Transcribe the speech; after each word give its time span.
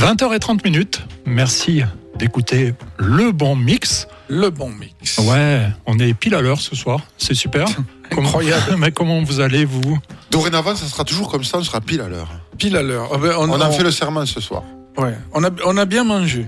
20h30 0.00 0.64
minutes. 0.64 1.02
Merci 1.26 1.82
d'écouter 2.16 2.74
le 2.96 3.32
bon 3.32 3.54
mix. 3.54 4.08
Le 4.28 4.48
bon 4.48 4.70
mix. 4.70 5.18
Ouais, 5.18 5.66
on 5.86 5.98
est 5.98 6.14
pile 6.14 6.34
à 6.34 6.40
l'heure 6.40 6.58
ce 6.60 6.74
soir. 6.74 7.00
C'est 7.18 7.34
super. 7.34 7.66
Incroyable. 8.10 8.76
Mais 8.78 8.92
comment 8.92 9.22
vous 9.22 9.40
allez, 9.40 9.66
vous? 9.66 9.98
Dorénavant, 10.30 10.74
ça 10.74 10.86
sera 10.86 11.04
toujours 11.04 11.30
comme 11.30 11.44
ça, 11.44 11.58
on 11.58 11.62
sera 11.62 11.82
pile 11.82 12.00
à 12.00 12.08
l'heure. 12.08 12.30
Pile 12.56 12.76
à 12.76 12.82
l'heure. 12.82 13.10
Ah 13.12 13.18
ben, 13.18 13.34
On 13.38 13.60
a 13.60 13.70
fait 13.70 13.82
le 13.82 13.90
serment 13.90 14.24
ce 14.24 14.40
soir. 14.40 14.62
ouais. 14.96 15.14
on, 15.34 15.44
a, 15.44 15.50
on 15.66 15.76
a 15.76 15.84
bien 15.84 16.04
mangé. 16.04 16.46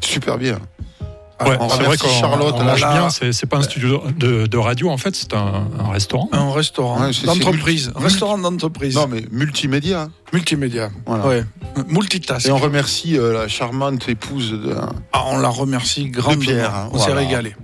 Super 0.00 0.38
bien. 0.38 0.58
Ouais, 1.44 1.56
on 1.60 1.68
c'est 1.68 1.76
vrai 1.76 1.84
remercie 1.84 1.98
qu'on 2.06 2.08
Charlotte, 2.20 2.54
on 2.56 2.58
là. 2.60 2.64
mange 2.64 2.80
Là. 2.80 2.92
bien. 2.94 3.10
C'est 3.10 3.32
c'est 3.32 3.46
pas 3.46 3.58
un 3.58 3.62
studio 3.62 4.02
de, 4.16 4.46
de 4.46 4.56
radio, 4.58 4.88
en 4.88 4.96
fait, 4.96 5.14
c'est 5.14 5.34
un, 5.34 5.66
un 5.78 5.90
restaurant. 5.90 6.28
Un 6.32 6.50
restaurant 6.50 6.98
Ouais, 7.00 7.12
c'est- 7.12 7.26
d'entreprise. 7.26 7.84
c'est 7.84 7.90
multi- 7.90 8.04
Restaurant 8.04 8.38
d'entreprise. 8.38 8.94
Non, 8.94 9.06
mais 9.06 9.24
multimédia. 9.30 10.08
Multimédia. 10.32 10.90
Voilà. 11.04 11.26
Ouais. 11.26 11.44
Multitask. 11.88 12.46
Et 12.46 12.50
on 12.52 12.56
remercie 12.56 13.18
euh, 13.18 13.34
la 13.34 13.48
charmante 13.48 14.08
épouse 14.08 14.52
de. 14.52 14.74
Ah, 15.12 15.24
on 15.30 15.38
la 15.38 15.48
remercie 15.50 16.08
grandement. 16.08 16.40
Pierre, 16.40 16.74
hein, 16.74 16.88
on 16.92 16.98
s'est 16.98 17.12
régalé. 17.12 17.54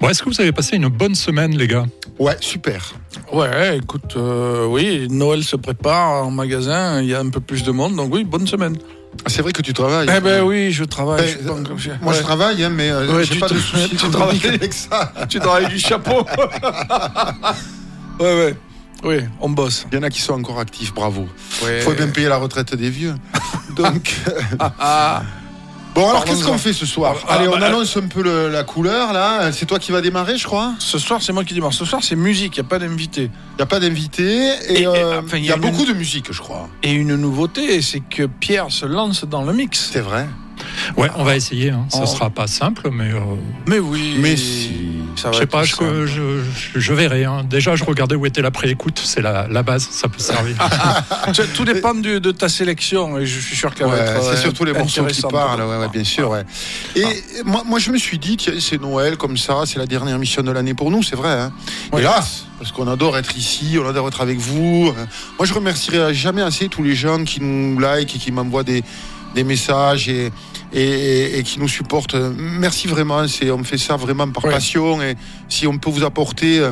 Bon, 0.00 0.08
Est-ce 0.08 0.22
que 0.22 0.28
vous 0.28 0.40
avez 0.40 0.52
passé 0.52 0.76
une 0.76 0.88
bonne 0.88 1.14
semaine, 1.16 1.56
les 1.56 1.66
gars? 1.66 1.86
Ouais, 2.18 2.36
super. 2.40 2.94
Ouais, 3.32 3.78
écoute, 3.78 4.14
euh, 4.16 4.64
oui, 4.66 5.08
Noël 5.10 5.42
se 5.44 5.56
prépare 5.56 6.24
en 6.24 6.30
magasin, 6.30 7.02
il 7.02 7.08
y 7.08 7.14
a 7.14 7.20
un 7.20 7.28
peu 7.28 7.40
plus 7.40 7.64
de 7.64 7.70
monde, 7.72 7.94
donc 7.96 8.14
oui, 8.14 8.24
bonne 8.24 8.46
semaine. 8.46 8.76
C'est 9.26 9.42
vrai 9.42 9.52
que 9.52 9.62
tu 9.62 9.72
travailles. 9.72 10.08
Eh 10.16 10.20
ben 10.20 10.42
oui, 10.42 10.72
je 10.72 10.84
travaille. 10.84 11.20
Ben, 11.42 11.54
je 11.76 11.88
pas 11.90 11.94
Moi, 12.02 12.12
je 12.14 12.22
travaille, 12.22 12.64
hein, 12.64 12.70
mais 12.70 12.90
euh, 12.90 13.06
Ouais, 13.14 13.24
j'ai 13.24 13.34
tu 13.34 13.40
pas 13.40 13.48
de 13.48 13.58
soucis 13.58 13.88
tu 13.96 14.08
travailles. 14.10 14.40
avec 14.46 14.72
ça. 14.72 15.12
Tu 15.28 15.38
travailles 15.40 15.68
du 15.68 15.78
chapeau. 15.78 16.24
ouais, 18.20 18.34
ouais. 18.38 18.56
Oui, 19.04 19.18
on 19.40 19.48
bosse. 19.50 19.86
Il 19.92 19.96
y 19.96 19.98
en 19.98 20.02
a 20.02 20.10
qui 20.10 20.20
sont 20.20 20.34
encore 20.34 20.58
actifs, 20.58 20.92
bravo. 20.92 21.28
Ouais. 21.62 21.76
Il 21.78 21.82
faut 21.82 21.92
bien 21.92 22.08
payer 22.08 22.28
la 22.28 22.36
retraite 22.36 22.74
des 22.74 22.90
vieux. 22.90 23.14
Donc, 23.76 24.12
euh, 24.28 24.40
Ah, 24.80 25.22
bon, 25.98 26.08
alors 26.10 26.24
qu'est-ce 26.24 26.44
qu'on 26.44 26.58
fait 26.58 26.72
ce 26.72 26.86
soir 26.86 27.16
Ah, 27.28 27.34
Allez, 27.34 27.46
bah, 27.46 27.54
on 27.58 27.62
annonce 27.62 27.96
un 27.96 28.06
peu 28.08 28.22
le- 28.22 28.48
la 28.48 28.64
couleur 28.64 29.12
là. 29.12 29.50
C'est 29.52 29.66
toi 29.66 29.78
qui 29.78 29.92
vas 29.92 30.00
démarrer, 30.00 30.36
je 30.38 30.44
crois. 30.44 30.74
ce 30.78 30.98
soir, 30.98 31.20
c'est 31.22 31.32
moi 31.32 31.44
qui 31.44 31.54
démarre. 31.54 31.72
Ce 31.72 31.84
soir, 31.84 32.02
c'est 32.02 32.16
musique, 32.16 32.56
il 32.56 32.60
n'y 32.60 32.66
a 32.66 32.68
pas 32.68 32.78
d'invité. 32.78 33.22
Il 33.22 33.56
n'y 33.56 33.62
a 33.62 33.66
pas 33.66 33.80
d'invité 33.80 34.50
et, 34.68 34.86
euh, 34.86 35.20
il 35.34 35.38
y 35.44 35.46
y 35.46 35.50
a 35.50 35.54
a 35.54 35.56
une- 35.56 35.62
beaucoup 35.62 35.84
de 35.84 35.92
musique, 35.92 36.32
je 36.32 36.40
crois. 36.40 36.68
Et 36.82 36.92
une 36.92 37.16
nouveauté, 37.16 37.80
c'est 37.82 38.00
que 38.00 38.24
Pierre 38.24 38.66
se 38.70 38.86
lance 38.86 39.24
dans 39.24 39.42
le 39.42 39.52
mix. 39.52 39.90
C'est 39.92 40.00
vrai. 40.00 40.26
Ouais, 40.96 41.10
on 41.16 41.24
va 41.24 41.36
essayer. 41.36 41.70
Hein. 41.70 41.86
Ça 41.88 42.00
Oh. 42.02 42.06
sera 42.06 42.30
pas 42.30 42.46
simple, 42.46 42.88
mais 42.92 43.12
euh, 43.12 43.18
Mais 43.66 43.78
oui. 43.78 44.16
Mais 44.20 44.36
si. 44.36 44.70
Ça 45.16 45.28
va 45.28 45.34
je 45.34 45.38
sais 45.40 45.46
pas, 45.46 45.64
je, 45.64 45.74
je, 46.06 46.06
je- 46.06 46.78
je 46.78 46.92
verrai. 46.94 47.24
hein. 47.24 47.42
Déjà, 47.48 47.74
je 47.74 47.82
regardais 47.84 48.14
où 48.14 48.24
était 48.24 48.40
la 48.42 48.52
pré-écoute. 48.52 49.00
C'est 49.04 49.20
la, 49.20 49.48
la 49.48 49.62
base, 49.64 49.88
ça 49.90 50.08
peut 50.08 50.20
servir. 50.20 50.54
Tout 51.54 51.64
dépend 51.64 51.94
du- 51.94 52.20
de 52.20 52.30
ta 52.30 52.48
sélection 52.48 53.18
et 53.18 53.26
je 53.26 53.40
suis 53.40 53.56
sûr 53.56 53.74
qu'elle 53.74 53.88
va 53.88 53.94
Ouais, 53.94 54.00
être. 54.00 54.22
c'est 54.22 54.28
euh, 54.30 54.36
surtout 54.36 54.64
les 54.64 54.72
morceaux 54.72 55.04
qui 55.06 55.22
parlent, 55.22 55.60
ouais, 55.62 55.76
ouais, 55.78 55.88
bien 55.88 56.04
sûr. 56.04 56.30
Ouais. 56.30 56.44
Et 56.94 57.04
moi, 57.44 57.62
moi, 57.66 57.78
je 57.80 57.90
me 57.90 57.98
suis 57.98 58.18
dit, 58.18 58.36
c'est 58.60 58.80
Noël 58.80 59.16
comme 59.16 59.36
ça, 59.36 59.62
c'est 59.66 59.78
la 59.78 59.86
dernière 59.86 60.18
mission 60.18 60.42
de 60.42 60.52
l'année 60.52 60.74
pour 60.74 60.90
nous, 60.90 61.02
c'est 61.02 61.16
vrai. 61.16 61.32
Hein. 61.32 61.52
Ouais. 61.92 62.00
Hélas, 62.00 62.46
parce 62.58 62.70
qu'on 62.72 62.86
adore 62.86 63.18
être 63.18 63.36
ici, 63.36 63.76
on 63.82 63.88
adore 63.88 64.06
être 64.08 64.20
avec 64.20 64.38
vous. 64.38 64.92
Moi, 65.38 65.46
je 65.46 65.52
remercierai 65.54 66.14
jamais 66.14 66.42
assez 66.42 66.68
tous 66.68 66.82
les 66.84 66.94
gens 66.94 67.24
qui 67.24 67.40
nous 67.42 67.78
like 67.80 68.14
et 68.14 68.18
qui 68.18 68.30
m'envoient 68.30 68.62
des, 68.64 68.84
des 69.34 69.44
messages 69.44 70.08
et, 70.08 70.30
et, 70.72 70.82
et- 70.82 71.38
et 71.38 71.42
qui 71.42 71.58
nous 71.60 71.68
supportent. 71.68 72.14
Merci 72.36 72.88
vraiment, 72.88 73.26
c'est, 73.28 73.50
on 73.50 73.62
fait 73.64 73.78
ça 73.78 73.96
vraiment 73.96 74.28
par 74.30 74.44
Ouais. 74.44 74.50
passion. 74.52 75.00
Et 75.02 75.16
si 75.48 75.66
on 75.66 75.78
peut 75.78 75.90
vous 75.90 76.04
apporter 76.04 76.62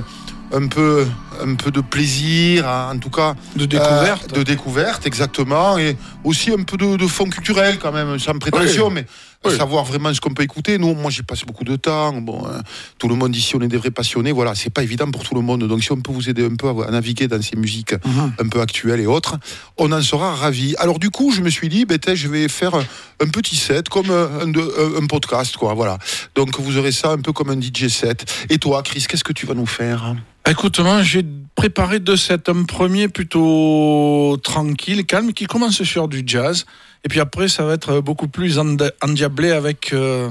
un 0.52 0.66
peu, 0.68 1.06
un 1.42 1.54
peu 1.56 1.70
de 1.70 1.80
plaisir, 1.80 2.66
en 2.66 2.96
tout 2.98 3.10
cas, 3.10 3.34
De 3.56 3.66
découverte. 3.66 4.32
euh, 4.32 4.36
de 4.38 4.42
découverte, 4.44 5.06
exactement. 5.06 5.76
Et 5.78 5.96
aussi 6.24 6.50
un 6.52 6.62
peu 6.62 6.76
de, 6.76 6.96
de 6.96 7.06
fond 7.06 7.24
culturel, 7.28 7.78
quand 7.78 7.92
même, 7.92 8.18
sans 8.18 8.38
prétention, 8.38 8.90
mais 8.90 9.06
Oui. 9.44 9.56
savoir 9.56 9.84
vraiment 9.84 10.12
ce 10.12 10.20
qu'on 10.20 10.34
peut 10.34 10.42
écouter. 10.42 10.78
Nous, 10.78 10.94
moi, 10.94 11.10
j'ai 11.10 11.22
passé 11.22 11.44
beaucoup 11.46 11.62
de 11.64 11.76
temps. 11.76 12.12
Bon, 12.20 12.44
hein, 12.46 12.62
tout 12.98 13.06
le 13.08 13.14
monde 13.14 13.34
ici, 13.36 13.54
on 13.54 13.60
est 13.60 13.68
des 13.68 13.76
vrais 13.76 13.90
passionnés. 13.92 14.32
Voilà, 14.32 14.54
c'est 14.54 14.70
pas 14.70 14.82
évident 14.82 15.08
pour 15.10 15.22
tout 15.22 15.34
le 15.34 15.40
monde. 15.40 15.64
Donc, 15.68 15.82
si 15.84 15.92
on 15.92 16.00
peut 16.00 16.10
vous 16.10 16.28
aider 16.28 16.44
un 16.44 16.56
peu 16.56 16.68
à, 16.68 16.88
à 16.88 16.90
naviguer 16.90 17.28
dans 17.28 17.40
ces 17.40 17.56
musiques 17.56 17.92
Mhm. 18.04 18.32
un 18.40 18.48
peu 18.48 18.60
actuelles 18.60 19.00
et 19.00 19.06
autres, 19.06 19.36
on 19.76 19.92
en 19.92 20.02
sera 20.02 20.34
ravis. 20.34 20.74
Alors, 20.78 20.98
du 20.98 21.10
coup, 21.10 21.30
je 21.32 21.42
me 21.42 21.50
suis 21.50 21.68
dit, 21.68 21.84
ben, 21.84 21.98
je 22.14 22.28
vais 22.28 22.48
faire 22.48 22.74
un 22.74 23.28
petit 23.28 23.56
set, 23.56 23.88
comme 23.88 24.10
un, 24.10 24.48
de- 24.48 24.98
un 25.00 25.06
podcast, 25.06 25.56
quoi. 25.56 25.74
Voilà. 25.74 25.98
Donc, 26.34 26.58
vous 26.58 26.76
aurez 26.78 26.92
ça 26.92 27.10
un 27.12 27.18
peu 27.18 27.32
comme 27.32 27.50
un 27.50 27.60
DJ 27.60 27.88
set. 27.88 28.24
Et 28.50 28.58
toi, 28.58 28.82
Chris, 28.82 29.04
qu'est-ce 29.08 29.24
que 29.24 29.32
tu 29.32 29.46
vas 29.46 29.54
nous 29.54 29.66
faire? 29.66 30.14
Écoute, 30.48 30.78
moi, 30.80 31.02
j'ai 31.02 31.24
préparé 31.56 31.98
deux 32.00 32.16
sets. 32.16 32.48
Un 32.48 32.64
premier 32.64 33.08
plutôt 33.08 34.36
tranquille, 34.42 35.04
calme, 35.06 35.32
qui 35.32 35.46
commence 35.46 35.82
sur 35.82 36.08
du 36.08 36.22
jazz. 36.26 36.64
Et 37.06 37.08
puis 37.08 37.20
après, 37.20 37.46
ça 37.46 37.64
va 37.64 37.74
être 37.74 38.00
beaucoup 38.00 38.26
plus 38.26 38.58
endiablé 38.58 39.52
avec 39.52 39.92
euh, 39.92 40.28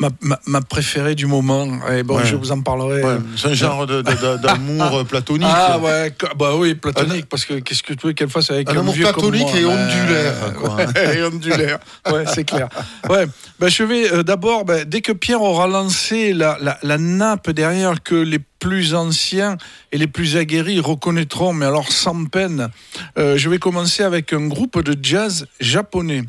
ma, 0.00 0.08
ma- 0.20 0.40
ma 0.46 0.60
préférée 0.60 1.14
du 1.14 1.26
moment. 1.26 1.66
Et 1.90 2.02
bon, 2.02 2.16
Ouais. 2.18 2.26
je 2.26 2.34
vous 2.36 2.50
en 2.52 2.60
parlerai. 2.60 3.02
Ouais, 3.02 3.16
C'est 3.36 3.48
un 3.48 3.54
genre 3.54 3.86
d'amour 4.42 5.04
platonique. 5.06 5.46
Ah 5.48 5.78
ouais, 5.78 6.12
bah 6.36 6.56
oui, 6.56 6.74
platonique, 6.74 7.26
parce 7.28 7.44
que 7.44 7.54
qu'est-ce 7.60 7.82
que 7.82 7.94
tu 7.94 8.06
veux 8.08 8.12
qu'elle 8.12 8.28
fasse 8.28 8.50
avec 8.50 8.68
Un 8.70 8.76
un, 8.76 8.80
amour 8.80 8.94
vieux 8.94 9.04
comme 9.12 9.30
platonique 9.30 9.42
moi, 9.42 9.58
et 9.58 9.64
ben, 9.64 9.70
ondulaire, 9.70 11.14
et 11.16 11.24
ondulaire, 11.24 11.78
ouais, 12.12 12.24
c'est 12.26 12.44
clair. 12.44 12.68
Ouais, 13.08 13.26
ben 13.58 13.68
je 13.68 13.82
vais 13.84 14.12
euh, 14.12 14.22
d'abord, 14.22 14.64
ben, 14.64 14.84
dès 14.84 15.00
que 15.00 15.12
Pierre 15.12 15.42
aura 15.42 15.66
lancé 15.68 16.32
la, 16.32 16.58
la, 16.60 16.78
la 16.82 16.98
nappe 16.98 17.50
derrière 17.50 18.02
que 18.02 18.14
les 18.16 18.40
plus 18.58 18.94
anciens 18.94 19.58
et 19.92 19.98
les 19.98 20.06
plus 20.06 20.36
aguerris 20.36 20.80
reconnaîtront, 20.80 21.52
mais 21.52 21.66
alors 21.66 21.92
sans 21.92 22.24
peine, 22.24 22.68
euh, 23.18 23.36
je 23.36 23.48
vais 23.48 23.58
commencer 23.58 24.02
avec 24.02 24.32
un 24.32 24.46
groupe 24.48 24.82
de 24.82 24.96
jazz 25.00 25.46
japonais. 25.60 26.22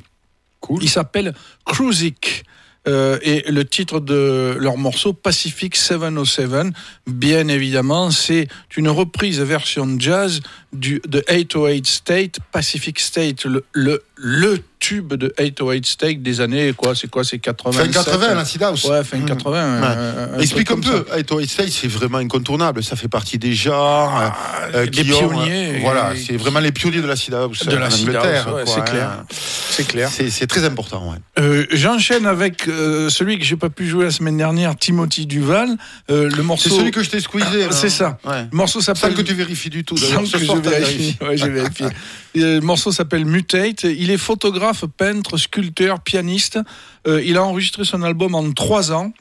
Cool. 0.59 0.83
Il 0.83 0.89
s'appelle 0.89 1.33
Cruzik. 1.65 2.43
Euh, 2.88 3.18
et 3.22 3.50
le 3.50 3.66
titre 3.66 4.00
de 4.00 4.56
leur 4.59 4.78
morceau, 4.78 5.13
Pacific 5.13 5.75
707, 5.75 6.68
bien 7.07 7.47
évidemment, 7.47 8.12
c'est 8.12 8.47
une 8.78 8.90
reprise 8.90 9.40
version 9.41 9.96
jazz 10.00 10.41
du, 10.75 11.01
de 11.07 11.23
808 11.29 11.87
State, 11.87 12.39
Pacific 12.51 12.99
State, 12.99 13.45
le, 13.45 13.63
le, 13.73 14.03
le 14.15 14.59
tube 14.79 15.13
de 15.15 15.33
808 15.39 15.85
State 15.85 16.21
des 16.21 16.41
années, 16.41 16.73
quoi, 16.77 16.93
c'est 16.95 17.09
quoi, 17.09 17.23
c'est 17.23 17.39
80 17.39 17.71
Fin 17.71 17.87
80, 17.87 18.33
l'acid 18.35 18.61
house. 18.63 18.83
Ouais, 18.85 19.03
fin 19.03 19.19
80. 19.21 19.51
Ouais. 19.81 19.87
euh, 19.87 20.35
un 20.35 20.39
Explique 20.39 20.69
un 20.71 20.79
peu. 20.79 21.05
Hey, 21.13 21.23
Toy 21.23 21.47
State, 21.47 21.69
c'est 21.69 21.87
vraiment 21.87 22.19
incontournable. 22.19 22.83
Ça 22.83 22.95
fait 22.95 23.07
partie 23.07 23.37
des 23.39 23.53
genres 23.53 24.31
euh, 24.73 24.85
des 24.85 25.01
ont, 25.13 25.29
pionniers. 25.29 25.75
euh, 25.75 25.79
voilà, 25.81 26.13
c'est 26.15 26.37
vraiment 26.37 26.59
les 26.59 26.71
pionniers 26.71 27.01
de 27.01 27.07
l'acid 27.07 27.33
house 27.33 27.65
De 27.65 27.75
euh, 27.75 27.79
l'acid 27.79 28.09
house, 28.09 28.25
ouais, 28.53 28.63
c'est 28.65 28.79
hein. 28.79 28.83
clair. 28.83 29.23
C'est 29.31 29.87
clair. 29.87 30.09
C'est 30.11 30.47
très 30.47 30.63
important. 30.65 31.11
Ouais. 31.11 31.17
Euh, 31.39 31.65
J'enchaîne 31.71 32.25
avec 32.27 32.67
euh, 32.67 33.09
celui 33.09 33.39
que 33.39 33.45
j'ai 33.45 33.55
pas 33.57 33.69
pu 33.69 33.87
jouer 33.87 34.05
la 34.05 34.11
semaine 34.11 34.37
dernière, 34.37 34.75
Timothy 34.75 35.25
Duval. 35.25 35.69
Euh, 36.11 36.29
le 36.29 36.43
morceau. 36.43 36.69
C'est 36.69 36.75
celui 36.75 36.91
que 36.91 37.01
je 37.01 37.09
t'ai 37.09 37.19
squeezé. 37.19 37.65
Ah, 37.69 37.71
c'est 37.71 37.89
ça. 37.89 38.17
Le 38.25 38.55
morceau 38.55 38.81
Sans 38.81 38.93
s'appelle. 38.93 39.15
que 39.15 39.21
tu 39.21 39.33
vérifies 39.33 39.69
du 39.69 39.83
tout. 39.83 39.97
Sans 39.97 40.23
que 40.23 40.37
je. 40.37 40.45
Vérifié. 40.69 41.15
Ouais, 41.21 41.37
j'ai 41.37 41.49
vérifié. 41.49 41.87
Le 42.35 42.59
morceau 42.59 42.91
s'appelle 42.91 43.25
Mutate. 43.25 43.83
Il 43.83 44.11
est 44.11 44.17
photographe, 44.17 44.85
peintre, 44.97 45.37
sculpteur, 45.37 46.01
pianiste. 46.01 46.59
Euh, 47.07 47.21
il 47.23 47.37
a 47.37 47.43
enregistré 47.43 47.85
son 47.85 48.03
album 48.03 48.35
en 48.35 48.51
trois 48.51 48.91
ans 48.91 49.11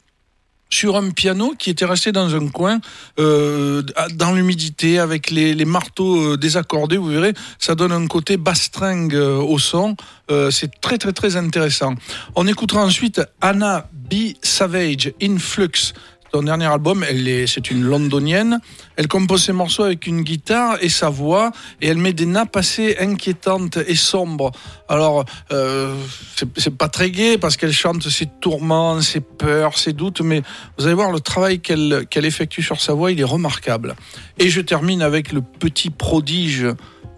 sur 0.75 0.97
un 0.97 1.10
piano 1.10 1.54
qui 1.56 1.71
était 1.71 1.84
resté 1.84 2.10
dans 2.10 2.34
un 2.34 2.49
coin, 2.49 2.81
euh, 3.21 3.83
dans 4.15 4.33
l'humidité, 4.33 4.99
avec 4.99 5.31
les, 5.31 5.54
les 5.54 5.65
marteaux 5.65 6.33
euh, 6.33 6.37
désaccordés. 6.37 6.97
Vous 6.97 7.06
verrez, 7.06 7.33
ça 7.60 7.77
donne 7.77 7.93
un 7.93 8.06
côté 8.09 8.37
bastringue 8.37 9.15
euh, 9.15 9.37
au 9.37 9.59
son. 9.59 9.97
C'est 10.50 10.81
très 10.81 10.97
très 10.97 11.12
très 11.12 11.37
intéressant. 11.37 11.94
On 12.34 12.47
écoutera 12.47 12.83
ensuite 12.83 13.21
Anna 13.43 13.88
B. 13.93 14.33
Savage, 14.43 15.12
Influx. 15.22 15.93
Son 16.34 16.43
dernier 16.43 16.67
album, 16.67 17.05
elle 17.09 17.28
est, 17.28 17.47
c'est 17.47 17.71
une 17.71 17.84
londonienne. 17.84 18.59
Elle 18.97 19.06
compose 19.06 19.45
ses 19.45 19.53
morceaux 19.53 19.84
avec 19.84 20.09
une 20.09 20.22
guitare 20.22 20.78
et 20.81 20.89
sa 20.89 21.09
voix, 21.09 21.53
et 21.81 21.87
elle 21.87 21.99
met 21.99 22.12
des 22.12 22.27
nappes 22.27 22.56
assez 22.56 22.97
inquiétantes 22.99 23.77
et 23.87 23.95
sombres. 23.95 24.50
Alors, 24.89 25.25
euh, 25.53 25.95
c'est, 26.57 26.77
pas 26.77 26.89
très 26.89 27.13
gai 27.13 27.39
parce 27.39 27.57
qu'elle 27.57 27.72
chante 27.72 28.09
ses 28.09 28.27
tourments, 28.27 29.01
ses 29.01 29.21
peurs, 29.21 29.78
ses 29.78 29.92
doutes, 29.92 30.22
mais 30.22 30.42
vous 30.77 30.86
allez 30.86 30.97
voir 30.97 31.13
le 31.13 31.21
travail 31.21 31.60
qu'elle, 31.60 32.04
qu'elle 32.10 32.25
effectue 32.25 32.63
sur 32.63 32.81
sa 32.81 32.95
voix, 32.95 33.13
il 33.13 33.21
est 33.21 33.22
remarquable. 33.22 33.95
Et 34.41 34.48
je 34.48 34.60
termine 34.60 35.03
avec 35.03 35.31
le 35.31 35.41
petit 35.41 35.91
prodige 35.91 36.66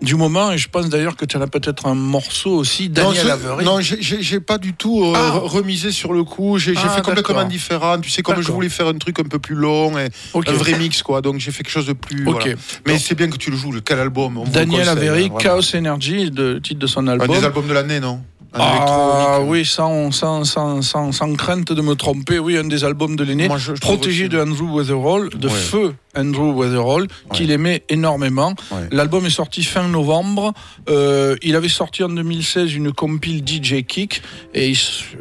du 0.03 0.15
moment, 0.15 0.53
et 0.53 0.59
je 0.59 0.69
pense 0.69 0.89
d'ailleurs 0.89 1.17
que 1.17 1.25
tu 1.25 1.37
en 1.37 1.41
as 1.41 1.47
peut-être 1.47 1.87
un 1.87 1.95
morceau 1.95 2.51
aussi, 2.51 2.89
Daniel 2.89 3.31
Avery. 3.31 3.65
non, 3.65 3.81
j'ai- 3.81 4.41
pas 4.41 4.59
du 4.59 4.73
tout 4.75 5.03
euh, 5.05 5.13
Ah. 5.17 5.31
re- 5.37 5.49
remisé 5.49 5.91
sur 5.91 6.13
le 6.13 6.23
coup. 6.23 6.59
J'ai 6.59 6.75
Ah, 6.77 6.89
fait 6.91 7.03
complètement 7.03 7.45
différent. 7.45 7.99
Tu 8.01 8.11
sais, 8.11 8.23
comme 8.23 8.43
je 8.43 8.53
voulais 8.53 8.69
faire 8.69 8.87
un 8.89 8.99
truc 8.99 9.19
un 9.19 9.25
peu 9.25 9.39
plus 9.39 9.55
long 9.55 9.99
et 9.99 10.09
un 10.35 10.53
vrai 10.53 10.79
mix, 10.79 11.03
quoi. 11.03 11.21
Donc 11.23 11.39
j'ai 11.39 11.51
fait 11.51 11.63
quelque 11.63 11.73
chose 11.73 11.87
de 11.87 11.93
plus. 11.95 12.25
Voilà. 12.25 12.55
Mais 12.87 12.99
c'est 12.99 13.15
bien 13.15 13.29
que 13.29 13.37
tu 13.37 13.51
le 13.51 13.57
joues. 13.57 13.73
Quel 13.85 13.99
album? 13.99 14.37
On 14.39 14.45
Daniel 14.45 14.89
Avery, 14.89 15.31
hein. 15.33 15.39
Chaos 15.39 15.75
Energy, 15.75 16.31
le 16.31 16.61
titre 16.61 16.79
de 16.81 16.87
son 16.87 17.01
Un 17.09 17.13
album. 17.13 17.29
des 17.39 17.45
albums 17.45 17.67
de 17.67 17.73
l'année, 17.73 18.01
non? 18.01 18.21
Ah 18.53 19.39
électronique. 19.39 19.51
oui, 19.51 19.65
sans, 19.65 20.11
sans, 20.13 20.45
sans, 20.45 20.83
sans, 20.83 21.13
sans 21.13 21.35
crainte 21.35 21.73
de 21.73 21.83
me 21.83 21.95
tromper, 21.95 22.39
oui, 22.39 22.57
un 22.57 22.65
des 22.65 22.85
albums 22.85 23.17
de 23.17 23.25
l'aîné, 23.25 23.49
protégé 23.81 24.29
de 24.29 24.41
Andrew 24.41 24.77
Weatherall, 24.77 25.29
de 25.31 25.49
feu 25.49 25.95
Andrew 26.17 26.53
Weatherall, 26.55 27.07
qu'il 27.33 27.51
aimait 27.51 27.83
énormément. 27.89 28.55
L'album 28.91 29.27
est 29.27 29.31
sorti 29.31 29.63
fin 29.63 29.89
novembre. 29.89 30.53
Euh, 30.89 31.37
il 31.43 31.57
avait 31.57 31.69
sorti 31.69 32.03
en 32.03 32.09
2016 32.09 32.75
une 32.75 32.93
compile 32.93 33.43
DJ 33.47 33.85
Kick, 33.87 34.23
et 34.55 34.73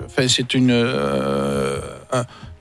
enfin, 0.06 0.28
c'est 0.28 0.54
une, 0.54 0.72
euh, 0.72 1.80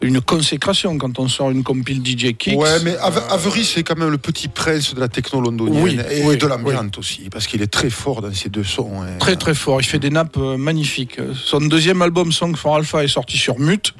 une 0.04 0.20
consécration 0.20 0.96
quand 0.98 1.18
on 1.18 1.28
sort 1.28 1.50
une 1.50 1.62
compile 1.62 2.00
DJ 2.04 2.34
Kick. 2.36 2.58
Ouais, 2.58 2.78
mais 2.84 2.96
Ave- 2.98 3.22
Avery, 3.30 3.64
c'est 3.64 3.82
quand 3.82 3.96
même 3.98 4.10
le 4.10 4.18
petit 4.18 4.48
prince 4.48 4.94
de 4.94 5.00
la 5.00 5.08
techno 5.08 5.40
londonienne 5.40 5.82
Oui, 5.82 5.98
et 6.10 6.22
oui, 6.24 6.36
de 6.36 6.46
l'ambiance 6.46 6.98
aussi, 6.98 7.28
parce 7.30 7.46
qu'il 7.46 7.62
est 7.62 7.66
très 7.72 7.90
fort 7.90 8.20
dans 8.22 8.32
ces 8.32 8.48
deux 8.48 8.64
sons. 8.64 8.90
hein. 9.02 9.16
Très 9.18 9.36
très 9.36 9.54
fort, 9.54 9.80
il 9.80 9.84
fait 9.84 9.98
des 9.98 10.10
nappes 10.10 10.36
euh, 10.36 10.56
magnifiques. 10.56 11.18
Son 11.34 11.60
deuxième 11.60 12.02
album 12.02 12.32
Song 12.32 12.54
for 12.56 12.76
Alpha 12.76 13.02
est 13.04 13.08
sorti 13.08 13.36
sur 13.38 13.58
Mute. 13.58 13.94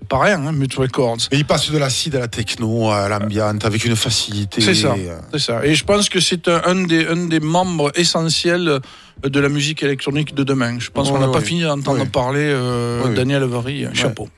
C'est 0.00 0.08
pas 0.08 0.18
rien, 0.20 0.44
hein, 0.46 0.52
Mute 0.52 0.74
Records. 0.74 1.16
Mais 1.32 1.38
il 1.38 1.46
passe 1.46 1.70
de 1.70 1.78
l'acide 1.78 2.14
à 2.16 2.18
la 2.20 2.28
techno, 2.28 2.90
à 2.90 3.08
l'ambiance, 3.08 3.64
avec 3.64 3.84
une 3.86 3.96
facilité. 3.96 4.60
C'est 4.60 4.74
ça. 4.74 4.94
euh, 4.98 5.18
C'est 5.32 5.38
ça. 5.38 5.64
Et 5.64 5.74
je 5.74 5.82
pense 5.84 6.10
que 6.10 6.20
c'est 6.20 6.46
un, 6.48 6.60
un 6.66 6.84
des, 6.84 7.06
un 7.06 7.26
des 7.26 7.40
membres 7.40 7.90
essentiels 7.94 8.80
de 9.22 9.40
la 9.40 9.48
musique 9.48 9.82
électronique 9.82 10.34
de 10.34 10.44
demain. 10.44 10.76
Je 10.78 10.90
pense 10.90 11.08
qu'on 11.10 11.18
n'a 11.18 11.26
Ouais, 11.28 11.32
pas 11.32 11.38
ouais. 11.38 11.44
fini 11.44 11.62
d'entendre 11.62 12.04
parler 12.06 12.40
euh. 12.52 13.14
Daniel 13.14 13.44
Avery. 13.44 13.86
Chapeau. 13.94 14.28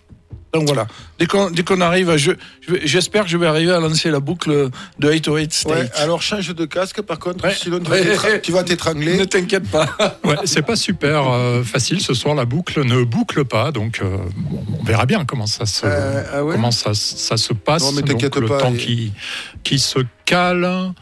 Donc 0.58 0.66
voilà. 0.68 0.86
Dès 1.18 1.26
qu'on 1.26 1.50
dès 1.50 1.62
qu'on 1.64 1.80
arrive, 1.82 2.08
à, 2.08 2.16
je 2.16 2.32
j'espère 2.84 3.24
que 3.24 3.28
je 3.30 3.36
vais 3.36 3.46
arriver 3.46 3.72
à 3.72 3.78
lancer 3.80 4.10
la 4.10 4.20
boucle 4.20 4.70
de 4.98 5.10
808 5.10 5.52
State. 5.52 5.72
Ouais, 5.72 5.90
alors 5.96 6.22
change 6.22 6.54
de 6.54 6.64
casque 6.64 7.02
par 7.02 7.18
contre, 7.18 7.44
Ouais. 7.44 7.54
sinon 7.54 7.78
tu 7.80 7.90
Ouais. 7.90 8.00
vas 8.02 8.10
t'étra- 8.12 8.38
tu 8.38 8.52
vas 8.52 8.64
t'étrangler. 8.64 9.18
Ne 9.18 9.24
t'inquiète 9.24 9.68
pas. 9.70 9.86
Ouais, 10.24 10.36
c'est 10.44 10.62
pas 10.62 10.76
super 10.76 11.28
euh, 11.30 11.62
facile 11.62 12.00
ce 12.00 12.14
soir. 12.14 12.34
La 12.34 12.46
boucle 12.46 12.82
ne 12.84 13.04
boucle 13.04 13.44
pas, 13.44 13.70
donc 13.70 14.00
euh, 14.02 14.16
on 14.80 14.84
verra 14.84 15.04
bien 15.04 15.24
comment 15.26 15.46
ça 15.46 15.66
se 15.66 15.84
Euh, 15.84 16.22
ah 16.32 16.44
ouais 16.44 16.54
comment 16.54 16.70
ça, 16.70 16.94
ça 16.94 17.36
se 17.36 17.52
passe. 17.52 17.82
Non, 17.82 17.92
mais 17.92 18.00
donc, 18.02 18.12
t'inquiète 18.12 18.36
le 18.36 18.46
pas, 18.46 18.58
temps 18.58 18.72
et- 18.72 18.78
qui 18.78 19.12
qui 19.62 19.78
se 19.78 19.98
cale. 20.24 20.92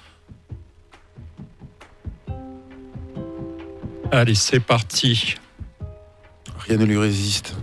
Allez, 4.10 4.34
c'est 4.34 4.60
parti. 4.60 5.34
Rien 6.66 6.76
ne 6.78 6.84
lui 6.84 6.98
résiste. 6.98 7.54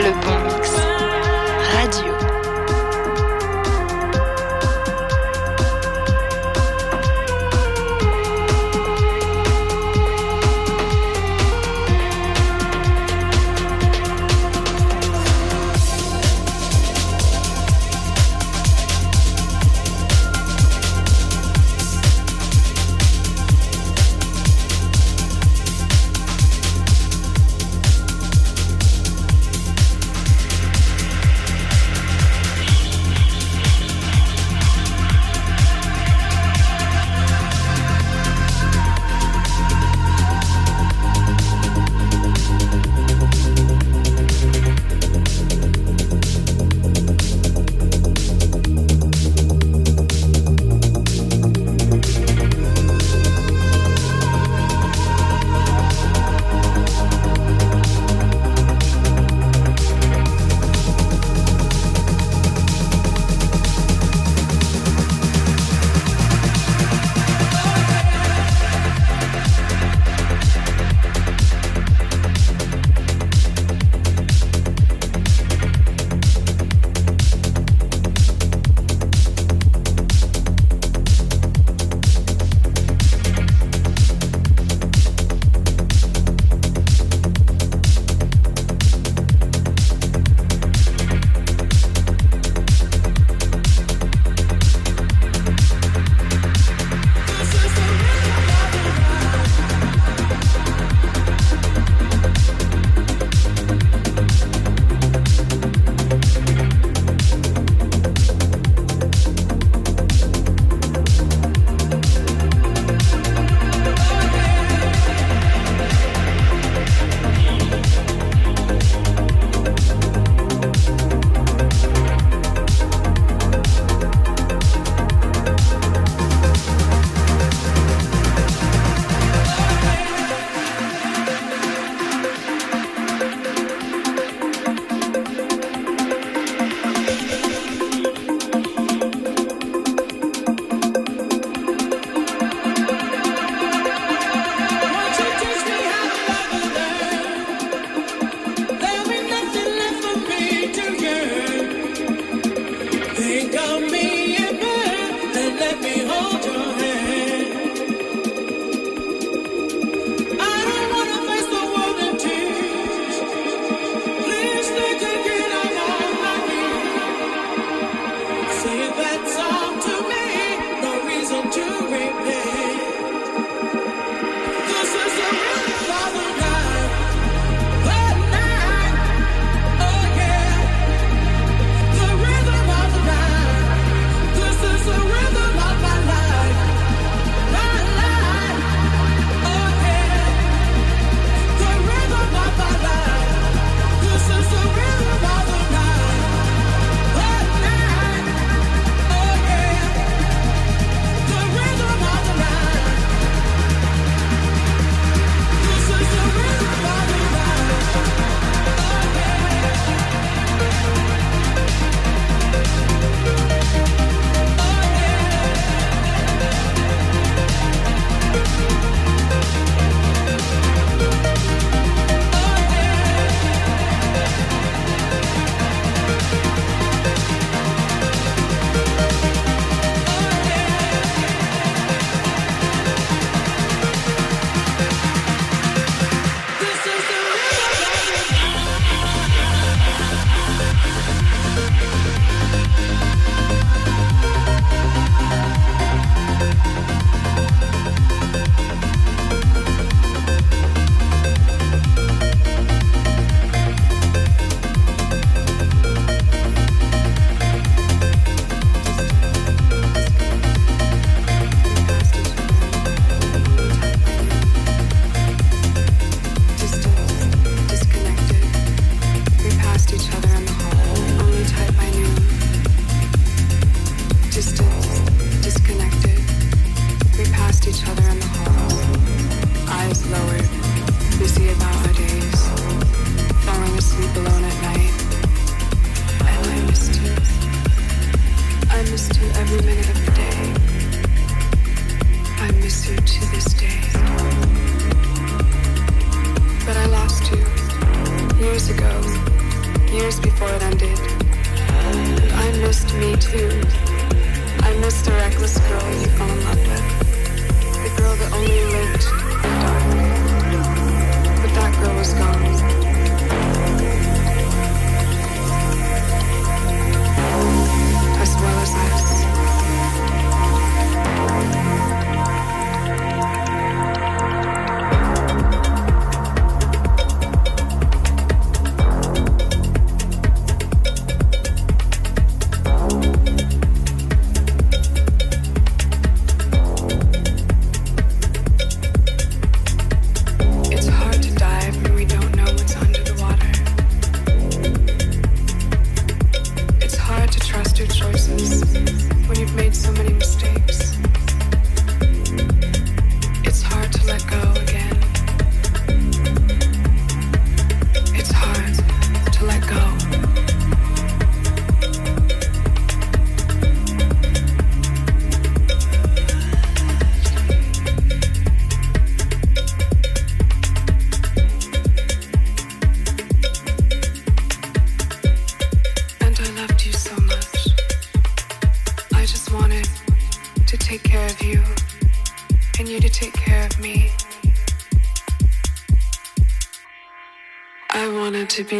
le 0.00 0.12
bon. 0.12 0.39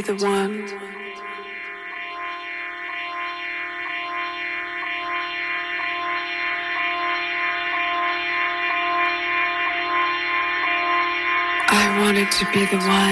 Be 0.03 0.13
the 0.15 0.25
one. 0.25 0.65
I 11.73 12.01
wanted 12.01 12.31
to 12.31 12.45
be 12.53 12.65
the 12.67 12.79
one. 12.79 13.10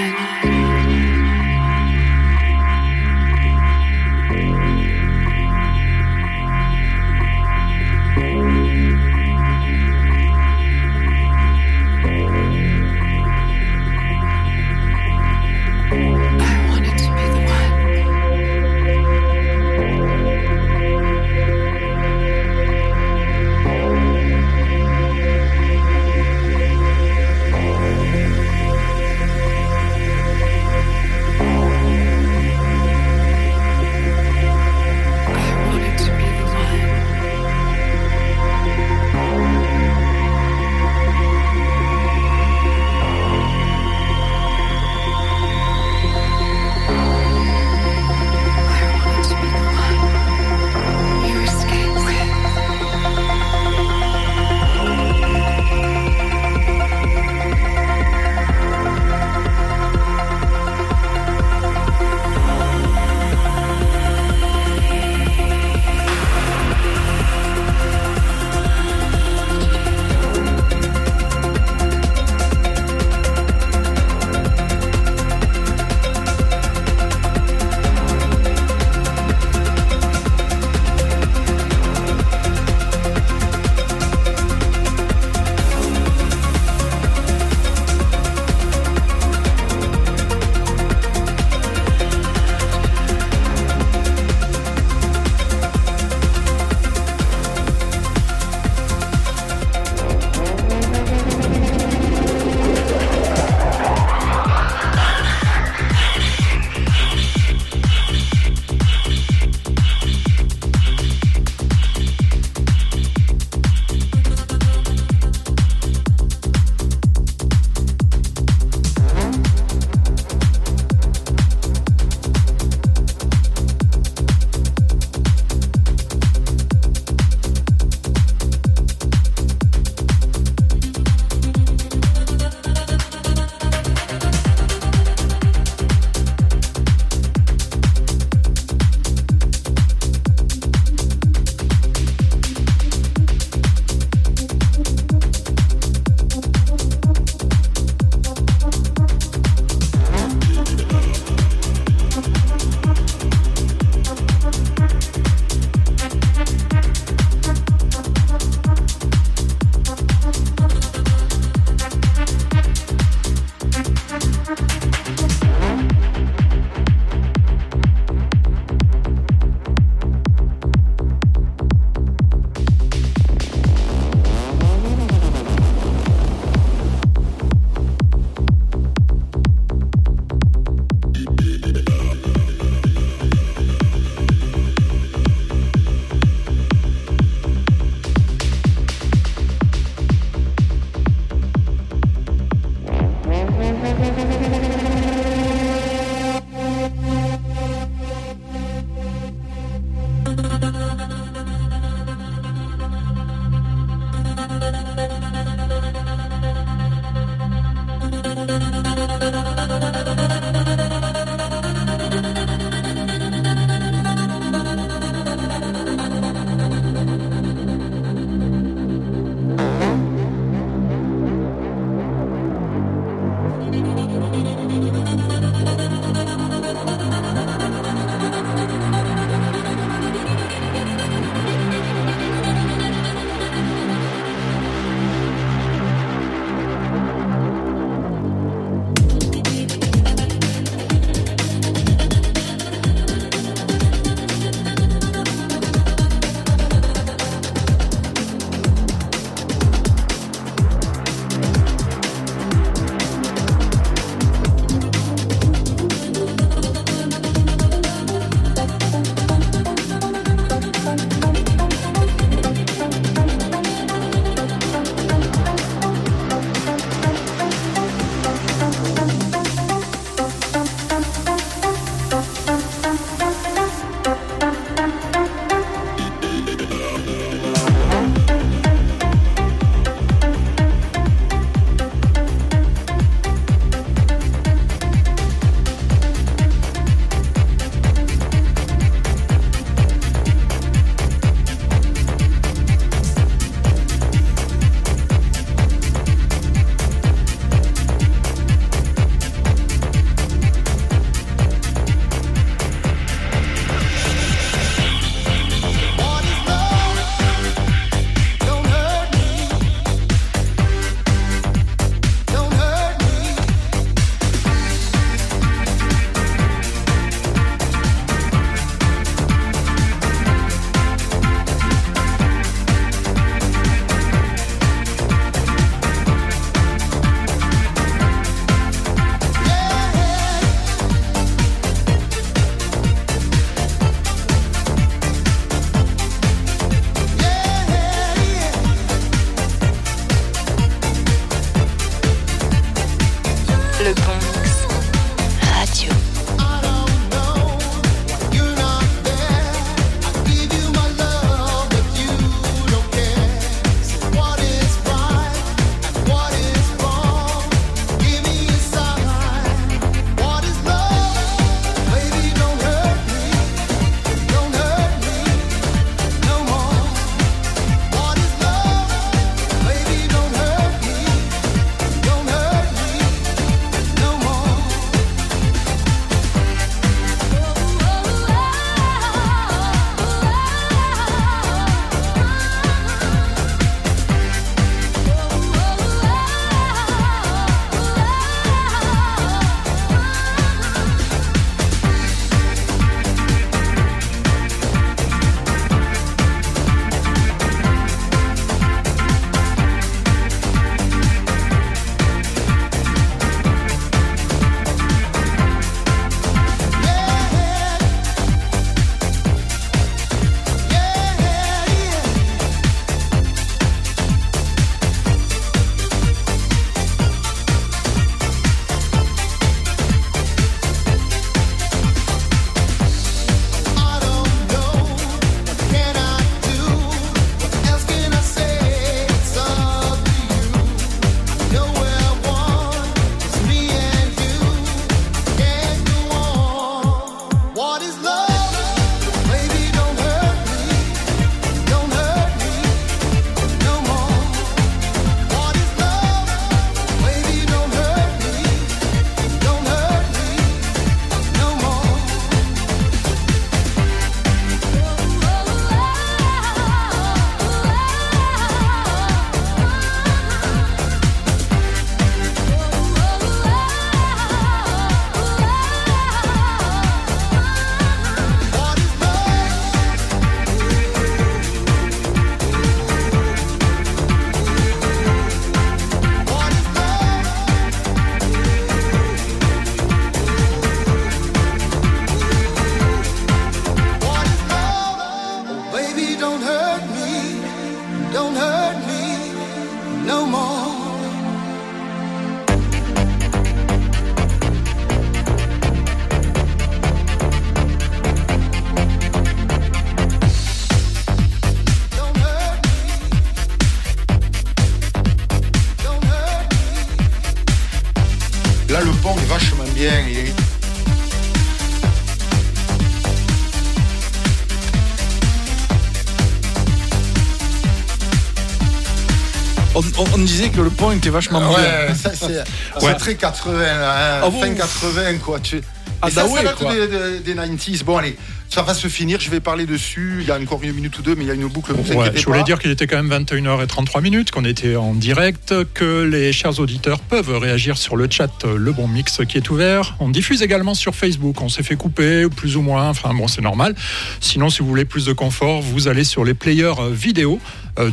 On, 520.13 520.17
disait 520.19 520.49
que 520.49 520.61
le 520.61 520.69
pont 520.69 520.91
était 520.91 521.09
vachement 521.09 521.39
bien. 521.39 521.49
Ouais, 521.57 521.93
ça 521.95 522.11
c'est 522.15 522.85
Ouais. 522.85 522.93
très 522.95 523.15
80, 523.15 523.57
là, 523.59 524.17
hein, 524.17 524.21
Ah 524.23 524.29
bon 524.29 524.39
fin 524.41 524.53
80 524.53 525.17
quoi. 525.23 525.39
Tu... 525.39 525.61
Ah, 526.01 526.07
Et 526.07 526.11
ça, 526.11 526.23
bah 526.23 526.27
ça 526.29 526.33
ouais, 526.33 526.43
date 526.43 526.55
quoi. 526.55 526.73
des, 526.73 526.87
des- 526.87 527.33
des 527.33 527.35
90s. 527.35 527.83
Bon 527.83 527.97
allez, 527.97 528.15
ça 528.49 528.61
va 528.61 528.73
se 528.73 528.87
finir, 528.87 529.19
je 529.19 529.29
vais 529.29 529.41
parler 529.41 529.65
dessus. 529.65 530.19
Il 530.21 530.27
y 530.27 530.31
a 530.31 530.39
encore 530.39 530.63
une 530.63 530.71
minute 530.71 530.97
ou 530.97 531.01
deux, 531.01 531.13
mais 531.13 531.25
il 531.25 531.27
y 531.27 531.31
a 531.31 531.33
une 531.33 531.45
boucle. 531.47 531.73
Vous 531.73 531.93
Ouais, 531.93 532.11
je 532.15 532.23
voulais 532.25 532.39
pas. 532.39 532.45
dire 532.45 532.57
qu'il 532.59 532.71
était 532.71 532.87
quand 532.87 533.03
même 533.03 533.09
21h33 533.25 534.01
minutes, 534.01 534.31
qu'on 534.31 534.45
était 534.45 534.77
en 534.77 534.93
direct, 534.93 535.53
que 535.73 536.03
les 536.03 536.31
chers 536.31 536.57
auditeurs 536.61 536.99
peuvent 537.01 537.37
réagir 537.37 537.77
sur 537.77 537.97
le 537.97 538.07
chat 538.09 538.29
euh, 538.45 538.55
Le 538.57 538.71
Bon 538.71 538.87
Mix 538.87 539.19
qui 539.27 539.35
est 539.35 539.49
ouvert. 539.49 539.97
On 539.99 540.07
diffuse 540.07 540.41
également 540.41 540.73
sur 540.73 540.95
Facebook. 540.95 541.41
On 541.41 541.49
s'est 541.49 541.63
fait 541.63 541.75
couper, 541.75 542.27
plus 542.33 542.55
ou 542.55 542.61
moins. 542.61 542.87
Enfin 542.89 543.13
bon, 543.13 543.27
c'est 543.27 543.41
normal. 543.41 543.75
Sinon, 544.21 544.49
si 544.49 544.59
vous 544.59 544.67
voulez 544.69 544.85
plus 544.85 545.03
de 545.05 545.11
confort, 545.11 545.61
vous 545.61 545.89
allez 545.89 546.05
sur 546.05 546.23
les 546.23 546.33
players 546.33 546.75
euh, 546.79 546.89
vidéo 546.93 547.41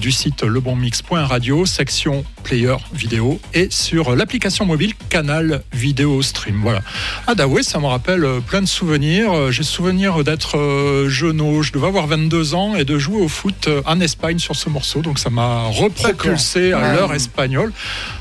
du 0.00 0.10
site 0.10 0.42
lebonmix.radio, 0.42 1.64
section 1.66 2.24
player 2.42 2.76
vidéo, 2.92 3.40
et 3.54 3.68
sur 3.70 4.14
l'application 4.14 4.64
mobile 4.64 4.94
Canal 5.08 5.62
Vidéo 5.72 6.22
Stream. 6.22 6.60
Voilà. 6.62 6.82
Ah 7.26 7.34
Daoué, 7.34 7.62
ça 7.62 7.78
me 7.78 7.86
rappelle 7.86 8.24
euh, 8.24 8.40
plein 8.40 8.62
de 8.62 8.66
souvenirs. 8.66 9.32
Euh, 9.32 9.50
J'ai 9.50 9.62
souvenir 9.62 10.24
d'être 10.24 10.56
euh, 10.58 11.08
jeuneau, 11.08 11.62
je 11.62 11.72
devais 11.72 11.86
avoir 11.86 12.06
22 12.06 12.54
ans 12.54 12.74
et 12.76 12.84
de 12.84 12.98
jouer 12.98 13.20
au 13.20 13.28
foot 13.28 13.68
euh, 13.68 13.82
en 13.86 14.00
Espagne 14.00 14.38
sur 14.38 14.56
ce 14.56 14.68
morceau. 14.68 15.02
Donc 15.02 15.18
ça 15.18 15.30
m'a 15.30 15.64
repropulsé 15.64 16.72
à 16.72 16.94
l'heure 16.94 17.12
espagnole. 17.12 17.72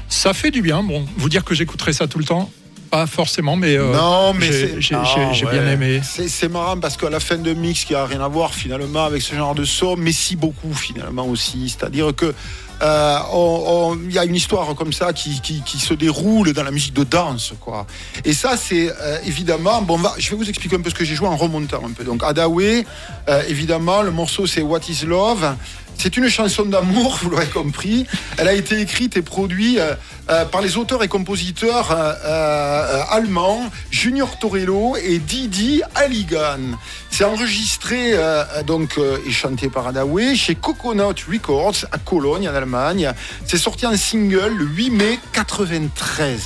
Ça 0.09 0.33
fait 0.33 0.51
du 0.51 0.61
bien. 0.61 0.83
Bon, 0.83 1.05
vous 1.17 1.29
dire 1.29 1.43
que 1.43 1.55
j'écouterai 1.55 1.93
ça 1.93 2.07
tout 2.07 2.19
le 2.19 2.25
temps, 2.25 2.49
pas 2.95 3.07
forcément, 3.07 3.57
mais, 3.57 3.75
euh, 3.77 3.91
Non, 3.93 4.33
mais 4.33 4.49
j'ai- 4.79 5.45
bien 5.51 5.67
aimé. 5.67 6.01
C'est 6.03 6.47
marrant 6.49 6.77
parce 6.77 6.95
qu'à 6.95 7.09
la 7.09 7.19
fin 7.19 7.35
de 7.35 7.53
mix, 7.53 7.83
qui 7.83 7.93
a 7.93 8.05
rien 8.05 8.21
à 8.21 8.27
voir 8.29 8.53
finalement 8.53 9.03
avec 9.03 9.21
ce 9.21 9.35
genre 9.35 9.53
de 9.53 9.65
son, 9.65 9.97
mais 9.97 10.13
si 10.13 10.35
beaucoup 10.37 10.73
finalement 10.73 11.25
aussi. 11.27 11.67
C'est-à-dire 11.69 12.15
que 12.15 12.33
euh, 12.81 13.17
il 14.07 14.13
y 14.13 14.19
a 14.19 14.23
une 14.25 14.35
histoire 14.35 14.73
comme 14.75 14.93
ça 14.93 15.11
qui, 15.13 15.41
qui- 15.41 15.61
qui 15.65 15.77
se 15.79 15.93
déroule 15.93 16.53
dans 16.53 16.63
la 16.63 16.71
musique 16.71 16.93
de 16.93 17.03
danse, 17.03 17.53
quoi. 17.59 17.85
Et 18.23 18.33
ça, 18.33 18.55
c'est 18.57 18.89
euh, 18.89 19.17
évidemment. 19.25 19.81
Bon, 19.81 19.97
va- 19.97 20.15
je 20.17 20.29
vais 20.29 20.35
vous 20.37 20.49
expliquer 20.49 20.75
un 20.77 20.81
peu 20.81 20.89
ce 20.89 20.95
que 20.95 21.05
j'ai 21.05 21.15
joué 21.15 21.27
en 21.27 21.35
remontant 21.37 21.81
un 21.85 21.91
peu. 21.91 22.03
Donc, 22.05 22.23
Adaway, 22.23 22.85
euh, 23.29 23.41
évidemment, 23.49 24.01
le 24.03 24.11
morceau 24.11 24.45
c'est 24.47 24.61
What 24.61 24.81
Is 24.89 25.05
Love. 25.05 25.55
C'est 25.97 26.17
une 26.17 26.27
chanson 26.27 26.63
d'amour, 26.65 27.17
vous 27.21 27.29
l'aurez 27.29 27.47
compris. 27.47 28.05
Elle 28.37 28.49
a 28.49 28.53
été 28.53 28.79
écrite 28.81 29.15
et 29.15 29.21
produite 29.21 29.79
euh, 30.29 30.43
par 30.45 30.61
les 30.61 30.77
auteurs 30.77 31.03
et 31.03 31.07
compositeurs 31.07 31.91
euh, 31.91 32.13
euh, 32.25 33.03
allemands 33.11 33.69
Junior 33.91 34.39
Torello 34.39 34.95
et 34.95 35.19
Didi 35.19 35.83
Halligan. 35.93 36.77
C'est 37.11 37.23
enregistré 37.23 38.13
donc 38.67 38.99
et 39.25 39.31
chanté 39.31 39.69
par 39.69 39.87
Adaway 39.87 40.35
chez 40.35 40.55
Coconut 40.55 41.15
Records 41.31 41.85
à 41.91 41.97
Cologne 41.97 42.49
en 42.49 42.53
Allemagne. 42.55 43.13
C'est 43.45 43.57
sorti 43.57 43.85
en 43.85 43.95
single 43.95 44.53
le 44.57 44.65
8 44.65 44.89
mai 44.89 45.19
93. 45.31 46.41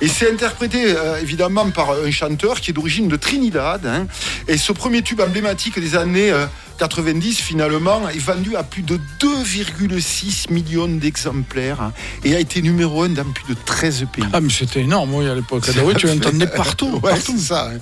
Et 0.00 0.08
c'est 0.08 0.32
interprété 0.32 0.94
évidemment 1.20 1.68
par 1.70 1.90
un 1.90 2.10
chanteur 2.10 2.60
qui 2.62 2.70
est 2.70 2.74
d'origine 2.74 3.08
de 3.08 3.16
Trinidad. 3.16 3.84
hein. 3.84 4.06
Et 4.48 4.56
ce 4.56 4.72
premier 4.72 5.02
tube 5.02 5.20
emblématique 5.20 5.78
des 5.78 5.96
années 5.96 6.30
euh, 6.30 6.46
90 6.78 7.38
finalement 7.40 8.08
est 8.08 8.18
vendu 8.18 8.56
à 8.56 8.62
plus 8.62 8.82
de 8.82 8.98
2,6 9.20 10.50
millions 10.50 10.88
d'exemplaires 10.88 11.82
hein, 11.82 11.92
et 12.24 12.34
a 12.34 12.40
été 12.40 12.62
numéro 12.62 12.99
1 13.02 13.08
dans 13.10 13.24
plus 13.32 13.54
de 13.54 13.58
13 13.64 14.06
pays. 14.12 14.24
Ah, 14.32 14.40
mais 14.40 14.50
c'était 14.50 14.80
énorme, 14.80 15.14
oui, 15.14 15.28
à 15.28 15.34
l'époque. 15.34 15.64
Ah, 15.68 15.80
oui, 15.84 15.94
tu 15.96 16.06
l'entendais 16.06 16.46
partout. 16.46 17.00
Ouais, 17.02 17.10
partout. 17.10 17.38
ça. 17.38 17.70
hein. 17.74 17.78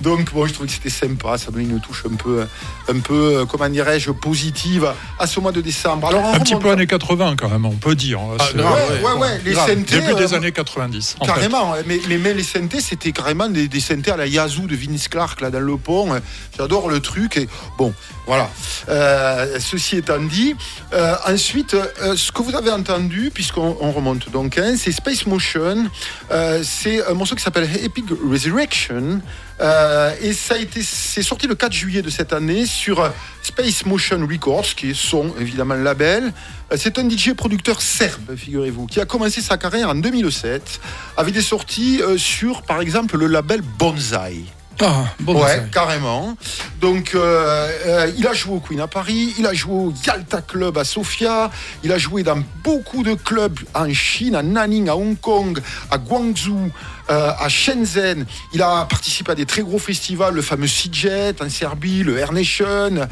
Donc, 0.00 0.32
bon, 0.32 0.46
je 0.46 0.52
trouvais 0.52 0.68
que 0.68 0.74
c'était 0.74 0.90
sympa. 0.90 1.38
Ça 1.38 1.50
donnait 1.50 1.64
une 1.64 1.80
touche 1.80 2.04
un 2.10 2.14
peu, 2.16 2.46
un 2.88 2.98
peu, 3.00 3.38
euh, 3.38 3.44
comment 3.46 3.68
dirais-je, 3.68 4.10
positive 4.10 4.92
à 5.18 5.26
ce 5.26 5.40
mois 5.40 5.52
de 5.52 5.60
décembre. 5.60 6.08
Alors, 6.08 6.24
Un 6.26 6.40
petit 6.40 6.56
peu 6.56 6.70
années 6.70 6.86
80 6.86 7.36
quand 7.36 7.48
même, 7.48 7.64
on 7.66 7.70
peut 7.76 7.94
dire. 7.94 8.20
Ah, 8.38 8.44
C'est- 8.50 8.56
grave, 8.56 8.78
Ouais, 9.02 9.12
ouais, 9.12 9.18
ouais, 9.20 9.40
les 9.44 9.54
synthés, 9.54 10.00
Début 10.00 10.14
des 10.14 10.32
euh, 10.32 10.36
années 10.36 10.52
90. 10.52 11.16
en 11.20 11.24
fait. 11.24 11.32
Carrément, 11.32 11.74
hein. 11.74 11.78
mais, 11.86 12.00
mais, 12.08 12.18
mais 12.18 12.34
les 12.34 12.42
synthés, 12.42 12.80
c'était 12.80 13.12
carrément 13.12 13.48
des, 13.48 13.68
des 13.68 13.80
synthés 13.80 14.10
à 14.10 14.16
la 14.16 14.26
Yazoo 14.26 14.66
de 14.66 14.74
Vince 14.76 15.08
Clark, 15.08 15.40
là, 15.40 15.50
dans 15.50 15.60
le 15.60 15.76
pont. 15.76 16.08
J'adore 16.56 16.88
le 16.88 17.00
truc. 17.00 17.36
Et 17.36 17.48
bon, 17.78 17.92
voilà. 18.26 18.50
Euh, 18.88 19.58
ceci 19.60 19.96
étant 19.96 20.20
dit, 20.20 20.54
euh, 20.92 21.14
ensuite, 21.26 21.74
euh, 21.74 22.16
ce 22.16 22.32
que 22.32 22.42
vous 22.42 22.54
avez 22.54 22.70
entendu, 22.70 23.30
puisqu'on 23.32 23.76
on 23.80 23.92
remonte 23.92 24.30
donc, 24.30 24.57
c'est 24.76 24.92
Space 24.92 25.26
Motion. 25.26 25.88
Euh, 26.30 26.62
c'est 26.64 27.06
un 27.06 27.14
morceau 27.14 27.34
qui 27.34 27.42
s'appelle 27.42 27.68
Epic 27.82 28.06
Resurrection. 28.28 29.20
Euh, 29.60 30.14
et 30.20 30.32
ça 30.32 30.54
a 30.54 30.58
été, 30.58 30.82
c'est 30.82 31.22
sorti 31.22 31.46
le 31.46 31.54
4 31.54 31.72
juillet 31.72 32.02
de 32.02 32.10
cette 32.10 32.32
année 32.32 32.66
sur 32.66 33.00
euh, 33.00 33.10
Space 33.42 33.86
Motion 33.86 34.26
Records, 34.28 34.74
qui 34.76 34.90
est 34.90 34.96
son 34.96 35.32
évidemment 35.38 35.74
label. 35.74 36.32
C'est 36.76 36.98
un 36.98 37.08
DJ 37.08 37.34
producteur 37.34 37.80
serbe, 37.80 38.36
figurez-vous, 38.36 38.86
qui 38.86 39.00
a 39.00 39.06
commencé 39.06 39.40
sa 39.40 39.56
carrière 39.56 39.88
en 39.88 39.94
2007 39.94 40.80
avec 41.16 41.32
des 41.34 41.42
sorties 41.42 42.00
sur, 42.16 42.62
par 42.62 42.80
exemple, 42.80 43.16
le 43.16 43.26
label 43.26 43.62
Bonsai. 43.78 44.44
Ah, 44.80 45.06
bon, 45.20 45.42
ouais, 45.42 45.64
carrément. 45.72 46.36
Donc, 46.80 47.12
euh, 47.14 47.68
euh, 47.86 48.12
il 48.16 48.26
a 48.28 48.32
joué 48.32 48.54
au 48.54 48.60
Queen 48.60 48.80
à 48.80 48.86
Paris, 48.86 49.34
il 49.36 49.46
a 49.46 49.52
joué 49.52 49.74
au 49.74 49.92
Yalta 50.06 50.40
Club 50.40 50.78
à 50.78 50.84
Sofia, 50.84 51.50
il 51.82 51.90
a 51.90 51.98
joué 51.98 52.22
dans 52.22 52.40
beaucoup 52.62 53.02
de 53.02 53.14
clubs 53.14 53.58
en 53.74 53.92
Chine, 53.92 54.36
à 54.36 54.42
Nanning, 54.42 54.88
à 54.88 54.94
Hong 54.94 55.18
Kong, 55.20 55.60
à 55.90 55.98
Guangzhou, 55.98 56.70
euh, 57.10 57.32
à 57.36 57.48
Shenzhen. 57.48 58.24
Il 58.52 58.62
a 58.62 58.84
participé 58.84 59.32
à 59.32 59.34
des 59.34 59.46
très 59.46 59.62
gros 59.62 59.80
festivals, 59.80 60.34
le 60.34 60.42
fameux 60.42 60.68
Seajet 60.68 61.34
en 61.42 61.48
Serbie, 61.48 62.04
le 62.04 62.18
Air 62.18 62.32
Nation. 62.32 63.08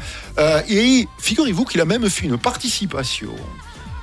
Et 0.69 1.05
figurez-vous 1.19 1.65
qu'il 1.65 1.81
a 1.81 1.85
même 1.85 2.09
fait 2.09 2.27
une 2.27 2.37
participation 2.37 3.35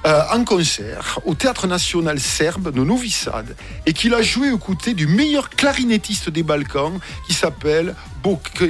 euh, 0.06 0.20
en 0.32 0.44
concert 0.44 1.18
au 1.24 1.34
Théâtre 1.34 1.66
National 1.66 2.20
Serbe 2.20 2.72
de 2.72 2.82
Novi 2.84 3.10
Sad 3.10 3.56
et 3.86 3.92
qu'il 3.92 4.12
a 4.14 4.22
joué 4.22 4.50
aux 4.50 4.58
côtés 4.58 4.94
du 4.94 5.06
meilleur 5.06 5.50
clarinettiste 5.50 6.28
des 6.30 6.42
Balkans 6.42 6.98
qui 7.26 7.34
s'appelle 7.34 7.94
Boke 8.22 8.64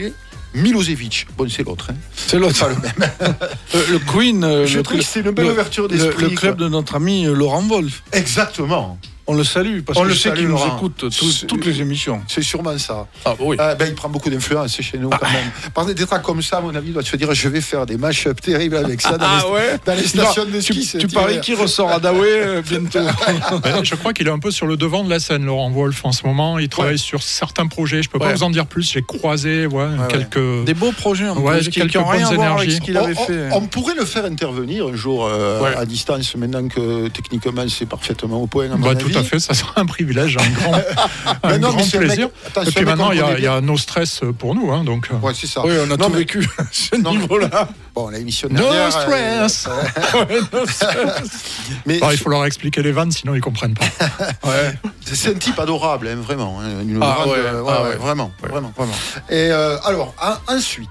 Milosevic. 0.55 1.27
Bon, 1.37 1.49
c'est 1.49 1.65
l'autre. 1.65 1.89
hein. 1.91 1.97
C'est 2.15 2.39
l'autre. 2.39 2.59
Pas 2.61 2.69
le 2.69 2.77
même. 2.77 3.11
Euh, 3.75 3.83
le 3.91 3.99
Queen, 3.99 4.45
euh, 4.45 4.67
Je 4.67 4.77
le, 4.77 4.83
trouve 4.85 4.99
que 4.99 5.03
c'est 5.05 5.21
une 5.21 5.33
belle 5.33 5.47
le- 5.47 5.53
ouverture 5.53 5.89
d'esprit. 5.89 6.31
le 6.31 6.37
club 6.37 6.57
quoi. 6.59 6.65
de 6.65 6.71
notre 6.71 6.95
ami 6.95 7.27
euh, 7.27 7.35
Laurent 7.35 7.63
Wolf. 7.63 8.05
Exactement. 8.13 8.99
On 9.27 9.35
le 9.35 9.45
salue 9.45 9.81
parce 9.81 9.99
On 9.99 10.03
que 10.03 10.09
le 10.09 10.15
salue, 10.15 10.37
qu'il 10.39 10.49
nous 10.49 10.59
écoute 10.77 10.97
tout- 11.11 11.47
toutes 11.47 11.65
les 11.65 11.81
émissions. 11.81 12.21
C'est 12.29 12.43
sûrement 12.43 12.77
ça. 12.77 13.07
Ah 13.25 13.35
oui. 13.41 13.57
Euh, 13.59 13.75
ben, 13.75 13.89
il 13.89 13.95
prend 13.95 14.11
beaucoup 14.11 14.29
d'influence 14.29 14.79
chez 14.83 14.99
nous 14.99 15.09
quand 15.09 15.23
même. 15.33 15.51
Par 15.73 15.87
des 15.87 15.95
tracks 15.95 16.23
comme 16.23 16.43
ça, 16.43 16.59
à 16.59 16.61
mon 16.61 16.75
avis, 16.75 16.89
il 16.89 16.93
doit 16.93 17.03
se 17.03 17.17
dire 17.17 17.33
je 17.33 17.49
vais 17.49 17.63
faire 17.63 17.87
des 17.87 17.97
match-ups 17.97 18.41
terribles 18.43 18.77
avec 18.77 19.01
ça 19.01 19.17
dans, 19.17 19.25
Ah 19.27 19.43
les, 19.47 19.51
ouais 19.53 19.79
dans 19.87 19.95
les 19.95 20.07
stations 20.07 20.45
de 20.45 20.61
ski. 20.61 20.87
Tu, 20.93 20.99
tu 20.99 21.09
paries 21.09 21.41
qu'il 21.41 21.55
ressort 21.55 21.91
à 21.91 21.99
Daoué 22.01 22.29
euh, 22.29 22.63
bientôt. 22.63 22.99
Je 23.83 23.95
crois 23.95 24.13
qu'il 24.13 24.27
est 24.27 24.31
un 24.31 24.39
peu 24.39 24.51
sur 24.51 24.67
le 24.67 24.77
devant 24.77 25.05
de 25.05 25.11
la 25.11 25.21
scène, 25.21 25.45
Laurent 25.47 25.71
Wolf, 25.71 26.05
en 26.05 26.13
ce 26.13 26.27
moment. 26.27 26.59
Il 26.59 26.69
travaille 26.69 26.99
sur 26.99 27.23
certains 27.23 27.67
projets. 27.67 28.03
Je 28.03 28.11
peux 28.11 28.19
pas 28.19 28.33
vous 28.35 28.43
en 28.43 28.51
dire 28.51 28.67
plus. 28.67 28.91
J'ai 28.93 29.03
croisé 29.03 29.67
ouais, 29.67 29.85
ouais. 29.85 29.89
quelques. 30.11 30.65
Des 30.65 30.75
beaux 30.75 30.93
projets 30.93 31.29
en 31.29 31.39
Ouais, 31.39 31.57
plus, 31.59 31.69
qui 31.71 31.81
quelques 31.81 31.93
qui 31.93 31.99
rien 31.99 32.07
bonnes 32.07 32.25
avec 32.25 32.35
énergies. 32.39 32.73
ce 32.77 32.81
qu'il 32.81 32.99
on, 32.99 33.05
avait 33.05 33.15
on- 33.19 33.25
fait. 33.27 33.49
on 33.53 33.61
pourrait 33.63 33.95
le 33.95 34.05
faire 34.05 34.25
intervenir 34.27 34.87
un 34.89 34.97
jour 34.97 35.27
euh, 35.27 35.63
à 35.77 35.87
distance, 35.87 36.35
maintenant 36.37 36.69
que 36.69 37.09
techniquement 37.09 37.65
c'est 37.69 37.87
parfaitement 37.89 38.43
au 38.43 38.47
point. 38.47 38.67
À 38.71 38.77
mon 38.77 38.87
Bah, 38.87 38.95
tout 39.15 39.21
à 39.21 39.25
fait, 39.25 39.39
ça 39.39 39.55
sera 39.55 39.73
un 39.81 39.87
privilège, 39.87 40.37
un 40.37 40.49
grand, 40.51 40.73
Mais 41.45 41.53
un 41.55 41.59
non, 41.59 41.69
mais 41.69 41.75
grand 41.77 41.85
c'est 41.85 41.97
un 41.97 42.01
mec- 42.01 42.09
plaisir. 42.09 42.29
attends, 42.47 42.63
Et 42.63 42.71
puis 42.73 42.85
maintenant, 42.85 43.13
il 43.13 43.19
y, 43.19 43.47
a, 43.47 43.59
y 43.59 43.63
nos 43.63 43.77
stress 43.79 44.21
pour 44.39 44.55
nous. 44.55 44.71
Hein, 44.73 44.85
donc, 44.85 45.09
euh. 45.13 45.17
Ouais, 45.17 45.33
c'est 45.35 45.47
ça. 45.47 45.63
Oui, 45.65 45.73
on 45.81 45.85
a 45.91 45.97
Non, 45.97 46.07
tout 46.07 46.13
mais- 46.13 46.19
vécu 46.19 46.49
ce 46.73 46.97
mais- 46.97 47.11
niveau-là. 47.11 47.69
Bon, 47.95 48.09
la 48.09 48.19
émission 48.19 48.49
No 48.51 48.61
dernière. 48.63 48.91
stress. 48.93 49.69
euh, 50.15 51.07
mais 51.87 51.99
bah, 51.99 52.09
il 52.13 52.19
faut 52.19 52.31
leur 52.31 52.45
expliquer 52.45 52.83
les 52.83 52.93
vannes, 52.93 53.13
sinon 53.13 53.35
ils 53.35 53.41
comprennent 53.41 53.75
pas. 53.75 53.85
Ouais. 54.45 54.75
c'est 55.05 55.31
un 55.31 55.39
type 55.39 55.59
adorable, 55.59 56.09
hein, 56.09 56.17
vraiment. 56.21 56.61
hein, 56.61 56.85
Ah, 57.01 57.27
ouais, 57.29 57.35
euh, 57.39 57.63
ah, 57.69 57.83
ouais. 57.85 57.97
Vraiment, 57.97 58.33
vraiment. 58.43 58.73
Vraiment. 58.77 58.93
Et 59.31 59.51
euh, 59.51 59.77
alors, 59.85 60.15
en- 60.21 60.55
ensuite, 60.57 60.89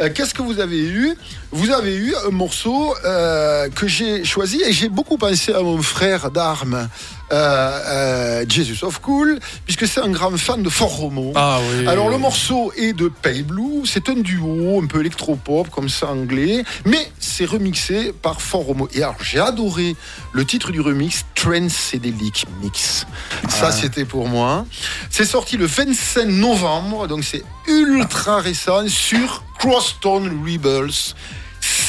euh, 0.00 0.08
qu'est-ce 0.14 0.34
que 0.34 0.42
vous 0.42 0.58
avez 0.60 0.80
eu? 0.80 1.14
Vous 1.52 1.70
avez 1.70 1.94
eu 1.94 2.14
un 2.26 2.30
morceau 2.30 2.94
euh, 3.04 3.68
que 3.70 3.86
j'ai 3.86 4.24
choisi 4.24 4.60
et 4.66 4.72
j'ai 4.72 4.88
beaucoup 4.88 5.18
pensé 5.18 5.52
à 5.52 5.60
mon 5.62 5.80
frère 5.82 6.30
d'armes, 6.30 6.88
euh, 7.32 7.80
euh, 7.86 8.44
Jesus 8.48 8.84
of 8.84 9.00
Cool, 9.00 9.38
puisque 9.64 9.86
c'est 9.86 10.00
un 10.00 10.10
grand 10.10 10.36
fan 10.36 10.62
de 10.62 10.68
Fort 10.68 10.96
Romo. 10.96 11.32
Ah 11.34 11.58
oui. 11.72 11.86
Alors 11.86 12.08
le 12.08 12.18
morceau 12.18 12.72
est 12.76 12.92
de 12.92 13.08
Pale 13.08 13.42
Blue, 13.42 13.82
c'est 13.84 14.08
un 14.08 14.14
duo 14.14 14.80
un 14.82 14.86
peu 14.86 15.00
électropop 15.00 15.70
comme 15.70 15.88
ça 15.88 16.08
anglais, 16.08 16.64
mais 16.84 17.10
c'est 17.18 17.44
remixé 17.44 18.12
par 18.12 18.40
Fort 18.40 18.62
Romo. 18.62 18.88
Et 18.94 19.02
alors 19.02 19.22
j'ai 19.22 19.38
adoré 19.38 19.96
le 20.32 20.44
titre 20.44 20.72
du 20.72 20.80
remix, 20.80 21.24
Transcedelic 21.34 22.46
Mix. 22.62 23.06
Ça 23.48 23.70
c'était 23.70 24.04
pour 24.04 24.28
moi. 24.28 24.66
C'est 25.10 25.24
sorti 25.24 25.56
le 25.56 25.66
25 25.66 26.26
novembre, 26.26 27.06
donc 27.06 27.24
c'est 27.24 27.44
ultra 27.66 28.40
récent 28.40 28.88
sur 28.88 29.44
Crosstone 29.58 30.42
Rebels. 30.44 31.14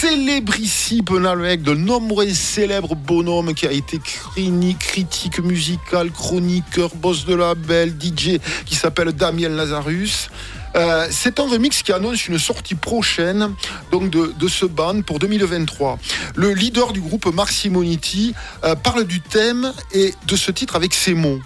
Célébrissime 0.02 1.04
avec 1.28 1.62
de 1.62 1.76
nombreux 1.76 2.28
célèbres 2.34 2.96
bonhommes 2.96 3.54
qui 3.54 3.68
a 3.68 3.72
été 3.72 4.00
crini- 4.00 4.76
critique 4.76 5.38
musical, 5.38 6.10
chroniqueur, 6.10 6.90
boss 6.96 7.26
de 7.26 7.36
label, 7.36 7.94
DJ 8.02 8.40
qui 8.66 8.74
s'appelle 8.74 9.12
Damien 9.12 9.50
Lazarus. 9.50 10.32
Euh, 10.76 11.08
c'est 11.12 11.40
un 11.40 11.48
remix 11.48 11.84
qui 11.84 11.94
annonce 11.94 12.28
une 12.28 12.40
sortie 12.40 12.74
prochaine 12.74 13.54
donc 13.92 14.10
de, 14.10 14.34
de 14.40 14.48
ce 14.48 14.66
band 14.66 15.04
pour 15.04 15.20
2023. 15.20 16.00
Le 16.34 16.52
leader 16.52 16.94
du 16.94 17.02
groupe 17.02 17.28
Mark 17.28 17.52
Simoniti 17.52 18.34
euh, 18.64 18.74
parle 18.74 19.04
du 19.04 19.22
thème 19.22 19.72
et 19.94 20.16
de 20.26 20.36
ce 20.36 20.50
titre 20.50 20.76
avec 20.76 20.96
ces 20.96 21.14
mots. 21.14 21.40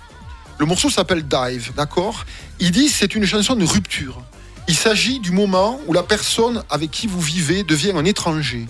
Le 0.60 0.66
morceau 0.66 0.90
s'appelle 0.90 1.28
Dive, 1.28 1.74
d'accord? 1.76 2.24
Il 2.62 2.72
dit 2.72 2.88
c'est 2.88 3.16
une 3.16 3.26
chanson 3.26 3.58
de 3.58 3.66
rupture. 3.66 4.24
Il 4.68 4.76
s'agit 4.76 5.20
du 5.20 5.32
moment 5.32 5.80
où 5.86 5.94
la 5.94 6.02
personne 6.02 6.64
avec 6.70 6.90
qui 6.90 7.06
vous 7.06 7.22
vivez 7.22 7.64
devient 7.64 7.94
un 7.96 8.06
étranger. 8.06 8.68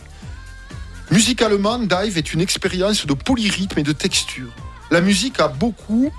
Musicalement, 1.09 1.79
Dive 1.79 2.17
est 2.17 2.33
une 2.33 2.41
expérience 2.41 3.05
de 3.05 3.13
polyrythme 3.13 3.79
et 3.79 3.83
de 3.83 3.93
texture. 3.93 4.49
La 4.91 4.99
musique 4.99 5.39
a 5.39 5.47
beaucoup 5.47 6.11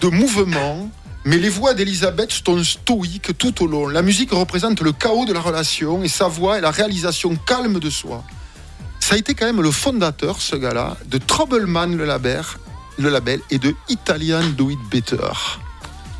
de 0.00 0.08
mouvements, 0.08 0.90
mais 1.24 1.36
les 1.36 1.50
voix 1.50 1.74
d'Elisabeth 1.74 2.32
sont 2.32 2.62
stoïques 2.64 3.36
tout 3.36 3.62
au 3.62 3.66
long. 3.66 3.88
La 3.88 4.02
musique 4.02 4.32
représente 4.32 4.80
le 4.80 4.92
chaos 4.92 5.26
de 5.26 5.32
la 5.32 5.40
relation 5.40 6.02
et 6.02 6.08
sa 6.08 6.28
voix 6.28 6.58
est 6.58 6.62
la 6.62 6.70
réalisation 6.70 7.36
calme 7.36 7.80
de 7.80 7.90
soi. 7.90 8.24
Ça 9.00 9.16
a 9.16 9.18
été 9.18 9.34
quand 9.34 9.46
même 9.46 9.60
le 9.60 9.70
fondateur, 9.70 10.40
ce 10.40 10.56
gars-là, 10.56 10.96
de 11.06 11.18
Troubleman 11.18 11.94
le 11.94 12.06
label, 12.06 12.42
le 12.98 13.10
label 13.10 13.40
et 13.50 13.58
de 13.58 13.74
Italian 13.88 14.44
Do 14.56 14.70
It 14.70 14.78
Better. 14.90 15.32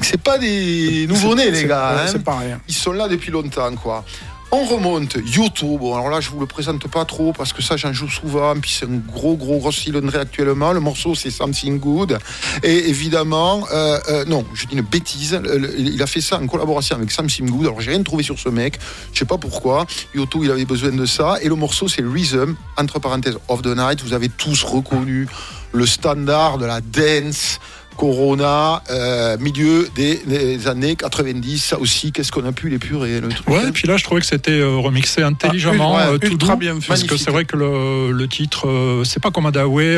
C'est 0.05 0.21
pas 0.23 0.39
des 0.39 1.07
nouveau-nés, 1.09 1.51
les 1.51 1.65
gars. 1.65 1.91
hein. 2.05 2.07
C'est 2.07 2.23
pas 2.23 2.39
rien. 2.39 2.61
Ils 2.69 2.75
sont 2.75 2.93
là 2.93 3.09
depuis 3.09 3.31
longtemps, 3.31 3.75
quoi. 3.75 4.05
On 4.53 4.63
remonte, 4.67 5.17
YouTube. 5.27 5.81
Bon, 5.81 5.95
alors 5.97 6.11
là, 6.11 6.21
je 6.21 6.31
vous 6.31 6.39
le 6.39 6.47
présente 6.47 6.87
pas 6.87 7.05
trop 7.05 7.33
parce 7.33 7.53
que 7.53 7.61
ça, 7.61 7.77
j'en 7.77 7.93
joue 7.93 8.09
souvent. 8.09 8.55
Puis 8.61 8.77
c'est 8.79 8.85
un 8.87 8.99
gros, 9.13 9.35
gros, 9.37 9.59
gros 9.59 9.73
cylindré 9.73 10.19
actuellement. 10.19 10.73
Le 10.73 10.79
morceau, 10.79 11.17
c'est 11.17 11.31
Something 11.31 11.81
Good. 11.81 12.19
Et 12.63 12.89
évidemment, 12.89 13.67
euh, 13.73 13.99
euh, 14.11 14.25
non, 14.27 14.45
je 14.55 14.67
dis 14.67 14.77
une 14.77 14.83
bêtise. 14.83 15.41
Il 15.77 16.01
a 16.01 16.07
fait 16.07 16.21
ça 16.21 16.39
en 16.41 16.47
collaboration 16.47 16.95
avec 16.95 17.11
Something 17.11 17.51
Good. 17.51 17.67
Alors, 17.67 17.81
j'ai 17.81 17.91
rien 17.91 18.03
trouvé 18.05 18.23
sur 18.23 18.39
ce 18.39 18.49
mec. 18.49 18.79
Je 19.13 19.19
sais 19.19 19.25
pas 19.25 19.39
pourquoi. 19.39 19.87
YouTube, 20.15 20.43
il 20.45 20.51
avait 20.53 20.67
besoin 20.67 20.93
de 20.93 21.07
ça. 21.07 21.37
Et 21.43 21.49
le 21.49 21.57
morceau, 21.57 21.89
c'est 21.89 22.03
Rhythm, 22.05 22.55
entre 22.77 23.01
parenthèses, 23.01 23.39
of 23.49 23.63
the 23.63 23.75
Night. 23.77 24.03
Vous 24.05 24.13
avez 24.13 24.29
tous 24.29 24.63
reconnu 24.63 25.27
le 25.73 25.87
standard 25.87 26.59
de 26.59 26.67
la 26.67 26.81
dance. 26.81 27.59
Corona, 27.97 28.83
euh, 28.91 29.37
milieu 29.39 29.89
des, 29.95 30.17
des 30.27 30.69
années 30.69 30.97
90, 30.97 31.59
ça 31.65 31.79
aussi, 31.79 32.13
qu'est-ce 32.13 32.33
qu'on 32.33 32.45
a 32.47 32.53
pu 32.53 32.69
l'épurer, 32.69 33.21
le 33.21 33.29
truc. 33.29 33.49
Ouais, 33.49 33.59
hein. 33.59 33.69
et 33.69 33.73
puis 33.73 33.89
là, 33.89 33.97
je 33.97 34.05
trouvais 34.05 34.21
que 34.21 34.27
c'était 34.27 34.51
euh, 34.53 34.77
remixé 34.77 35.23
intelligemment, 35.23 35.97
Ah, 35.97 36.09
euh, 36.11 36.19
tout 36.19 36.37
doux, 36.37 36.57
bien 36.57 36.81
fait. 36.81 36.89
Parce 36.89 37.05
que 37.05 37.17
c'est 37.17 37.31
vrai 37.31 37.45
que 37.45 37.57
le, 37.57 38.13
le 38.13 38.29
titre, 38.29 38.69
euh, 38.69 39.05
c'est 39.05 39.21
pas 39.23 39.31
comme 39.31 39.47
Adaway, 39.47 39.97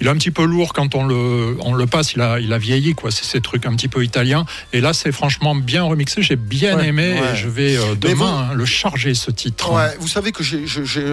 il 0.00 0.06
est 0.06 0.10
un 0.10 0.14
petit 0.16 0.30
peu 0.30 0.44
lourd 0.44 0.72
quand 0.72 0.94
on 0.94 1.06
le, 1.06 1.56
on 1.60 1.74
le 1.74 1.86
passe, 1.86 2.12
il 2.14 2.20
a, 2.20 2.38
il 2.40 2.52
a 2.52 2.58
vieilli, 2.58 2.94
quoi. 2.94 3.10
C'est 3.10 3.24
ces 3.24 3.40
trucs 3.40 3.66
un 3.66 3.74
petit 3.74 3.88
peu 3.88 4.04
italiens. 4.04 4.44
Et 4.72 4.80
là, 4.80 4.92
c'est 4.92 5.12
franchement 5.12 5.54
bien 5.54 5.82
remixé, 5.84 6.22
j'ai 6.22 6.36
bien 6.36 6.76
Ouais, 6.76 6.88
aimé, 6.88 7.14
ouais. 7.20 7.32
et 7.32 7.36
je 7.36 7.48
vais 7.48 7.76
demain 8.00 8.48
hein, 8.50 8.54
le 8.54 8.64
charger, 8.64 9.14
ce 9.14 9.30
titre. 9.30 9.72
Ouais, 9.72 9.96
vous 10.00 10.08
savez 10.08 10.32
que 10.32 10.42
j'ai- 10.42 10.66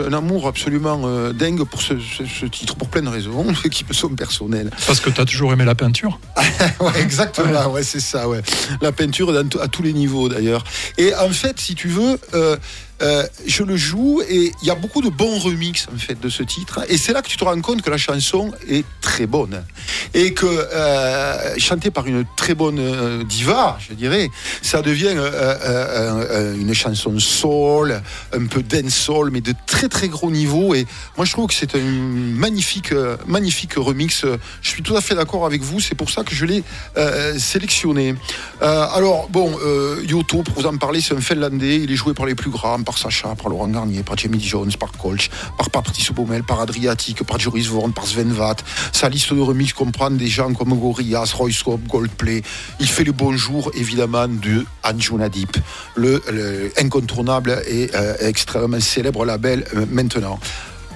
un 0.08 0.14
amour 0.14 0.48
absolument 0.48 1.02
dingue 1.34 1.64
pour 1.64 1.82
ce, 1.82 1.94
ce- 2.00 2.26
ce 2.26 2.46
titre, 2.46 2.76
pour 2.76 2.90
plein 2.90 3.02
de 3.02 3.10
raisons, 3.10 3.46
qui 3.72 3.86
me 3.88 3.94
sont 3.94 4.10
personnelles. 4.10 4.70
Parce 4.88 5.00
que 5.00 5.10
tu 5.10 5.22
as 5.22 5.26
toujours 5.26 5.54
aimé 5.54 5.66
la 5.66 5.76
peinture. 5.76 6.15
Exactement, 7.00 7.68
ouais, 7.72 7.84
c'est 7.84 8.00
ça, 8.00 8.28
ouais. 8.28 8.42
La 8.82 8.92
peinture 8.92 9.34
à 9.62 9.68
tous 9.68 9.82
les 9.82 9.94
niveaux 9.94 10.30
d'ailleurs. 10.30 10.64
Et 10.98 11.14
en 11.16 11.30
fait, 11.30 11.60
si 11.60 11.76
tu 11.76 11.88
veux, 11.88 12.20
euh, 12.34 12.58
euh, 13.02 13.26
je 13.46 13.64
le 13.64 13.76
joue 13.76 14.22
et 14.28 14.54
il 14.62 14.68
y 14.68 14.72
a 14.72 14.76
beaucoup 14.76 15.02
de 15.02 15.10
bons 15.10 15.38
remixes 15.40 15.88
en 15.94 15.98
fait 15.98 16.20
de 16.20 16.30
ce 16.30 16.44
titre. 16.44 16.80
Et 16.88 16.98
c'est 16.98 17.12
là 17.12 17.22
que 17.22 17.28
tu 17.28 17.36
te 17.36 17.44
rends 17.44 17.60
compte 17.60 17.82
que 17.82 17.90
la 17.90 17.98
chanson 17.98 18.52
est 18.70 18.86
très 19.02 19.28
bonne 19.28 19.64
et 20.14 20.34
que 20.34 20.46
euh, 20.46 21.58
chantée 21.58 21.92
par 21.92 22.08
une 22.08 22.26
très 22.38 22.56
bonne 22.56 22.80
euh, 22.80 23.24
diva, 23.24 23.78
je 23.86 23.94
dirais, 23.94 24.30
ça 24.62 24.82
devient 24.82 25.14
une 26.58 26.74
chanson 26.74 27.20
soul, 27.20 28.02
un 28.34 28.46
peu 28.46 28.64
dancehall, 28.64 29.30
mais 29.30 29.42
de 29.42 29.54
très 29.68 29.90
très 29.90 30.08
gros 30.08 30.32
niveau. 30.32 30.74
Et 30.74 30.86
moi, 31.18 31.26
je 31.26 31.32
trouve 31.34 31.48
que 31.48 31.54
c'est 31.54 31.76
un 31.76 31.80
magnifique, 31.80 32.94
magnifique 33.28 33.74
remix. 33.76 34.26
Je 34.62 34.70
suis 34.70 34.84
tout 34.84 34.96
à 34.96 35.02
fait 35.02 35.16
d'accord 35.16 35.46
avec 35.46 35.62
vous. 35.62 35.80
C'est 35.80 35.96
pour 35.96 36.10
ça 36.10 36.24
que 36.24 36.34
je 36.34 36.46
l'ai 36.46 36.64
sélectionné. 37.38 38.16
Alors, 38.62 39.28
bon, 39.30 39.58
Yoto, 40.08 40.44
pour 40.44 40.62
vous 40.62 40.66
en 40.66 40.78
parler, 40.78 41.02
c'est 41.02 41.14
un 41.14 41.22
Finlandais. 41.22 41.82
Il 41.84 41.92
est 41.92 41.96
joué 41.96 42.14
par 42.14 42.26
les 42.26 42.36
plus 42.36 42.52
grands, 42.52 42.85
par 42.86 42.98
Sacha, 42.98 43.36
par 43.36 43.50
Laurent 43.50 43.68
Garnier, 43.68 44.04
par 44.04 44.18
Jamie 44.18 44.40
Jones, 44.40 44.72
par 44.80 44.92
Kolch, 44.92 45.30
par 45.58 45.70
Patrice 45.70 46.12
Baumel, 46.12 46.44
par 46.44 46.62
Adriatic, 46.62 47.24
par 47.24 47.40
Joris 47.40 47.68
Vorn, 47.68 47.92
par 47.92 48.06
Sven 48.06 48.32
Vath. 48.32 48.64
Sa 48.94 49.10
liste 49.10 49.34
de 49.34 49.42
remix 49.42 49.74
comprend 49.74 50.12
des 50.12 50.28
gens 50.28 50.54
comme 50.54 50.74
Gorillaz, 50.80 51.34
Royscope, 51.34 51.86
Goldplay. 51.88 52.44
Il 52.80 52.88
fait 52.88 53.04
le 53.04 53.12
bonjour, 53.12 53.72
évidemment, 53.74 54.28
de 54.28 54.66
Anjuna 54.84 55.30
Deep, 55.30 55.58
le, 55.96 56.22
le 56.32 56.72
incontournable 56.78 57.62
et 57.68 57.90
euh, 57.96 58.16
extrêmement 58.20 58.80
célèbre 58.80 59.26
label 59.26 59.66
euh, 59.76 59.86
maintenant. 59.90 60.40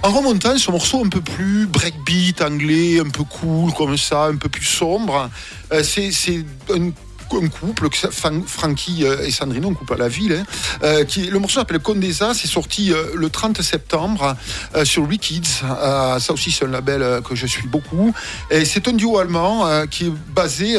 En 0.02 0.12
remontant, 0.12 0.58
ce 0.58 0.72
morceau 0.72 1.04
un 1.04 1.10
peu 1.10 1.20
plus 1.20 1.68
breakbeat 1.68 2.42
anglais, 2.42 3.00
un 3.00 3.10
peu 3.10 3.26
cool 3.26 3.74
comme 3.74 3.98
ça, 3.98 4.26
un 4.26 4.38
peu 4.38 4.48
plus 4.48 4.64
sombre, 4.64 5.30
euh, 5.74 5.84
c'est 5.84 6.46
un 6.74 6.92
un 7.38 7.48
couple, 7.48 7.88
Frankie 8.46 9.06
euh, 9.06 9.26
et 9.26 9.32
Sandrine, 9.32 9.66
un 9.66 9.74
couple 9.74 9.94
à 9.94 9.98
la 9.98 10.08
ville. 10.08 10.34
hein, 10.34 10.44
euh, 10.84 11.04
qui, 11.06 11.28
le 11.28 11.40
morceau 11.40 11.60
s'appelle 11.60 11.80
Condesa, 11.80 12.34
c'est 12.34 12.48
sorti 12.48 12.92
euh, 12.92 13.12
le 13.16 13.30
30 13.30 13.62
septembre 13.62 14.36
sur 14.84 15.04
Wikids. 15.04 15.62
Euh, 15.64 16.20
ça 16.20 16.34
aussi, 16.34 16.52
c'est 16.52 16.66
un 16.66 16.70
label 16.70 17.22
que 17.28 17.36
je 17.36 17.46
suis 17.48 17.68
beaucoup. 17.68 18.14
Et 18.50 18.66
c'est 18.66 18.88
un 18.88 18.94
duo 18.94 19.18
allemand 19.20 19.68
qui 19.88 20.08
est 20.08 20.14
basé 20.34 20.78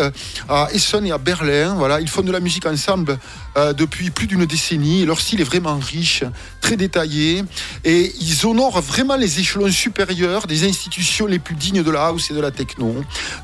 à 0.49 0.69
Essen 0.73 1.07
et 1.07 1.13
à 1.13 1.19
Berlin. 1.19 1.75
Voilà, 1.77 2.01
ils 2.01 2.09
font 2.09 2.23
de 2.23 2.33
la 2.33 2.41
musique 2.41 2.67
ensemble 2.67 3.19
euh, 3.57 3.73
depuis 3.73 4.11
plus 4.11 4.27
d'une 4.27 4.47
décennie. 4.47 5.05
Leur 5.05 5.21
style 5.21 5.41
est 5.41 5.45
vraiment 5.45 5.79
riche, 5.79 6.25
très 6.61 6.77
détaillé, 6.77 7.45
et 7.85 8.13
ils 8.21 8.47
honorent 8.47 8.81
vraiment 8.81 9.17
les 9.17 9.41
échelons 9.41 9.71
supérieurs 9.71 10.47
des 10.47 10.69
institutions 10.69 11.27
les 11.27 11.39
plus 11.39 11.57
dignes 11.57 11.83
de 11.83 11.91
la 11.91 12.07
house 12.07 12.31
et 12.31 12.35
de 12.35 12.41
la 12.41 12.51
techno. 12.51 12.95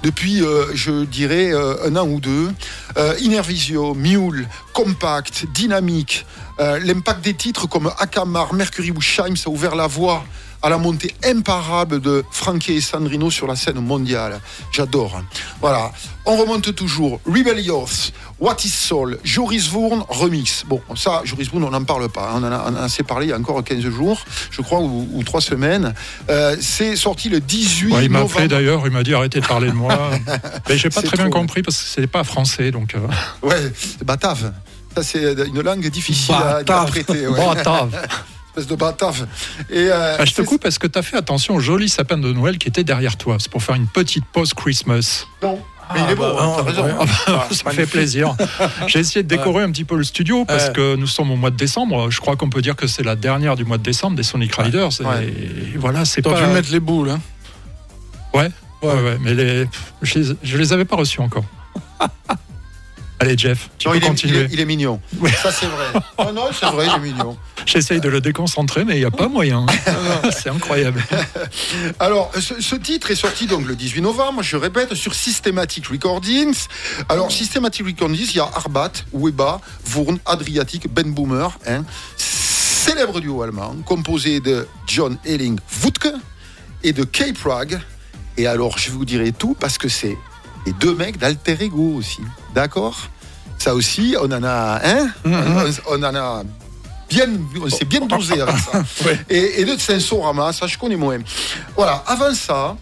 Depuis, 0.03 0.43
euh, 0.43 0.66
je 0.74 1.05
dirais, 1.05 1.53
euh, 1.53 1.89
un 1.89 1.97
an 1.97 2.07
ou 2.07 2.20
deux, 2.20 2.51
Innervisio, 3.20 3.95
Mule, 3.95 4.49
Compact, 4.73 5.47
Dynamique, 5.53 6.24
l'impact 6.59 7.23
des 7.23 7.35
titres 7.35 7.66
comme 7.66 7.93
Akamar, 7.99 8.55
Mercury 8.55 8.91
ou 8.91 9.01
Shime, 9.01 9.37
ça 9.37 9.51
a 9.51 9.53
ouvert 9.53 9.77
la 9.77 9.87
voie 9.87 10.24
à 10.62 10.69
la 10.70 10.78
montée 10.78 11.15
imparable 11.24 12.01
de 12.01 12.24
Frankie 12.31 12.73
et 12.74 12.81
Sandrino 12.81 13.31
sur 13.31 13.47
la 13.47 13.57
scène 13.57 13.81
mondiale. 13.81 14.41
J'adore. 14.73 15.20
Voilà. 15.61 15.93
On 16.24 16.37
remonte 16.37 16.74
toujours. 16.74 17.20
Rebellious, 17.24 18.11
What 18.41 18.57
is 18.65 18.69
Soul, 18.70 19.19
Joris 19.23 19.69
Vourne, 19.69 20.05
remix. 20.09 20.65
Bon, 20.66 20.81
ça, 20.97 21.20
Joris 21.24 21.49
Vourne, 21.51 21.65
on 21.65 21.70
n'en 21.70 21.85
parle 21.85 22.09
pas. 22.09 22.33
On 22.35 22.39
en 22.39 22.51
a, 22.51 22.65
on 22.66 22.73
en 22.73 22.77
a 22.77 22.83
assez 22.83 23.05
parlé 23.05 23.27
il 23.27 23.28
y 23.31 23.33
a 23.33 23.39
encore 23.39 23.62
15 23.62 23.81
jours, 23.89 24.19
je 24.51 24.61
crois, 24.62 24.81
ou, 24.81 25.09
ou 25.12 25.23
3 25.23 25.41
semaines. 25.41 25.95
Euh, 26.28 26.57
c'est 26.61 26.97
sorti 26.97 27.28
le 27.28 27.39
18 27.41 27.93
Ouais, 27.93 28.05
il 28.07 28.11
m'a 28.11 28.19
novembre. 28.20 28.35
appelé 28.41 28.49
d'ailleurs, 28.49 28.83
il 28.87 28.93
m'a 28.93 29.03
dit 29.05 29.15
arrêtez 29.15 29.41
de 29.41 29.47
parler 29.47 29.69
de 29.69 29.74
moi. 29.74 30.11
Mais 30.69 30.77
j'ai 30.77 30.91
pas 30.91 31.03
très 31.03 31.16
bien 31.16 31.31
compris 31.31 31.62
parce 31.62 31.77
que 31.81 31.89
c'est 31.89 32.07
pas 32.09 32.24
français, 32.24 32.73
donc. 32.73 32.95
euh, 32.97 32.99
Ouais, 33.47 33.73
c'est 33.77 34.05
batave. 34.05 34.53
Ça, 34.97 35.03
c'est 35.03 35.33
une 35.47 35.61
langue 35.61 35.87
difficile 35.91 36.35
à 36.35 36.57
interpréter. 36.59 37.27
Ouais. 37.28 37.37
Batave. 37.55 37.91
Espèce 38.57 38.66
de. 38.66 38.74
Et, 39.70 39.91
euh, 39.91 40.16
Ah, 40.19 40.24
je 40.24 40.33
te 40.35 40.43
coupe 40.43 40.62
parce 40.62 40.78
que 40.78 40.87
tu 40.87 40.99
as 40.99 41.03
fait 41.03 41.16
attention 41.16 41.55
au 41.57 41.61
joli 41.61 41.89
sapin 41.89 42.16
de 42.19 42.33
Noël 42.33 42.59
qui 42.59 42.69
était 42.69 42.85
derrière 42.85 43.16
toi. 43.16 43.37
C'est 43.39 43.51
pour 43.51 43.62
faire 43.62 43.74
une 43.74 43.87
petite 43.87 44.24
pause 44.33 44.55
Christmas. 44.55 45.27
Non. 45.43 45.61
Mais 45.95 46.01
il 46.05 46.11
est 46.11 46.15
beau, 46.16 46.23
bah, 46.23 46.37
hein, 46.59 46.62
raison. 46.65 46.85
ouais. 46.85 46.93
Ah, 47.28 47.47
ça 47.53 47.70
me 47.70 47.74
fait 47.74 47.87
plaisir. 47.87 48.35
J'ai 48.89 48.99
essayé 49.01 49.23
de 49.23 49.28
décorer 49.28 49.62
un 49.62 49.70
petit 49.70 49.85
peu 49.85 49.97
le 49.97 50.03
studio 50.05 50.45
parce 50.45 50.66
Ouais. 50.69 50.73
que 50.73 50.97
nous 50.97 51.07
sommes 51.07 51.31
au 51.31 51.37
mois 51.37 51.51
de 51.51 51.57
décembre. 51.57 52.11
Je 52.11 52.20
crois 52.20 52.35
qu'on 52.37 52.51
peut 52.51 52.61
dire 52.62 52.74
que 52.74 52.87
c'est 52.89 53.05
la 53.05 53.15
dernière 53.15 53.55
du 53.55 53.65
mois 53.65 53.78
de 53.78 53.85
décembre 53.85 54.16
des 54.16 54.24
Sonic 54.24 54.55
Riders. 54.57 54.89
Ouais. 55.01 55.27
Et 55.28 55.77
voilà, 55.77 56.05
c'est 56.05 56.23
T'aurais 56.23 56.41
pas. 56.41 56.49
pu 56.49 56.55
mettre 56.55 56.73
les 56.73 56.81
boules. 56.81 57.11
Hein. 57.11 57.20
Ouais, 58.35 58.51
ouais, 58.83 58.93
ouais, 58.95 59.19
mais 59.20 59.35
les... 59.35 59.66
je, 60.03 60.19
les... 60.19 60.37
je 60.43 60.57
les 60.59 60.73
avais 60.73 60.85
pas 60.85 60.97
reçus 60.97 61.20
encore. 61.20 61.45
Allez, 63.19 63.37
Jeff, 63.39 63.71
tu 63.79 63.89
Non, 63.89 63.93
peux 63.93 63.99
il, 63.99 64.03
est, 64.03 64.07
il, 64.07 64.09
continuer. 64.11 64.39
est, 64.41 64.49
il 64.53 64.61
est 64.61 64.65
mignon. 64.67 65.01
Ouais. 65.19 65.33
Ça, 65.33 65.51
c'est 65.51 65.67
vrai. 65.67 65.87
Oh 66.19 66.33
non, 66.35 66.49
c'est 66.53 66.67
vrai, 66.67 66.87
il 66.87 66.95
est 66.95 67.13
mignon. 67.13 67.37
J'essaye 67.65 67.99
de 68.01 68.09
le 68.11 68.21
déconcentrer, 68.21 68.85
mais 68.85 68.97
il 68.97 68.99
n'y 68.99 69.05
a 69.07 69.11
pas 69.11 69.29
moyen. 69.29 69.65
c'est 70.31 70.51
incroyable. 70.51 71.03
Alors, 71.99 72.31
ce, 72.39 72.61
ce 72.61 72.77
titre 72.77 73.11
est 73.11 73.15
sorti 73.17 73.47
donc 73.47 73.67
le 73.67 73.75
18 73.75 74.03
novembre, 74.03 74.43
je 74.43 74.57
répète, 74.57 74.95
sur 74.95 75.15
Systematic 75.15 75.87
Recordings. 75.87 76.67
Alors, 77.09 77.33
Systematic 77.33 77.87
Recordings, 77.87 78.27
il 78.31 78.37
y 78.37 78.41
a 78.41 78.51
Arbat, 78.55 78.93
Weba, 79.15 79.61
Wurn, 79.95 80.19
Adriatic, 80.27 80.93
Ben 80.93 81.11
Boomer, 81.13 81.59
hein, 81.67 81.85
célèbre 82.17 83.21
duo 83.21 83.43
allemand, 83.43 83.77
composé 83.87 84.41
de 84.41 84.69
John 84.87 85.17
Elling 85.25 85.59
Wutke 85.83 86.09
et 86.85 86.93
de 86.93 87.05
Kay 87.05 87.33
Prague. 87.33 87.81
Et 88.37 88.47
alors, 88.47 88.77
je 88.79 88.91
vous 88.91 89.07
dirai 89.07 89.33
tout 89.33 89.57
parce 89.59 89.79
que 89.79 89.89
c'est 89.89 90.17
les 90.67 90.73
deux 90.75 90.95
mecs 90.95 91.17
d'Alter 91.17 91.57
Ego 91.61 91.95
aussi. 91.97 92.21
D'accord 92.57 92.97
Ça 93.59 93.74
aussi, 93.74 94.16
on 94.19 94.33
en 94.33 94.43
a, 94.43 94.81
hein 94.83 95.09
on, 95.27 95.95
on 95.95 96.03
en 96.03 96.15
a 96.15 96.43
bien, 97.07 97.27
on 97.62 97.69
s'est 97.69 97.85
bien 97.85 98.01
dosé 98.01 98.41
avec 98.41 98.57
ça. 98.57 98.83
Ouais. 99.05 99.19
Et, 99.28 99.61
et 99.61 99.65
de 99.66 99.78
Sensorama, 99.78 100.55
ça 100.55 100.66
je 100.66 100.78
connais 100.78 100.97
moins. 100.97 101.19
Voilà, 101.77 102.03
avant 102.07 102.33
ça, 102.33 102.74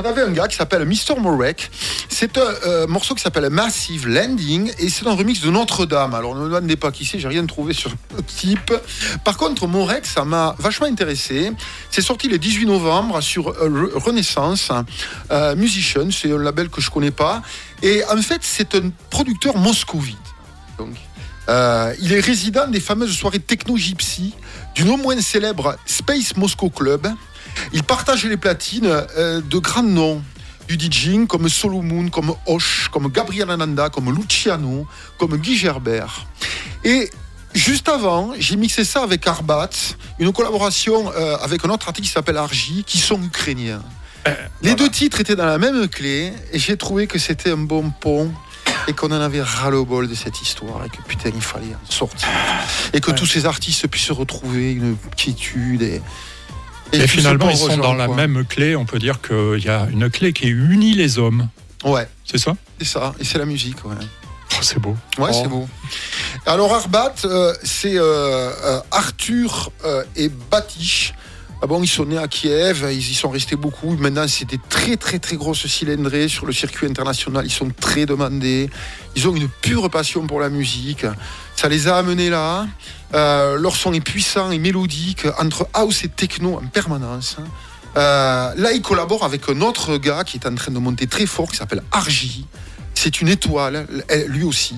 on 0.00 0.08
avait 0.08 0.22
un 0.22 0.30
gars 0.30 0.48
qui 0.48 0.56
s'appelle 0.56 0.84
Mr. 0.86 1.18
Morek. 1.18 1.70
C'est 2.08 2.38
un 2.38 2.54
euh, 2.66 2.86
morceau 2.86 3.14
qui 3.14 3.22
s'appelle 3.22 3.48
Massive 3.50 4.08
Landing 4.08 4.72
et 4.78 4.88
c'est 4.88 5.06
un 5.06 5.14
remix 5.14 5.40
de 5.40 5.50
Notre-Dame. 5.50 6.14
Alors 6.14 6.34
ne 6.34 6.40
me 6.40 6.46
demandez 6.46 6.76
pas 6.76 6.90
qui 6.90 7.04
c'est, 7.04 7.18
j'ai 7.18 7.28
rien 7.28 7.44
trouvé 7.46 7.74
sur 7.74 7.90
le 8.16 8.22
type. 8.22 8.72
Par 9.24 9.36
contre, 9.36 9.66
Morek, 9.66 10.06
ça 10.06 10.24
m'a 10.24 10.54
vachement 10.58 10.86
intéressé. 10.86 11.52
C'est 11.90 12.02
sorti 12.02 12.28
le 12.28 12.38
18 12.38 12.66
novembre 12.66 13.20
sur 13.20 13.48
euh, 13.48 13.68
Re- 13.94 14.02
Renaissance 14.02 14.70
euh, 15.30 15.54
Musician. 15.56 16.08
C'est 16.10 16.32
un 16.32 16.38
label 16.38 16.68
que 16.68 16.80
je 16.80 16.90
connais 16.90 17.10
pas. 17.10 17.42
Et 17.82 18.02
en 18.04 18.20
fait, 18.22 18.40
c'est 18.42 18.74
un 18.74 18.90
producteur 19.10 19.56
moscovite. 19.56 20.16
Donc, 20.78 20.94
il 22.00 22.12
est 22.12 22.20
résident 22.20 22.68
des 22.68 22.78
fameuses 22.78 23.16
soirées 23.16 23.40
techno-gypsy 23.40 24.34
du 24.74 24.84
non 24.84 24.96
moins 24.98 25.20
célèbre 25.20 25.76
Space 25.84 26.36
Moscow 26.36 26.70
Club. 26.70 27.08
Il 27.72 27.82
partage 27.82 28.24
les 28.24 28.36
platines 28.36 28.86
euh, 28.86 29.40
de 29.40 29.58
grands 29.58 29.82
noms 29.82 30.22
du 30.68 30.78
DJing 30.78 31.26
comme 31.26 31.48
Solomon, 31.48 32.08
comme 32.08 32.34
Hoche, 32.46 32.88
comme 32.92 33.08
Gabriel 33.08 33.50
Ananda, 33.50 33.88
comme 33.88 34.14
Luciano, 34.14 34.86
comme 35.18 35.36
Guy 35.36 35.56
Gerbert. 35.56 36.26
Et 36.84 37.10
juste 37.54 37.88
avant, 37.88 38.32
j'ai 38.38 38.56
mixé 38.56 38.84
ça 38.84 39.02
avec 39.02 39.26
Arbat, 39.26 39.70
une 40.18 40.32
collaboration 40.32 41.12
euh, 41.16 41.36
avec 41.38 41.64
un 41.64 41.70
autre 41.70 41.88
artiste 41.88 42.06
qui 42.06 42.12
s'appelle 42.12 42.36
Argy, 42.36 42.84
qui 42.84 42.98
sont 42.98 43.20
ukrainiens. 43.22 43.82
Les 44.62 44.74
deux 44.74 44.90
titres 44.90 45.20
étaient 45.20 45.36
dans 45.36 45.46
la 45.46 45.58
même 45.58 45.88
clé 45.88 46.32
et 46.52 46.58
j'ai 46.58 46.76
trouvé 46.76 47.06
que 47.06 47.18
c'était 47.18 47.50
un 47.50 47.56
bon 47.56 47.90
pont 47.90 48.30
et 48.86 48.92
qu'on 48.92 49.08
en 49.08 49.20
avait 49.20 49.42
ras 49.42 49.70
le 49.70 49.82
bol 49.82 50.08
de 50.08 50.14
cette 50.14 50.42
histoire 50.42 50.84
et 50.84 50.90
que 50.90 51.02
putain 51.02 51.30
il 51.34 51.40
fallait 51.40 51.74
en 51.74 51.90
sortir 51.90 52.28
et 52.92 53.00
que 53.00 53.10
tous 53.10 53.26
ces 53.26 53.46
artistes 53.46 53.86
puissent 53.86 54.10
retrouver 54.10 54.72
une 54.72 54.96
quiétude 55.16 55.82
et, 55.82 56.02
Et, 56.92 57.06
finalement, 57.06 57.50
ils 57.50 57.56
sont 57.56 57.76
dans 57.76 57.94
la 57.94 58.06
quoi. 58.06 58.16
même 58.16 58.44
clé. 58.44 58.76
On 58.76 58.84
peut 58.84 58.98
dire 58.98 59.20
qu'il 59.20 59.62
y 59.64 59.68
a 59.68 59.86
une 59.90 60.10
clé 60.10 60.32
qui 60.32 60.48
unit 60.48 60.94
les 60.94 61.18
hommes. 61.18 61.48
Ouais, 61.84 62.08
C'est 62.24 62.38
ça? 62.38 62.56
C'est 62.78 62.86
ça 62.86 63.14
et 63.18 63.24
c'est 63.24 63.38
la 63.38 63.46
musique. 63.46 63.84
Ouais, 63.84 63.94
Oh, 64.52 64.56
C'est 64.62 64.78
beau. 64.80 64.96
ouais 65.18 65.32
c'est 65.32 65.48
beau. 65.48 65.68
Alors 66.44 66.74
Arbat, 66.74 67.14
euh, 67.24 67.54
c'est 67.62 67.96
euh, 67.96 68.02
euh, 68.02 68.80
Arthur 68.90 69.70
euh, 69.84 70.02
et 70.16 70.28
Batish. 70.28 71.14
Ah 71.62 71.66
bon, 71.66 71.82
ils 71.82 71.88
sont 71.88 72.06
nés 72.06 72.16
à 72.16 72.26
Kiev, 72.26 72.88
ils 72.90 73.10
y 73.10 73.14
sont 73.14 73.28
restés 73.28 73.54
beaucoup. 73.54 73.94
Maintenant, 73.96 74.26
c'est 74.26 74.46
des 74.46 74.58
très 74.70 74.96
très 74.96 75.18
très 75.18 75.36
grosses 75.36 75.66
cylindrées 75.66 76.26
sur 76.26 76.46
le 76.46 76.54
circuit 76.54 76.86
international. 76.86 77.44
Ils 77.44 77.52
sont 77.52 77.68
très 77.68 78.06
demandés. 78.06 78.70
Ils 79.14 79.28
ont 79.28 79.36
une 79.36 79.48
pure 79.48 79.90
passion 79.90 80.26
pour 80.26 80.40
la 80.40 80.48
musique. 80.48 81.04
Ça 81.56 81.68
les 81.68 81.86
a 81.86 81.98
amenés 81.98 82.30
là. 82.30 82.66
Euh, 83.12 83.58
leur 83.58 83.76
son 83.76 83.92
est 83.92 84.00
puissant 84.00 84.50
et 84.50 84.58
mélodique, 84.58 85.26
entre 85.38 85.68
house 85.74 86.02
et 86.02 86.08
techno 86.08 86.54
en 86.54 86.66
permanence. 86.66 87.36
Euh, 87.98 88.54
là, 88.56 88.72
ils 88.72 88.80
collaborent 88.80 89.24
avec 89.24 89.46
un 89.50 89.60
autre 89.60 89.98
gars 89.98 90.24
qui 90.24 90.38
est 90.38 90.46
en 90.46 90.54
train 90.54 90.72
de 90.72 90.78
monter 90.78 91.06
très 91.08 91.26
fort, 91.26 91.50
qui 91.50 91.58
s'appelle 91.58 91.82
Argy. 91.92 92.46
C'est 92.94 93.20
une 93.20 93.28
étoile, 93.28 93.86
lui 94.28 94.44
aussi. 94.44 94.76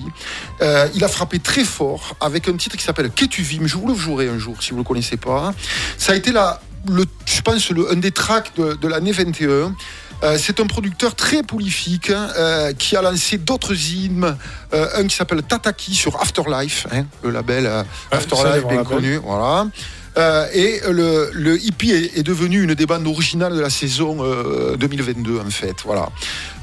Euh, 0.61 0.87
il 0.95 1.03
a 1.03 1.07
frappé 1.07 1.39
très 1.39 1.63
fort 1.63 2.17
avec 2.19 2.49
un 2.49 2.57
titre 2.57 2.75
qui 2.75 2.83
s'appelle 2.83 3.09
Qu'es-tu 3.09 3.41
vime 3.41 3.67
Je 3.67 3.77
vous 3.77 3.87
le 3.87 3.95
jouerai 3.95 4.27
un 4.27 4.37
jour 4.37 4.61
si 4.61 4.71
vous 4.71 4.77
ne 4.77 4.81
le 4.81 4.87
connaissez 4.87 5.17
pas. 5.17 5.53
Ça 5.97 6.13
a 6.13 6.15
été 6.15 6.31
la, 6.31 6.61
le, 6.87 7.05
je 7.25 7.41
pense 7.41 7.69
le, 7.69 7.91
un 7.91 7.97
des 7.97 8.11
tracks 8.11 8.51
de, 8.55 8.73
de 8.73 8.87
l'année 8.87 9.11
21. 9.11 9.75
Euh, 10.23 10.37
c'est 10.39 10.59
un 10.61 10.67
producteur 10.67 11.15
très 11.15 11.43
prolifique 11.43 12.09
hein, 12.09 12.29
euh, 12.37 12.73
qui 12.73 12.95
a 12.95 13.01
lancé 13.01 13.37
d'autres 13.37 13.73
hymnes. 13.73 14.37
Euh, 14.73 14.87
un 14.95 15.07
qui 15.07 15.15
s'appelle 15.15 15.43
Tataki 15.43 15.93
sur 15.93 16.21
Afterlife, 16.21 16.87
hein, 16.93 17.05
le 17.23 17.31
label 17.31 17.69
Afterlife 18.11 18.65
bien 18.67 18.83
connu. 18.83 19.17
Voilà. 19.17 19.67
Et 20.53 20.79
le, 20.89 21.31
le 21.33 21.59
hippie 21.59 21.91
est, 21.91 22.17
est 22.17 22.23
devenu 22.23 22.61
une 22.63 22.75
des 22.75 22.85
bandes 22.85 23.07
originales 23.07 23.55
de 23.55 23.59
la 23.59 23.71
saison 23.71 24.17
euh, 24.21 24.77
2022 24.77 25.39
en 25.39 25.49
fait. 25.49 25.75
Voilà. 25.83 26.09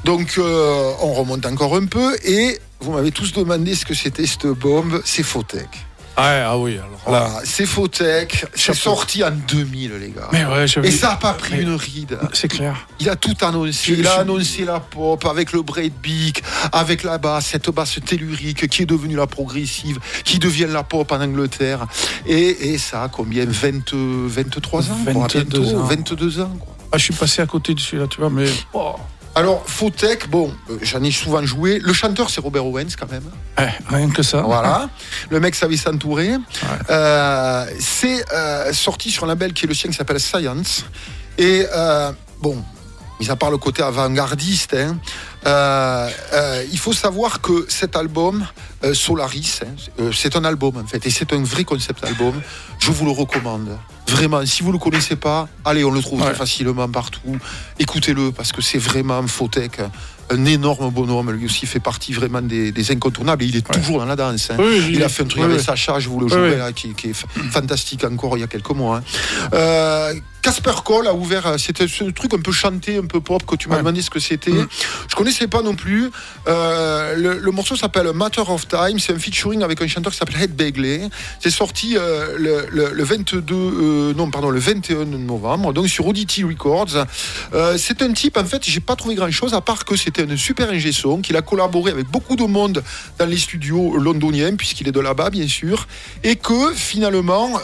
Donc 0.05 0.39
on 0.39 1.13
remonte 1.13 1.45
encore 1.45 1.75
un 1.75 1.85
peu 1.85 2.15
et 2.23 2.59
vous 2.79 2.93
m'avez 2.93 3.11
tous 3.11 3.33
demandé 3.33 3.75
ce 3.75 3.85
que 3.85 3.93
c'était 3.93 4.25
cette 4.25 4.47
bombe. 4.47 5.01
C'est 5.05 5.23
Fotech. 5.23 5.69
Ah, 6.17 6.49
ah 6.51 6.57
oui, 6.57 6.77
alors 7.07 7.41
c'est 7.45 7.65
Fotech. 7.65 8.45
C'est 8.53 8.73
sorti 8.75 9.23
en 9.23 9.31
2000 9.31 9.93
les 9.99 10.09
gars. 10.09 10.27
Mais 10.31 10.45
ouais, 10.45 10.65
Et 10.83 10.91
ça 10.91 11.09
n'a 11.11 11.15
pas 11.15 11.33
pris 11.33 11.55
Mais- 11.55 11.61
une 11.63 11.75
ride. 11.75 12.17
C'est 12.33 12.47
clair. 12.47 12.87
Il 12.99 13.09
a 13.09 13.15
tout 13.15 13.35
annoncé. 13.41 13.93
Il 13.93 14.05
a 14.07 14.19
annoncé 14.19 14.65
la 14.65 14.79
pop 14.79 15.23
avec 15.25 15.51
le 15.51 15.61
breakbeat, 15.61 16.41
avec 16.71 17.03
la 17.03 17.17
basse, 17.17 17.47
cette 17.47 17.69
basse 17.69 17.97
tellurique 18.05 18.67
qui 18.67 18.83
est 18.83 18.85
devenue 18.85 19.15
la 19.15 19.27
progressive, 19.27 19.99
qui 20.23 20.37
devient 20.37 20.67
la 20.69 20.83
pop 20.83 21.11
en 21.11 21.21
Angleterre. 21.21 21.87
Et, 22.27 22.73
et 22.73 22.77
ça 22.77 23.03
a 23.03 23.09
combien 23.09 23.45
20, 23.45 23.93
23 23.93 24.91
ans 24.91 24.97
quoi, 25.03 25.13
22 25.27 25.43
bientôt, 25.43 25.77
ans. 25.77 25.83
22 25.85 26.39
ans. 26.41 26.55
quoi. 26.59 26.75
Ah, 26.91 26.97
je 26.97 27.03
suis 27.05 27.13
passé 27.13 27.41
à 27.41 27.45
côté 27.45 27.73
de 27.73 27.79
celui-là, 27.79 28.07
tu 28.07 28.19
vois, 28.19 28.29
mais. 28.29 28.45
Oh. 28.73 28.95
Alors, 29.33 29.63
Fotech, 29.65 30.29
bon, 30.29 30.53
euh, 30.69 30.77
j'en 30.81 31.01
ai 31.03 31.11
souvent 31.11 31.45
joué. 31.45 31.79
Le 31.79 31.93
chanteur, 31.93 32.29
c'est 32.29 32.41
Robert 32.41 32.65
Owens 32.65 32.95
quand 32.99 33.09
même. 33.09 33.23
Eh, 33.57 33.93
rien 33.93 34.09
que 34.09 34.23
ça. 34.23 34.41
Voilà. 34.41 34.89
Le 35.29 35.39
mec 35.39 35.55
savait 35.55 35.77
s'entourer. 35.77 36.31
Euh, 36.89 37.65
c'est 37.79 38.25
euh, 38.33 38.73
sorti 38.73 39.09
sur 39.09 39.23
un 39.23 39.27
label 39.27 39.53
qui 39.53 39.65
est 39.65 39.67
le 39.69 39.73
sien 39.73 39.89
qui 39.89 39.95
s'appelle 39.95 40.19
Science. 40.19 40.85
Et 41.37 41.65
bon, 42.41 42.61
mis 43.19 43.29
à 43.29 43.35
part 43.35 43.51
le 43.51 43.57
côté 43.57 43.81
avant-gardiste, 43.81 44.73
hein, 44.73 44.97
euh, 45.45 46.09
euh, 46.33 46.63
il 46.71 46.77
faut 46.77 46.93
savoir 46.93 47.41
que 47.41 47.65
cet 47.67 47.95
album, 47.95 48.45
euh, 48.83 48.93
Solaris, 48.93 49.59
hein, 49.65 50.05
c'est 50.13 50.35
un 50.35 50.45
album 50.45 50.77
en 50.77 50.85
fait, 50.85 51.05
et 51.05 51.09
c'est 51.09 51.33
un 51.33 51.43
vrai 51.43 51.63
concept 51.63 52.03
album. 52.03 52.41
Je 52.79 52.91
vous 52.91 53.05
le 53.05 53.11
recommande. 53.11 53.77
Vraiment, 54.07 54.45
si 54.45 54.61
vous 54.61 54.71
le 54.73 54.77
connaissez 54.77 55.15
pas, 55.15 55.47
allez, 55.63 55.83
on 55.85 55.91
le 55.91 56.01
trouve 56.01 56.19
Ouais. 56.19 56.25
très 56.27 56.35
facilement 56.35 56.89
partout. 56.89 57.37
Écoutez-le 57.79 58.31
parce 58.31 58.51
que 58.51 58.61
c'est 58.61 58.77
vraiment 58.77 59.25
Fotech, 59.25 59.79
un 60.29 60.45
énorme 60.45 60.89
bonhomme. 60.89 61.31
Lui 61.31 61.45
aussi 61.45 61.65
fait 61.65 61.79
partie 61.79 62.11
vraiment 62.11 62.41
des, 62.41 62.71
des 62.73 62.91
incontournables 62.91 63.43
et 63.43 63.47
il 63.47 63.55
est 63.55 63.61
toujours 63.71 63.99
dans 63.99 64.05
la 64.05 64.17
danse. 64.17 64.49
hein. 64.51 64.57
Oui, 64.59 64.89
Il 64.91 65.03
a 65.03 65.07
fait 65.07 65.23
un 65.23 65.27
truc 65.27 65.39
oui, 65.43 65.45
avec 65.45 65.59
oui. 65.59 65.63
Sacha, 65.63 65.99
je 65.99 66.09
vous 66.09 66.19
le 66.19 66.25
oui. 66.25 66.57
là, 66.57 66.73
qui, 66.73 66.93
qui 66.93 67.11
est 67.11 67.25
fantastique 67.51 68.03
encore 68.03 68.35
il 68.37 68.41
y 68.41 68.43
a 68.43 68.47
quelques 68.47 68.71
mois. 68.71 69.01
hein. 69.53 70.11
Casper 70.41 70.71
Cole 70.83 71.07
a 71.07 71.13
ouvert, 71.13 71.59
c'était 71.59 71.87
ce 71.87 72.05
truc 72.05 72.33
un 72.33 72.39
peu 72.41 72.51
chanté, 72.51 72.97
un 72.97 73.05
peu 73.05 73.21
pop, 73.21 73.45
que 73.45 73.55
tu 73.55 73.69
m'as 73.69 73.75
Ouais. 73.75 73.81
demandé 73.81 74.01
ce 74.01 74.09
que 74.09 74.19
c'était. 74.19 74.49
Mm. 74.51 74.67
Je 75.07 75.15
connaissais 75.31 75.47
pas 75.47 75.61
non 75.61 75.75
plus. 75.75 76.11
Euh, 76.47 77.15
le, 77.15 77.51
morceau 77.51 77.75
s'appelle 77.77 78.11
Matter 78.13 78.43
of 78.47 78.67
Time, 78.67 78.99
c'est 78.99 79.13
un 79.13 79.19
featuring 79.19 79.63
avec 79.63 79.81
un 79.81 79.87
chanteur 79.87 80.11
qui 80.11 80.17
s'appelle 80.17 80.41
Ed 80.41 80.55
Begley. 80.55 81.09
C'est 81.39 81.49
sorti 81.49 81.95
euh, 81.95 82.35
le, 82.37 82.65
le- 82.69 82.91
le 82.93 83.03
22, 83.03 83.43
euh, 83.55 84.13
non 84.13 84.29
pardon, 84.29 84.49
le 84.49 84.59
21 84.59 85.05
novembre, 85.05 85.71
donc 85.71 85.87
sur 85.87 86.05
Oddity 86.07 86.43
Records. 86.43 87.05
C'est 87.77 88.01
un 88.01 88.11
type, 88.11 88.35
en 88.37 88.43
fait, 88.45 88.61
j'ai 88.65 88.81
pas 88.81 88.95
trouvé 88.97 89.15
grand 89.15 89.31
chose 89.31 89.53
à 89.53 89.61
part 89.61 89.85
que 89.85 89.95
c'était 89.95 90.29
un 90.29 90.35
super 90.35 90.69
ingé 90.69 90.91
son, 90.91 91.21
qu'il 91.21 91.37
a 91.37 91.41
collaboré 91.41 91.91
avec 91.91 92.07
beaucoup 92.07 92.35
de 92.35 92.43
monde 92.43 92.83
dans 93.17 93.25
les 93.25 93.37
studios 93.37 93.97
londoniens, 93.97 94.55
puisqu'il 94.55 94.87
est 94.89 94.91
de 94.91 94.99
là-bas, 94.99 95.29
bien 95.29 95.47
sûr, 95.47 95.87
et 96.23 96.35
que 96.35 96.73
finalement, 96.73 97.59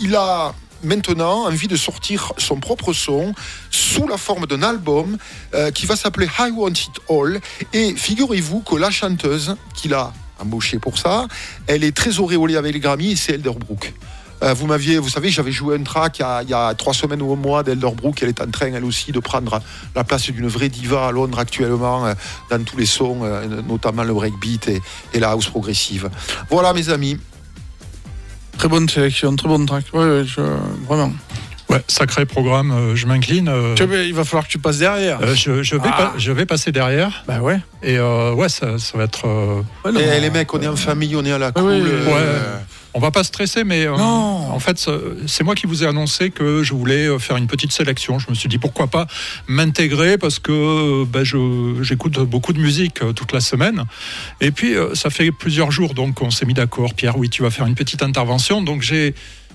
il 0.00 0.14
a 0.16 0.54
maintenant 0.82 1.46
envie 1.46 1.68
de 1.68 1.76
sortir 1.76 2.32
son 2.38 2.56
propre 2.56 2.92
son 2.92 3.34
sous 3.70 4.06
la 4.06 4.16
forme 4.16 4.46
d'un 4.46 4.62
album 4.62 5.18
euh, 5.54 5.70
qui 5.70 5.86
va 5.86 5.96
s'appeler 5.96 6.28
I 6.38 6.50
Want 6.50 6.70
It 6.70 7.00
All. 7.08 7.40
Et 7.72 7.94
figurez-vous 7.94 8.60
que 8.60 8.76
la 8.76 8.90
chanteuse 8.90 9.56
qu'il 9.74 9.94
a 9.94 10.12
embauchée 10.38 10.78
pour 10.78 10.98
ça, 10.98 11.26
elle 11.66 11.84
est 11.84 11.94
très 11.94 12.18
auréolée 12.18 12.56
avec 12.56 12.72
les 12.72 12.80
Grammy 12.80 13.12
et 13.12 13.16
c'est 13.16 13.32
Elderbrook. 13.32 13.92
Euh, 14.42 14.54
vous 14.54 14.66
m'aviez, 14.66 14.98
vous 14.98 15.10
savez, 15.10 15.28
j'avais 15.28 15.52
joué 15.52 15.76
un 15.76 15.82
track 15.82 16.20
il 16.20 16.48
y, 16.48 16.54
a, 16.54 16.74
trois 16.74 16.94
semaines 16.94 17.20
ou 17.20 17.30
un 17.32 17.36
mois 17.36 17.62
d'Elderbrook. 17.62 18.22
Elle 18.22 18.30
est 18.30 18.40
en 18.40 18.50
train, 18.50 18.72
elle 18.72 18.86
aussi, 18.86 19.12
de 19.12 19.20
prendre 19.20 19.60
la 19.94 20.02
place 20.02 20.30
d'une 20.30 20.46
vraie 20.46 20.70
diva 20.70 21.08
à 21.08 21.12
Londres 21.12 21.38
actuellement, 21.38 22.06
euh, 22.06 22.14
dans 22.50 22.64
tous 22.64 22.78
les 22.78 22.86
sons, 22.86 23.20
notamment 23.68 24.02
le 24.02 24.14
breakbeat 24.14 24.70
et 25.12 25.20
la 25.20 25.32
house 25.32 25.48
progressive. 25.48 26.08
Voilà, 26.48 26.72
mes 26.72 26.88
amis. 26.88 27.18
Très 28.58 28.68
bonne 28.68 28.88
sélection, 28.88 29.34
très 29.36 29.48
bonne 29.48 29.66
track. 29.66 29.84
Ouais, 29.92 30.00
ouais, 30.04 30.24
je- 30.24 30.40
vraiment. 30.86 31.12
Ouais, 31.70 31.82
sacré 31.86 32.26
programme, 32.26 32.72
euh, 32.72 32.96
je 32.96 33.06
m'incline. 33.06 33.48
euh, 33.48 33.74
il 34.06 34.12
va 34.14 34.24
falloir 34.24 34.44
que 34.46 34.50
tu 34.52 34.58
passes 34.58 34.78
derrière. 34.78 35.18
euh, 35.22 35.34
je, 35.34 35.62
je 35.62 35.76
vais 35.76 35.88
Ah. 35.92 35.96
pas- 35.96 36.12
je 36.18 36.32
vais 36.32 36.44
passer 36.44 36.72
derrière 36.72 37.22
Bah 37.28 37.40
ouais. 37.40 37.60
et 37.82 37.96
euh, 37.96 38.32
ouais, 38.32 38.48
ça, 38.48 38.76
ça 38.78 38.98
va 38.98 39.04
être. 39.04 39.26
euh, 39.26 39.62
Ouais, 39.84 39.92
non, 39.92 40.00
Et 40.00 40.06
mais- 40.06 40.20
les 40.20 40.30
mecs, 40.30 40.52
on 40.52 40.60
est 40.60 40.66
en 40.66 40.74
famille, 40.76 41.14
on 41.16 41.24
est 41.24 41.30
à 41.32 41.38
la 41.38 41.52
cool. 41.52 41.70
euh, 41.70 42.06
ouais. 42.06 42.38
On 42.94 43.00
va 43.00 43.10
pas 43.10 43.24
stresser, 43.24 43.64
mais 43.64 43.86
euh, 43.86 43.94
en 43.94 44.58
fait, 44.58 44.90
c'est 45.26 45.44
moi 45.44 45.54
qui 45.54 45.66
vous 45.66 45.84
ai 45.84 45.86
annoncé 45.86 46.30
que 46.30 46.62
je 46.62 46.74
voulais 46.74 47.06
euh, 47.06 47.18
faire 47.18 47.36
une 47.36 47.46
petite 47.46 47.72
sélection. 47.72 48.18
Je 48.18 48.28
me 48.30 48.34
suis 48.34 48.48
dit 48.48 48.58
pourquoi 48.58 48.88
pas 48.88 49.06
m'intégrer 49.46 50.18
parce 50.18 50.38
que 50.38 50.52
euh, 50.52 51.04
ben, 51.04 51.24
j'écoute 51.82 52.18
beaucoup 52.20 52.52
de 52.52 52.60
musique 52.60 53.00
toute 53.14 53.32
la 53.32 53.40
semaine. 53.40 53.84
Et 54.40 54.50
puis, 54.50 54.74
ça 54.94 55.10
fait 55.10 55.30
plusieurs 55.30 55.70
jours, 55.70 55.94
donc 55.94 56.20
on 56.22 56.30
s'est 56.30 56.46
mis 56.46 56.54
d'accord. 56.54 56.94
Pierre, 56.94 57.16
oui, 57.16 57.30
tu 57.30 57.42
vas 57.42 57.50
faire 57.50 57.66
une 57.66 57.74
petite 57.74 58.02
intervention. 58.02 58.62
Donc 58.62 58.82
j'ai. 58.82 59.14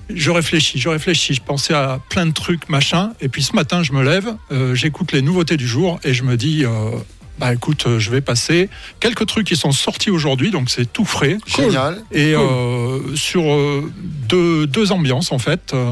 Je 0.09 0.29
réfléchis, 0.29 0.77
je 0.79 0.87
réfléchis, 0.87 1.33
je 1.33 1.41
pensais 1.41 1.73
à 1.73 1.99
plein 2.09 2.27
de 2.27 2.31
trucs, 2.31 2.69
machin. 2.69 3.13
Et 3.21 3.27
puis 3.27 3.41
ce 3.41 3.53
matin, 3.55 3.81
je 3.81 3.91
me 3.91 4.03
lève, 4.03 4.35
euh, 4.51 4.75
j'écoute 4.75 5.11
les 5.13 5.23
nouveautés 5.23 5.57
du 5.57 5.67
jour 5.67 5.99
et 6.03 6.13
je 6.13 6.23
me 6.23 6.37
dis, 6.37 6.63
euh, 6.63 6.91
bah 7.37 7.53
écoute, 7.53 7.85
euh, 7.85 7.99
je 7.99 8.11
vais 8.11 8.21
passer 8.21 8.69
quelques 8.99 9.25
trucs 9.25 9.47
qui 9.47 9.57
sont 9.57 9.73
sortis 9.73 10.09
aujourd'hui, 10.09 10.51
donc 10.51 10.69
c'est 10.69 10.91
tout 10.91 11.05
frais. 11.05 11.37
Génial. 11.45 12.01
Et 12.11 12.33
euh, 12.33 13.15
sur 13.15 13.43
euh, 13.51 13.91
deux, 14.29 14.67
deux 14.67 14.91
ambiances, 14.91 15.31
en 15.31 15.39
fait, 15.39 15.73
euh, 15.73 15.91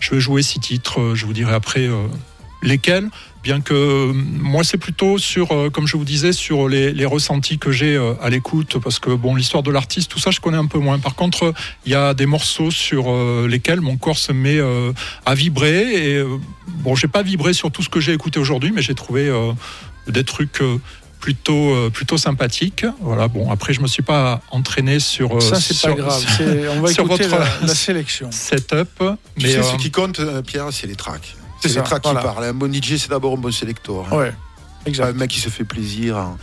je 0.00 0.10
vais 0.10 0.20
jouer 0.20 0.42
six 0.42 0.60
titres. 0.60 1.14
Je 1.14 1.24
vous 1.24 1.32
dirai 1.32 1.54
après 1.54 1.88
lesquels. 2.62 3.08
Bien 3.42 3.60
que 3.60 4.12
moi, 4.12 4.62
c'est 4.62 4.78
plutôt 4.78 5.18
sur, 5.18 5.48
comme 5.72 5.88
je 5.88 5.96
vous 5.96 6.04
disais, 6.04 6.32
sur 6.32 6.68
les, 6.68 6.92
les 6.92 7.04
ressentis 7.04 7.58
que 7.58 7.72
j'ai 7.72 7.96
à 8.20 8.30
l'écoute, 8.30 8.78
parce 8.78 9.00
que 9.00 9.10
bon, 9.10 9.34
l'histoire 9.34 9.64
de 9.64 9.72
l'artiste, 9.72 10.12
tout 10.12 10.20
ça, 10.20 10.30
je 10.30 10.38
connais 10.38 10.58
un 10.58 10.66
peu 10.66 10.78
moins. 10.78 11.00
Par 11.00 11.16
contre, 11.16 11.52
il 11.84 11.90
y 11.90 11.96
a 11.96 12.14
des 12.14 12.26
morceaux 12.26 12.70
sur 12.70 13.12
lesquels 13.48 13.80
mon 13.80 13.96
corps 13.96 14.18
se 14.18 14.30
met 14.30 14.60
à 15.26 15.34
vibrer. 15.34 16.18
Et 16.18 16.24
bon, 16.68 16.94
j'ai 16.94 17.08
pas 17.08 17.22
vibré 17.22 17.52
sur 17.52 17.72
tout 17.72 17.82
ce 17.82 17.88
que 17.88 17.98
j'ai 17.98 18.12
écouté 18.12 18.38
aujourd'hui, 18.38 18.70
mais 18.72 18.82
j'ai 18.82 18.94
trouvé 18.94 19.28
euh, 19.28 19.52
des 20.08 20.24
trucs. 20.24 20.60
euh, 20.62 20.78
plutôt 21.20 21.70
euh, 21.72 21.88
plutôt 21.88 22.18
sympathiques 22.18 22.84
voilà 23.00 23.28
bon 23.28 23.48
après 23.48 23.72
je 23.72 23.80
me 23.80 23.86
suis 23.86 24.02
pas 24.02 24.40
entraîné 24.50 24.98
sur 24.98 25.36
euh, 25.36 25.40
Ça, 25.40 25.60
c'est 25.60 25.80
pas 25.80 25.94
grave. 25.94 26.20
On 26.76 26.80
va 26.80 26.92
sur 26.92 27.04
écouter 27.04 27.28
votre- 27.28 27.60
la, 27.60 27.66
la 27.68 27.74
sélection. 27.76 28.28
setup 28.32 28.88
Tu 28.98 29.04
mais 29.44 29.52
sais, 29.52 29.58
euh, 29.58 29.62
ce 29.62 29.76
qui 29.76 29.92
compte, 29.92 30.18
euh, 30.18 30.42
Pierre, 30.42 30.66
c'est 30.72 30.88
les 30.88 30.96
tracks. 30.96 31.36
C'est 31.60 31.68
les 31.68 31.74
tracks 31.84 32.02
voilà. 32.02 32.18
qui 32.22 32.26
parlent. 32.26 32.44
Un 32.44 32.52
bon 32.54 32.74
DJ, 32.74 32.96
c'est 32.96 33.08
d'abord 33.10 33.34
un 33.34 33.40
bon 33.40 33.52
sélecteur. 33.52 34.04
hein. 34.10 34.16
Ouais, 34.16 34.32
exact. 34.84 35.10
un 35.10 35.12
mec 35.12 35.30
qui 35.30 35.38
se 35.38 35.48
fait 35.48 35.62
plaisir. 35.62 36.16
hein. 36.18 36.36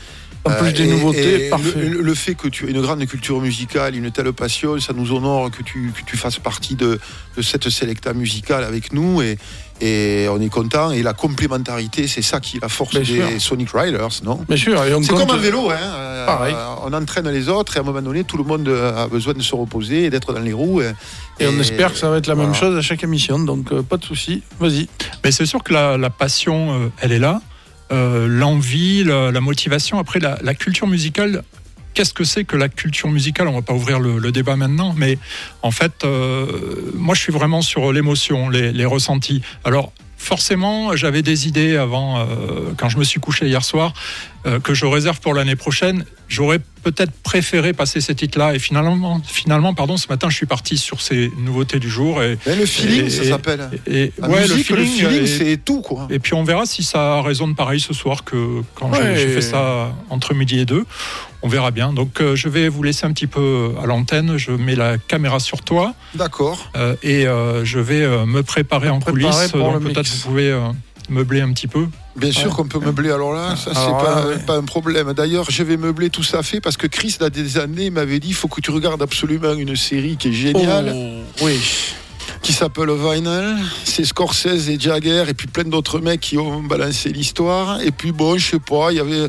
En 0.46 0.52
plus 0.52 0.70
Euh, 0.70 0.72
des 0.72 0.84
et- 0.84 0.88
nouveautés, 0.88 1.46
et 1.48 1.50
parfait. 1.50 1.74
Le, 1.80 2.02
le 2.02 2.14
fait 2.16 2.34
que 2.36 2.48
tu 2.48 2.66
aies 2.68 2.72
une 2.72 2.82
grande 2.82 3.06
culture 3.06 3.40
musicale, 3.42 3.96
une 3.96 4.10
telle 4.12 4.32
passion, 4.32 4.80
ça 4.80 4.94
nous 4.94 5.12
honore 5.12 5.52
que 5.52 5.62
tu, 5.64 5.92
que 5.96 6.10
tu 6.10 6.16
fasses 6.18 6.40
partie 6.40 6.76
de, 6.76 6.98
de 7.36 7.42
cette 7.42 7.70
sélecta 7.70 8.14
musicale 8.14 8.64
avec 8.64 8.94
nous 8.94 9.22
et, 9.22 9.38
et 9.82 10.28
on 10.30 10.40
est 10.40 10.48
content. 10.50 10.92
Et 10.92 11.04
la 11.04 11.14
complémentarité, 11.14 12.08
c'est 12.08 12.22
ça 12.22 12.40
qui 12.40 12.58
est 12.58 12.62
la 12.62 12.70
force 12.70 12.92
Bien 12.92 13.02
des 13.02 13.06
sûr. 13.06 13.42
Sonic 13.42 13.70
Riders, 13.74 14.10
non? 14.24 14.40
Bien 14.48 14.58
sûr, 14.58 14.82
c'est 14.82 15.10
compte- 15.12 15.28
comme 15.28 15.38
un 15.38 15.42
vélo, 15.42 15.70
hein. 15.72 15.76
euh, 15.78 16.26
Pareil. 16.26 16.56
on 16.86 16.94
entraîne 16.94 17.28
les 17.30 17.50
autres 17.50 17.76
et 17.76 17.80
à 17.80 17.82
un 17.82 17.86
moment 17.86 18.02
donné, 18.02 18.24
tout 18.24 18.38
le 18.38 18.44
monde 18.46 18.68
a 18.70 19.08
besoin 19.08 19.34
de 19.34 19.42
se 19.42 19.54
reposer 19.56 20.06
et 20.06 20.10
d'être 20.10 20.32
dans 20.34 20.40
les 20.40 20.54
roues. 20.54 20.82
Et, 20.82 20.94
Et 21.42 21.48
on 21.48 21.60
espère 21.60 21.92
que 21.92 21.98
ça 22.00 22.10
va 22.10 22.18
être 22.18 22.28
la 22.28 22.36
même 22.36 22.54
chose 22.54 22.78
à 22.78 22.82
chaque 22.82 23.04
émission, 23.04 23.40
donc 23.40 23.72
euh, 23.74 23.82
pas 23.82 23.98
de 23.98 24.06
souci. 24.06 24.42
Vas-y. 24.60 24.88
Mais 25.24 25.32
c'est 25.32 25.46
sûr 25.46 25.64
que 25.64 25.74
la, 25.74 25.98
la 25.98 26.10
passion, 26.10 26.74
euh, 26.86 26.88
elle 27.02 27.12
est 27.12 27.20
là. 27.20 27.42
Euh, 27.92 28.28
L'envie, 28.28 29.04
la, 29.04 29.42
motivation. 29.42 30.00
Après, 30.00 30.20
la, 30.20 30.54
culture 30.54 30.88
musicale, 30.88 31.44
qu'est-ce 31.94 32.14
que 32.14 32.24
c'est 32.24 32.44
que 32.44 32.56
la 32.56 32.70
culture 32.70 33.10
musicale? 33.10 33.48
On 33.48 33.54
va 33.54 33.62
pas 33.62 33.74
ouvrir 33.74 34.00
le, 34.00 34.20
le 34.20 34.32
débat 34.32 34.56
maintenant, 34.56 34.94
mais 34.96 35.18
en 35.62 35.72
fait, 35.72 36.04
euh, 36.04 36.92
moi, 36.96 37.16
je 37.16 37.22
suis 37.22 37.34
vraiment 37.34 37.62
sur 37.62 37.92
l'émotion, 37.92 38.50
les, 38.50 38.72
les 38.72 38.86
ressentis. 38.86 39.42
Alors, 39.64 39.92
forcément, 40.20 40.96
j'avais 40.96 41.22
des 41.24 41.48
idées 41.48 41.78
avant, 41.78 42.20
euh, 42.20 42.26
quand 42.78 42.90
je 42.90 42.98
me 42.98 43.04
suis 43.04 43.20
couché 43.20 43.48
hier 43.48 43.64
soir, 43.64 43.94
euh, 44.46 44.60
que 44.60 44.74
je 44.74 44.86
réserve 44.86 45.20
pour 45.22 45.34
l'année 45.34 45.56
prochaine. 45.56 46.06
J'aurais 46.28 46.60
peut-être 46.84 47.12
préféré 47.24 47.74
passer 47.74 48.00
ces 48.02 48.14
titres-là. 48.16 48.54
Et 48.54 48.60
finalement, 48.60 49.20
finalement, 49.26 49.74
pardon, 49.74 49.98
ce 49.98 50.08
matin, 50.08 50.30
je 50.30 50.36
suis 50.36 50.46
parti 50.46 50.78
sur 50.78 51.02
ces 51.02 51.32
nouveautés 51.40 51.80
du 51.80 51.90
jour. 51.90 52.22
Et, 52.22 52.38
Mais 52.46 52.56
le 52.56 52.66
feeling, 52.66 53.06
Et- 53.06 53.10
ça 53.10 53.24
et- 53.24 53.30
s'appelle. 53.30 53.70
et 53.88 54.12
La 54.20 54.30
ouais, 54.30 54.42
musique, 54.42 54.70
le 54.70 54.86
feeling, 54.86 55.24
et- 55.24 55.28
c'est 55.28 55.58
tout, 55.58 55.82
quoi. 55.82 56.08
et 56.12 56.20
puis 56.20 56.34
on 56.36 56.44
verra 56.44 56.66
si 56.66 56.84
ça 56.84 57.22
résonne 57.22 57.56
pareil 57.56 57.80
ce 57.80 57.94
soir 57.94 58.24
que 58.24 58.62
quand 58.76 58.92
Ouais. 58.92 59.16
j'ai 59.18 59.30
fait 59.30 59.42
ça 59.42 59.94
entre 60.10 60.34
midi 60.34 60.60
et 60.60 60.66
deux. 60.66 60.86
On 61.42 61.48
verra 61.48 61.72
bien. 61.72 61.94
Donc 61.94 62.20
euh, 62.22 62.36
je 62.36 62.50
vais 62.50 62.68
vous 62.68 62.84
laisser 62.84 63.06
un 63.06 63.14
petit 63.14 63.28
peu 63.28 63.72
à 63.82 63.86
l'antenne. 63.86 64.38
Je 64.38 64.52
mets 64.52 64.76
la 64.76 64.98
caméra 64.98 65.40
sur 65.40 65.62
toi 65.62 65.94
D'accord. 66.16 66.70
euh, 66.76 66.96
et 67.02 67.28
euh, 67.28 67.64
je 67.64 67.80
vais 67.80 68.02
euh, 68.02 68.26
me 68.26 68.44
préparer 68.44 68.90
en 68.90 69.00
Préparer 69.00 69.24
coulisses. 69.32 69.52
pour 69.52 69.60
Donc 69.62 69.74
le 69.76 69.80
peut-être 69.80 69.98
mix. 70.00 70.16
vous 70.18 70.30
pouvez 70.30 70.52
euh, 70.52 70.60
meubler 71.10 71.40
un 71.42 71.52
petit 71.54 71.68
peu. 71.68 71.88
Bien 72.18 72.32
sûr 72.34 72.50
Ouais. 72.50 72.56
qu'on 72.56 72.68
peut 72.68 72.80
meubler. 72.80 73.12
Alors 73.12 73.32
là, 73.34 73.56
ça, 73.56 73.72
c'est 73.74 73.74
pas, 73.74 74.16
là, 74.24 74.28
ouais. 74.28 74.40
pas 74.40 74.58
un 74.58 74.64
problème. 74.64 75.14
D'ailleurs, 75.14 75.50
je 75.50 75.64
vais 75.64 75.78
meubler 75.78 76.10
tout 76.10 76.24
ça 76.24 76.44
fait 76.44 76.60
parce 76.60 76.76
que 76.76 76.88
Chris, 76.88 77.16
il 77.20 77.24
y 77.24 77.26
a 77.26 77.30
des 77.30 77.58
années, 77.58 77.86
il 77.86 77.92
m'avait 77.92 78.20
dit 78.20 78.28
il 78.30 78.34
faut 78.34 78.50
que 78.50 78.60
tu 78.60 78.72
regardes 78.72 79.02
absolument 79.02 79.54
une 79.54 79.78
série 79.78 80.18
qui 80.18 80.28
est 80.30 80.34
géniale, 80.34 80.92
Oh, 80.94 81.46
oui. 81.46 81.58
qui 82.42 82.52
s'appelle 82.52 82.90
Vinyl. 82.92 83.56
C'est 83.86 84.04
Scorsese 84.04 84.68
et 84.70 84.78
Jagger 84.78 85.24
et 85.30 85.34
puis 85.34 85.48
plein 85.48 85.64
d'autres 85.64 86.00
mecs 86.00 86.20
qui 86.20 86.38
ont 86.38 86.62
balancé 86.62 87.10
l'histoire. 87.14 87.80
Et 87.82 87.92
puis 87.92 88.12
bon, 88.12 88.38
je 88.38 88.46
sais 88.52 88.60
pas, 88.60 88.92
il 88.92 88.98
y 88.98 89.00
avait. 89.00 89.28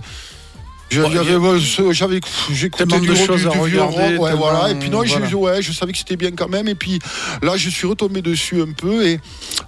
J'avais 0.91 2.21
j'écoutais 2.53 3.01
du, 3.01 3.17
choses 3.17 3.47
à 3.47 3.51
regarder, 3.51 4.17
ouais, 4.17 4.35
voilà. 4.35 4.71
Et 4.71 4.75
puis 4.75 4.91
non, 4.91 5.03
voilà. 5.05 5.37
ouais, 5.37 5.63
je 5.63 5.73
savais 5.73 5.93
que 5.93 5.99
c'était 5.99 6.17
bien 6.17 6.33
quand 6.33 6.49
même. 6.49 6.69
Et 6.69 6.75
puis 6.75 6.99
là, 7.43 7.57
je 7.57 7.71
suis 7.71 7.87
retombé 7.87 8.23
dessus 8.23 8.61
un 8.61 8.73
peu 8.73 9.07
et, 9.07 9.21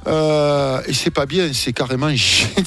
euh, 0.06 0.80
et 0.86 0.92
c'est 0.92 1.10
pas 1.10 1.26
bien, 1.26 1.50
c'est 1.52 1.72
carrément 1.72 2.08
génial. 2.14 2.66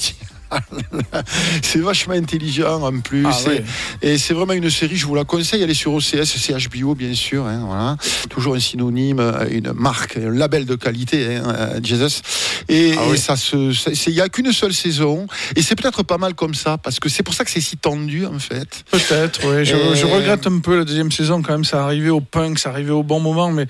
c'est 1.62 1.78
vachement 1.80 2.14
intelligent 2.14 2.82
en 2.82 3.00
plus. 3.00 3.24
Ah, 3.26 3.36
Et- 3.44 3.48
ouais. 3.48 3.64
et 4.02 4.18
c'est 4.18 4.34
vraiment 4.34 4.52
une 4.52 4.70
série, 4.70 4.96
je 4.96 5.06
vous 5.06 5.14
la 5.14 5.24
conseille. 5.24 5.62
Elle 5.62 5.70
est 5.70 5.74
sur 5.74 5.92
OCS, 5.94 6.24
c'est 6.24 6.54
HBO 6.68 6.94
bien 6.94 7.14
sûr. 7.14 7.46
hein, 7.46 7.64
voilà. 7.66 7.96
Toujours 8.30 8.54
un 8.54 8.60
synonyme, 8.60 9.20
euh, 9.20 9.46
une 9.50 9.72
marque, 9.72 10.16
un 10.16 10.30
label 10.30 10.64
de 10.66 10.74
qualité, 10.74 11.36
hein, 11.36 11.42
euh, 11.56 11.80
Jesus. 11.82 12.20
Et, 12.68 12.94
Ah 12.98 13.12
et 13.12 13.16
ça 13.16 13.36
se, 13.36 13.56
il 14.08 14.14
y 14.14 14.20
a 14.20 14.28
qu'une 14.28 14.52
seule 14.52 14.74
saison. 14.74 15.26
Et 15.54 15.62
c'est 15.62 15.74
peut-être 15.74 16.02
pas 16.02 16.18
mal 16.18 16.34
comme 16.34 16.54
ça, 16.54 16.78
parce 16.78 17.00
que 17.00 17.08
c'est 17.08 17.22
pour 17.22 17.34
ça 17.34 17.44
que 17.44 17.50
c'est 17.50 17.60
si 17.60 17.76
tendu 17.76 18.26
en 18.26 18.38
fait. 18.38 18.84
Peut-être, 18.90 19.40
oui. 19.44 19.64
Je, 19.64 19.74
Et- 19.76 19.96
je 19.96 20.06
regrette 20.06 20.46
un 20.46 20.58
peu 20.58 20.78
la 20.78 20.84
deuxième 20.84 21.10
saison 21.12 21.42
quand 21.42 21.52
même. 21.52 21.64
Ça 21.64 21.84
arrivait 21.84 22.10
au 22.10 22.20
punk, 22.20 22.58
ça 22.58 22.70
arrivait 22.70 22.90
au 22.92 23.02
bon 23.02 23.20
moment, 23.20 23.50
mais 23.50 23.66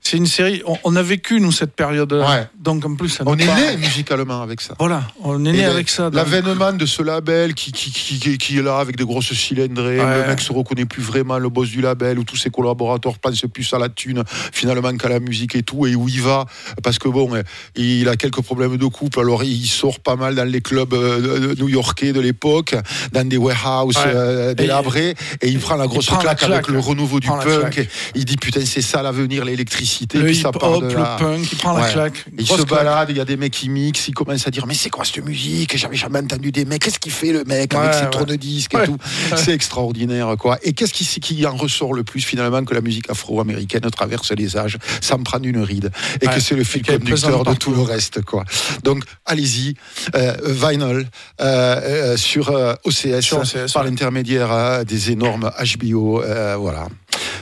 c'est 0.00 0.16
une 0.16 0.26
série. 0.26 0.62
On, 0.66 0.76
on 0.84 0.96
a 0.96 1.02
vécu 1.02 1.38
nous 1.40 1.52
cette 1.52 1.72
période-là. 1.74 2.28
Ouais. 2.30 2.46
Donc 2.58 2.84
en 2.86 2.94
plus, 2.94 3.10
ça 3.10 3.24
On 3.26 3.36
est 3.36 3.44
parle. 3.44 3.60
né 3.60 3.76
musicalement 3.76 4.40
avec 4.42 4.60
ça. 4.62 4.74
Voilà, 4.78 5.02
on 5.22 5.44
est 5.44 5.52
né 5.52 5.64
avec 5.64 5.88
ça. 5.90 6.08
L'avènement 6.12 6.72
de 6.72 6.86
ce 6.86 7.02
label 7.02 7.52
qui, 7.54 7.72
qui, 7.72 7.90
qui, 7.90 8.18
qui- 8.18 8.38
qui 8.38 8.58
est 8.58 8.62
là 8.62 8.78
avec 8.78 8.96
des 8.96 9.04
grosses 9.04 9.32
cylindrées, 9.34 10.00
Ouais. 10.00 10.22
le 10.22 10.26
mec 10.28 10.40
se 10.40 10.52
reconnaît 10.52 10.86
plus 10.86 11.02
vraiment, 11.02 11.38
le 11.38 11.48
boss 11.50 11.68
du 11.68 11.80
label, 11.82 12.18
où 12.18 12.24
tous 12.24 12.36
ses 12.36 12.48
collaborateurs 12.50 13.18
pensent 13.18 13.44
plus 13.52 13.72
à 13.74 13.78
la 13.78 13.88
thune 13.90 14.22
finalement 14.52 14.96
qu'à 14.96 15.08
la 15.08 15.20
musique 15.20 15.54
et 15.56 15.62
tout, 15.62 15.86
et 15.86 15.94
où 15.94 16.08
il 16.08 16.22
va, 16.22 16.46
parce 16.82 16.98
que 16.98 17.08
bon, 17.08 17.30
il 17.76 18.08
a 18.08 18.16
quelques 18.16 18.40
problèmes 18.42 18.76
de 18.78 18.86
couple, 18.86 19.20
alors 19.20 19.44
il 19.44 19.66
sort 19.66 20.00
pas 20.00 20.16
mal 20.16 20.34
dans 20.34 20.44
les 20.48 20.60
clubs 20.62 20.94
euh, 20.94 21.54
new-yorkais 21.56 22.12
de 22.12 22.20
l'époque, 22.20 22.74
dans 23.12 23.28
des 23.28 23.36
warehouses 23.36 23.96
Ouais. 23.96 24.02
euh, 24.06 24.54
délabrés, 24.54 25.14
et 25.42 25.48
il 25.48 25.58
prend 25.58 25.76
la 25.76 25.86
grosse 25.86 26.06
prend 26.06 26.22
la 26.22 26.34
claque, 26.34 26.52
avec 26.52 26.68
le 26.68 26.78
renouveau 26.78 27.20
du 27.20 27.28
punk, 27.28 27.88
il 28.14 28.24
dit 28.24 28.36
putain 28.36 28.64
c'est 28.64 28.80
ça 28.82 29.02
l'avenir, 29.02 29.44
l'électricité, 29.44 29.87
le 30.14 30.32
ça 30.34 30.50
hip-hop, 30.50 30.82
de 30.82 30.88
le 30.88 30.94
punk, 31.18 31.52
il 31.52 31.58
prend 31.58 31.76
la 31.76 31.88
claque. 31.88 32.24
Il 32.38 32.46
se 32.46 32.54
claque. 32.54 32.68
balade, 32.68 33.10
il 33.10 33.16
y 33.16 33.20
a 33.20 33.24
des 33.24 33.36
mecs 33.36 33.52
qui 33.52 33.68
mixent, 33.68 34.08
ils 34.08 34.14
commencent 34.14 34.46
à 34.46 34.50
dire 34.50 34.66
mais 34.66 34.74
c'est 34.74 34.90
quoi 34.90 35.04
cette 35.04 35.24
musique? 35.24 35.76
J'avais 35.76 35.96
jamais 35.96 36.18
entendu 36.20 36.52
des 36.52 36.64
mecs. 36.64 36.82
Qu'est-ce 36.82 36.98
qu'il 36.98 37.12
fait 37.12 37.32
le 37.32 37.44
mec 37.44 37.74
avec 37.74 37.90
Ouais, 37.90 37.96
ses 37.96 38.04
ouais. 38.04 38.10
tourne-disques 38.10 38.74
Ouais. 38.74 38.84
et 38.84 38.86
tout 38.86 38.98
C'est 39.36 39.52
extraordinaire 39.52 40.34
quoi. 40.38 40.58
Et 40.62 40.72
qu'est-ce 40.72 40.92
qui, 40.92 41.04
qui 41.20 41.46
en 41.46 41.56
ressort 41.56 41.94
le 41.94 42.04
plus 42.04 42.20
finalement 42.20 42.64
que 42.64 42.74
la 42.74 42.80
musique 42.80 43.10
afro-américaine 43.10 43.82
traverse 43.90 44.32
les 44.32 44.56
âges? 44.56 44.78
Sans 45.00 45.22
prendre 45.22 45.46
une 45.46 45.60
ride 45.62 45.90
et 46.20 46.26
que 46.26 46.40
c'est 46.40 46.54
le 46.54 46.64
fil 46.64 46.84
conducteur 46.84 47.44
de 47.44 47.54
tout 47.54 47.72
le 47.72 47.80
reste 47.82 48.22
quoi. 48.22 48.44
Donc 48.84 49.04
allez-y, 49.26 49.74
euh, 50.14 50.34
Vinyl 50.44 50.98
euh, 50.98 51.04
euh, 51.40 52.16
sur 52.16 52.50
OCS, 52.84 53.20
Sur 53.20 53.38
OCS, 53.38 53.72
par 53.72 53.84
l'intermédiaire 53.84 54.84
des 54.84 55.10
énormes 55.10 55.50
HBO. 55.78 56.22
voilà. 56.58 56.88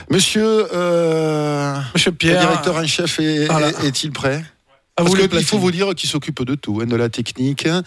Monsieur, 0.09 0.67
euh, 0.73 1.75
Monsieur 1.93 2.11
le 2.11 2.15
Pierre, 2.17 2.39
directeur 2.39 2.77
en 2.77 2.87
chef, 2.87 3.19
est- 3.19 3.45
Voilà. 3.47 3.69
est- 3.69 3.87
est-il 3.87 4.11
prêt? 4.11 4.43
Parce 4.95 5.13
qu'il 5.13 5.43
faut 5.43 5.59
vous 5.59 5.71
dire 5.71 5.93
qu'il 5.95 6.09
s'occupe 6.09 6.43
de 6.43 6.55
tout, 6.55 6.79
hein, 6.81 6.85
de 6.87 6.95
la 6.95 7.09
technique. 7.09 7.65
hein, 7.67 7.83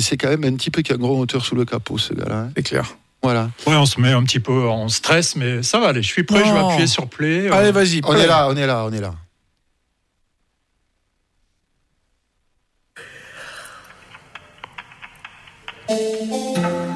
C'est 0.00 0.16
quand 0.16 0.28
même 0.28 0.44
un 0.44 0.54
petit 0.56 0.70
peu 0.70 0.82
qui 0.82 0.92
a 0.92 0.96
un 0.96 0.98
gros 0.98 1.16
moteur 1.16 1.44
sous 1.44 1.54
le 1.54 1.64
capot, 1.64 1.96
ce 1.98 2.12
gars-là. 2.14 2.36
hein. 2.36 2.50
C'est 2.56 2.62
clair. 2.62 2.96
Voilà. 3.22 3.50
Ouais, 3.66 3.76
on 3.76 3.86
se 3.86 4.00
met 4.00 4.12
un 4.12 4.22
petit 4.24 4.40
peu 4.40 4.68
en 4.68 4.88
stress, 4.88 5.36
mais 5.36 5.62
ça 5.62 5.78
va 5.78 5.88
aller. 5.88 6.02
Je 6.02 6.08
suis 6.08 6.24
prêt. 6.24 6.42
Je 6.44 6.52
vais 6.52 6.58
appuyer 6.58 6.86
sur 6.88 7.06
play. 7.08 7.48
euh, 7.48 7.54
Allez, 7.54 7.70
vas-y. 7.70 8.00
On 8.04 8.14
est 8.16 8.26
là, 8.26 8.48
on 8.50 8.56
est 8.56 8.66
là, 8.66 8.84
on 8.86 8.92
est 8.92 9.00
là. 9.00 9.14
I 15.88 16.91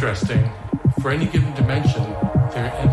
interesting, 0.00 0.50
for 1.02 1.10
any 1.10 1.26
given 1.26 1.52
dimension, 1.52 2.02
there 2.54 2.72
are 2.72 2.89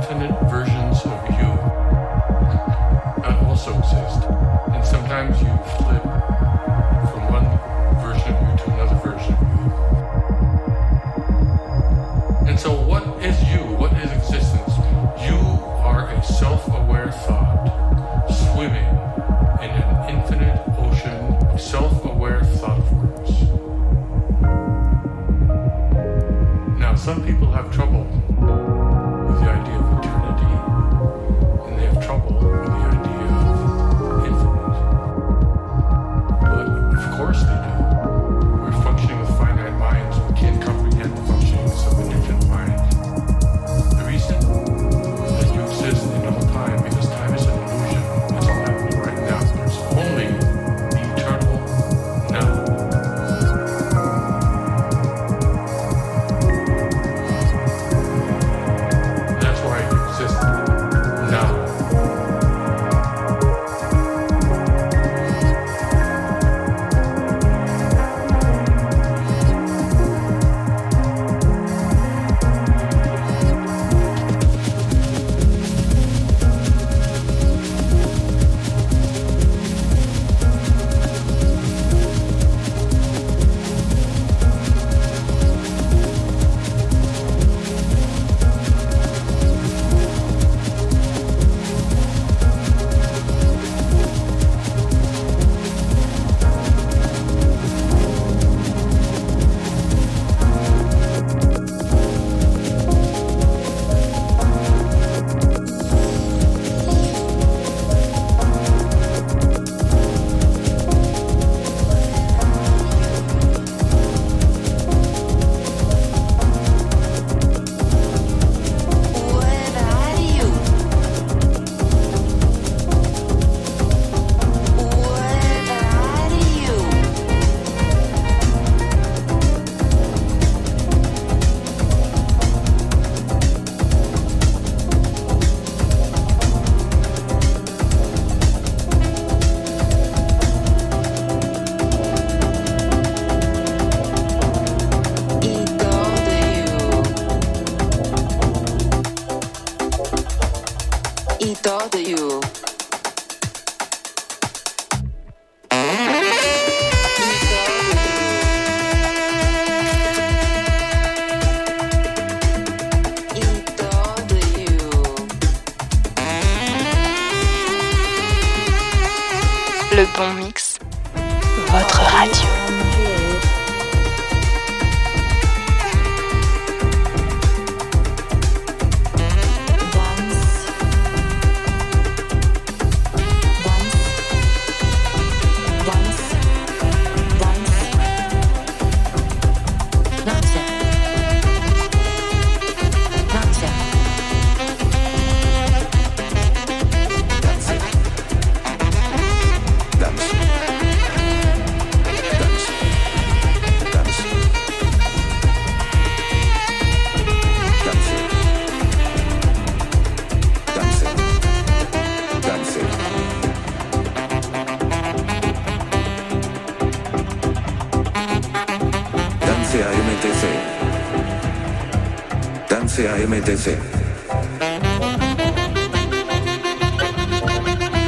MTC. 223.27 223.75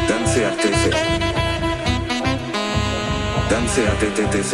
Dance 0.08 0.38
a 0.38 0.42
ATC. 0.50 0.84
Dance 3.50 3.78
a 3.78 3.82
ATTTC. 3.92 4.54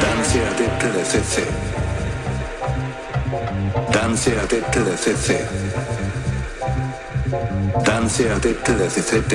Dance 0.00 0.34
a 0.34 0.40
ATTDCC. 0.48 1.34
Dance 3.92 4.26
a 4.26 4.30
ATTDCC. 4.40 5.28
Dance 7.84 8.20
ATTDCCT. 8.20 9.34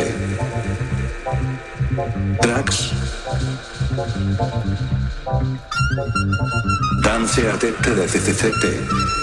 detected 7.75 8.03
as 8.03 8.15
a 8.15 8.33
detective. 8.33 9.14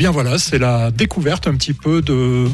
Bien 0.00 0.10
voilà, 0.10 0.38
c'est 0.38 0.58
la 0.58 0.90
découverte 0.90 1.46
un 1.46 1.52
petit 1.56 1.74
peu 1.74 2.00
de 2.00 2.46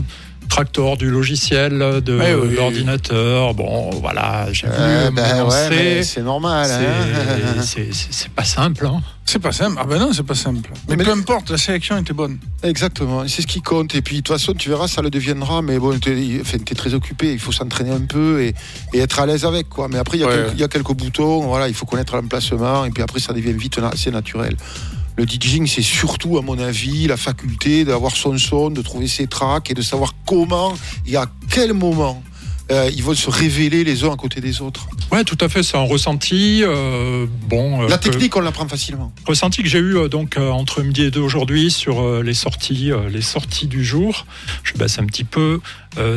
Tractor, 0.48 0.96
du 0.96 1.10
logiciel, 1.10 1.78
de 2.04 2.18
Ouais, 2.18 2.34
oui. 2.34 2.54
l'ordinateur. 2.56 3.54
Bon, 3.54 3.90
voilà, 4.00 4.46
j'ai 4.52 4.66
voulu 4.66 4.78
Euh, 4.80 5.10
me 5.12 5.16
ben 5.16 5.44
ouais, 5.44 5.68
mais 5.70 6.02
c'est 6.02 6.22
normal. 6.22 6.68
hein. 6.68 7.62
C'est- 7.62 8.28
pas 8.34 8.42
simple. 8.44 8.84
Hein. 8.86 9.00
C'est 9.24 9.38
pas 9.38 9.52
simple. 9.52 9.76
Ah 9.80 9.84
ben 9.88 9.98
non, 10.00 10.12
c'est 10.12 10.24
pas 10.24 10.34
simple. 10.34 10.70
Mais, 10.88 10.96
Mais- 10.96 11.04
peu 11.04 11.10
importe, 11.12 11.50
la 11.50 11.56
sélection 11.58 11.96
était 11.98 12.12
bonne. 12.12 12.38
Exactement, 12.64 13.26
c'est 13.28 13.42
ce 13.42 13.46
qui 13.46 13.60
compte. 13.62 13.94
Et 13.94 14.02
puis, 14.02 14.16
de 14.16 14.20
toute 14.22 14.36
façon, 14.36 14.52
tu 14.54 14.68
verras, 14.68 14.88
ça 14.88 15.02
le 15.02 15.10
deviendra. 15.10 15.62
Mais 15.62 15.78
bon, 15.78 15.96
tu 16.00 16.10
es, 16.40 16.74
très 16.74 16.94
occupé. 16.94 17.32
Il 17.32 17.38
faut 17.40 17.52
s'entraîner 17.52 17.90
un 17.92 18.00
peu 18.06 18.42
et, 18.42 18.54
et 18.92 18.98
être 18.98 19.18
à 19.20 19.26
l'aise 19.26 19.44
avec. 19.44 19.68
Quoi. 19.68 19.86
Mais 19.88 19.98
après, 19.98 20.16
il 20.18 20.20
y, 20.20 20.24
a 20.24 20.28
Ouais. 20.28 20.34
quelques- 20.46 20.58
y 20.60 20.64
a 20.64 20.68
quelques 20.68 20.92
boutons. 20.94 21.40
Voilà, 21.46 21.66
il 21.68 21.74
faut 21.74 21.86
connaître 21.86 22.14
l'emplacement. 22.16 22.84
Et 22.84 22.90
puis 22.90 23.02
après, 23.04 23.20
ça 23.20 23.32
devient 23.32 23.52
vite 23.52 23.78
assez 23.92 24.10
naturel. 24.10 24.56
Le 25.16 25.24
DJing, 25.24 25.66
c'est 25.66 25.82
surtout, 25.82 26.36
à 26.36 26.42
mon 26.42 26.58
avis, 26.58 27.06
la 27.06 27.16
faculté 27.16 27.84
d'avoir 27.86 28.14
son 28.14 28.36
son, 28.36 28.70
de 28.70 28.82
trouver 28.82 29.08
ses 29.08 29.26
tracks 29.26 29.70
et 29.70 29.74
de 29.74 29.80
savoir 29.80 30.14
comment 30.26 30.74
et 31.06 31.16
à 31.16 31.26
quel 31.50 31.72
moment 31.72 32.22
euh, 32.70 32.90
ils 32.94 33.02
vont 33.02 33.14
se 33.14 33.30
révéler 33.30 33.84
les 33.84 34.04
uns 34.04 34.12
à 34.12 34.16
côté 34.16 34.40
des 34.40 34.60
autres. 34.60 34.88
Ouais, 35.12 35.22
tout 35.24 35.38
à 35.40 35.48
fait, 35.48 35.62
c'est 35.62 35.76
un 35.76 35.82
ressenti. 35.86 36.62
euh, 36.64 37.26
bon, 37.48 37.82
euh, 37.84 37.88
La 37.88 37.96
que- 37.98 38.08
technique, 38.08 38.36
on 38.36 38.40
l'apprend 38.40 38.66
facilement. 38.66 39.12
ressenti 39.26 39.62
que 39.62 39.68
j'ai 39.68 39.78
eu 39.78 40.08
donc 40.08 40.36
entre 40.36 40.82
midi 40.82 41.02
et 41.02 41.10
deux 41.10 41.20
aujourd'hui 41.20 41.70
sur 41.70 42.22
les 42.22 42.34
sorties, 42.34 42.90
les 43.10 43.20
sorties 43.22 43.66
du 43.68 43.84
jour. 43.84 44.26
Je 44.64 44.74
baisse 44.74 44.98
un 44.98 45.06
petit 45.06 45.24
peu. 45.24 45.60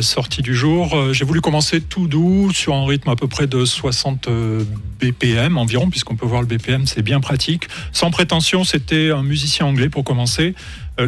Sorties 0.02 0.42
du 0.42 0.54
jour. 0.54 0.94
J'ai 1.12 1.24
voulu 1.24 1.40
commencer 1.40 1.80
tout 1.80 2.06
doux 2.06 2.52
sur 2.52 2.74
un 2.74 2.84
rythme 2.84 3.08
à 3.08 3.16
peu 3.16 3.28
près 3.28 3.46
de 3.46 3.64
60 3.64 4.28
euh, 4.28 4.62
BPM 5.00 5.56
environ, 5.56 5.88
puisqu'on 5.88 6.16
peut 6.16 6.26
voir 6.26 6.42
le 6.42 6.46
BPM, 6.46 6.86
c'est 6.86 7.00
bien 7.02 7.20
pratique. 7.20 7.68
Sans 7.92 8.10
prétention, 8.10 8.64
c'était 8.64 9.10
un 9.10 9.22
musicien 9.22 9.64
anglais 9.66 9.88
pour 9.88 10.04
commencer 10.04 10.54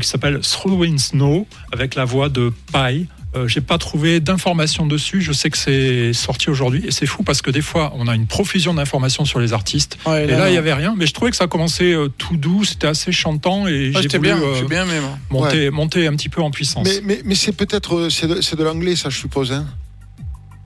qui 0.01 0.09
s'appelle 0.09 0.39
Throwing 0.41 0.97
Snow 0.99 1.47
avec 1.71 1.97
la 1.97 2.07
voix 2.07 2.31
de 2.31 2.51
Pi. 2.73 3.09
Euh, 3.35 3.49
j'ai 3.49 3.61
pas 3.63 3.79
trouvé 3.79 4.21
d'informations 4.21 4.87
dessus. 4.87 5.23
Je 5.23 5.33
sais 5.33 5.49
que 5.49 5.57
c'est 5.57 6.13
sorti 6.13 6.51
aujourd'hui 6.51 6.85
et 6.87 6.91
c'est 6.91 7.07
fou 7.07 7.23
parce 7.23 7.41
que 7.41 7.51
des 7.51 7.63
fois 7.63 7.93
on 7.97 8.07
a 8.07 8.15
une 8.15 8.27
profusion 8.27 8.75
d'informations 8.75 9.25
sur 9.25 9.39
les 9.41 9.53
artistes 9.53 9.97
Ouais, 10.07 10.25
et 10.25 10.27
là, 10.27 10.39
là, 10.39 10.49
il 10.49 10.53
n'y 10.53 10.59
avait 10.59 10.75
rien, 10.75 10.95
mais 10.97 11.07
je 11.07 11.15
trouvais 11.15 11.31
que 11.31 11.37
ça 11.37 11.47
commençait 11.47 11.93
euh, 11.93 12.09
tout 12.09 12.37
doux, 12.37 12.65
c'était 12.65 12.87
assez 12.87 13.13
chantant 13.13 13.67
et 13.67 13.93
j'ai 13.93 14.09
voulu 14.09 14.21
bien, 14.21 14.43
euh, 14.43 14.69
bien 14.69 14.85
moi. 14.85 15.19
monter, 15.31 15.71
monter 15.71 16.07
un 16.07 16.15
petit 16.15 16.29
peu 16.29 16.43
en 16.43 16.51
puissance. 16.51 16.87
Mais, 16.87 17.01
mais, 17.05 17.23
mais 17.25 17.35
c'est 17.35 17.53
peut-être 17.53 17.97
euh, 17.97 18.11
c'est 18.11 18.27
de, 18.27 18.41
c'est 18.41 18.57
de 18.57 18.65
l'anglais, 18.65 18.97
ça, 18.97 19.09
je 19.09 19.19
suppose. 19.19 19.53
Hein 19.53 19.67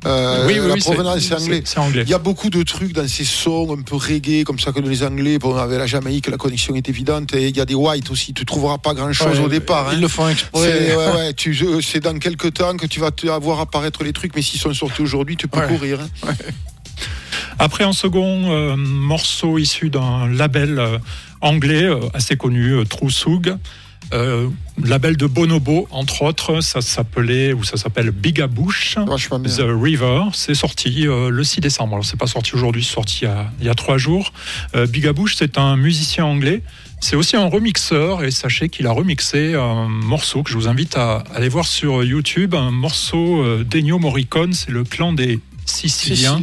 Euh, 0.04 0.46
oui, 0.46 0.58
oui, 0.60 0.68
la 0.68 0.74
oui, 0.74 0.80
provenance, 0.80 1.18
c'est 1.20 1.34
anglais. 1.34 1.62
C'est 1.64 1.78
anglais. 1.78 2.02
Il 2.04 2.10
y 2.10 2.14
a 2.14 2.18
beaucoup 2.18 2.50
de 2.50 2.62
trucs 2.62 2.92
dans 2.92 3.08
ces 3.08 3.24
sons 3.24 3.74
un 3.76 3.82
peu 3.82 3.96
reggae, 3.96 4.44
comme 4.44 4.58
ça 4.58 4.70
que 4.70 4.78
les 4.80 5.02
Anglais, 5.02 5.38
bon, 5.38 5.56
avec 5.56 5.78
la 5.78 5.86
Jamaïque, 5.86 6.28
la 6.28 6.36
connexion 6.36 6.74
est 6.76 6.88
évidente. 6.88 7.34
Et 7.34 7.48
il 7.48 7.56
y 7.56 7.60
a 7.60 7.64
des 7.64 7.74
whites 7.74 8.10
aussi. 8.10 8.32
Tu 8.34 8.44
trouveras 8.44 8.78
pas 8.78 8.94
grand 8.94 9.12
chose 9.12 9.38
Ouais, 9.40 9.44
au 9.46 9.48
départ. 9.48 9.88
Ils 9.92 9.96
hein. 9.96 10.00
le 10.02 10.08
font 10.08 10.26
C'est 10.26 10.32
exprès. 10.32 10.94
ouais, 10.96 11.34
ouais, 11.74 11.82
c'est 11.82 12.00
dans 12.00 12.16
quelques 12.18 12.52
temps 12.54 12.76
que 12.76 12.86
tu 12.86 13.00
vas 13.00 13.10
te 13.10 13.26
avoir 13.26 13.58
apparaître 13.60 14.04
les 14.04 14.12
trucs, 14.12 14.36
mais 14.36 14.42
s'ils 14.42 14.60
sont 14.60 14.72
sortis 14.74 15.02
aujourd'hui, 15.02 15.36
tu 15.36 15.48
peux 15.48 15.58
Ouais. 15.60 15.66
courir. 15.68 15.98
hein. 16.00 16.34
Après, 17.58 17.84
en 17.84 17.92
second, 17.92 18.50
euh, 18.52 18.76
morceau 18.76 19.58
issu 19.58 19.88
d'un 19.90 20.28
label 20.28 20.78
euh, 20.78 20.98
anglais 21.40 21.84
euh, 21.84 22.00
assez 22.14 22.36
connu, 22.36 22.84
True 22.88 23.10
Soug. 23.10 23.56
Euh, 24.12 24.48
label 24.82 25.16
de 25.16 25.26
Bonobo, 25.26 25.88
entre 25.90 26.22
autres, 26.22 26.60
ça 26.60 26.80
s'appelait 26.80 27.52
ou 27.52 27.64
ça 27.64 27.76
s'appelle 27.76 28.10
Bigabush. 28.10 28.96
The 29.56 29.64
River, 29.66 30.24
c'est 30.32 30.54
sorti 30.54 31.06
euh, 31.06 31.30
le 31.30 31.44
6 31.44 31.60
décembre. 31.60 31.94
Alors, 31.94 32.04
c'est 32.04 32.18
pas 32.18 32.26
sorti 32.26 32.54
aujourd'hui, 32.54 32.84
c'est 32.84 32.94
sorti 32.94 33.20
il 33.22 33.24
y 33.24 33.28
a, 33.28 33.50
il 33.60 33.66
y 33.66 33.68
a 33.68 33.74
trois 33.74 33.98
jours. 33.98 34.32
Euh, 34.74 34.86
Bigabush, 34.86 35.34
c'est 35.36 35.58
un 35.58 35.76
musicien 35.76 36.24
anglais. 36.24 36.62
C'est 37.00 37.16
aussi 37.16 37.36
un 37.36 37.46
remixeur 37.46 38.24
et 38.24 38.30
sachez 38.30 38.68
qu'il 38.70 38.86
a 38.86 38.90
remixé 38.90 39.54
un 39.54 39.86
morceau 39.86 40.42
que 40.42 40.50
je 40.50 40.56
vous 40.56 40.66
invite 40.66 40.96
à 40.96 41.24
aller 41.34 41.48
voir 41.48 41.66
sur 41.66 42.02
YouTube, 42.02 42.54
un 42.54 42.70
morceau 42.70 43.42
euh, 43.42 43.64
d'Ennio 43.64 43.98
Morricone, 43.98 44.54
c'est 44.54 44.70
le 44.70 44.82
clan 44.82 45.12
des 45.12 45.38
Sicilien. 45.66 46.40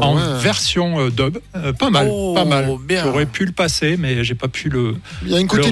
En 0.00 0.16
ouais. 0.16 0.42
version 0.42 0.98
euh, 1.00 1.10
dub. 1.10 1.38
Euh, 1.56 1.72
pas 1.72 1.90
mal, 1.90 2.08
Oh, 2.10 2.34
pas 2.34 2.44
mal. 2.44 2.68
bien. 2.86 3.04
J'aurais 3.04 3.26
pu 3.26 3.44
le 3.46 3.52
passer, 3.52 3.96
mais 3.96 4.24
j'ai 4.24 4.34
pas 4.34 4.48
pu 4.48 4.68
le. 4.68 4.96
Il 5.22 5.30
y 5.30 5.34
a 5.34 5.38
un 5.38 5.46
côté, 5.46 5.70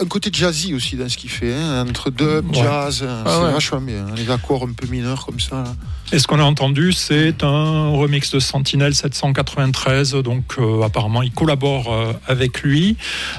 un 0.00 0.06
côté 0.06 0.30
jazzy 0.32 0.72
aussi 0.74 0.96
dans 0.96 1.08
ce 1.08 1.16
qu'il 1.16 1.30
fait, 1.30 1.52
hein, 1.54 1.86
entre 1.88 2.10
dub, 2.10 2.48
Ouais. 2.50 2.62
jazz. 2.62 3.04
hein, 3.06 3.22
Ah 3.26 3.30
c'est 3.38 3.44
ouais. 3.46 3.52
vachement 3.52 3.80
bien. 3.80 4.06
hein, 4.06 4.14
Les 4.16 4.30
accords 4.30 4.62
un 4.62 4.72
peu 4.72 4.86
mineurs 4.86 5.26
comme 5.26 5.40
ça. 5.40 5.56
là. 5.56 5.74
Et 6.12 6.20
ce 6.20 6.28
qu'on 6.28 6.38
a 6.38 6.44
entendu, 6.44 6.92
c'est 6.92 7.42
un 7.42 7.88
remix 7.88 8.30
de 8.30 8.38
Sentinel 8.38 8.94
793. 8.94 10.12
Donc, 10.14 10.44
euh, 10.58 10.82
apparemment, 10.82 11.20
il 11.20 11.32
collabore 11.32 11.92
euh, 11.92 12.12
avec 12.28 12.62
lui. 12.62 12.96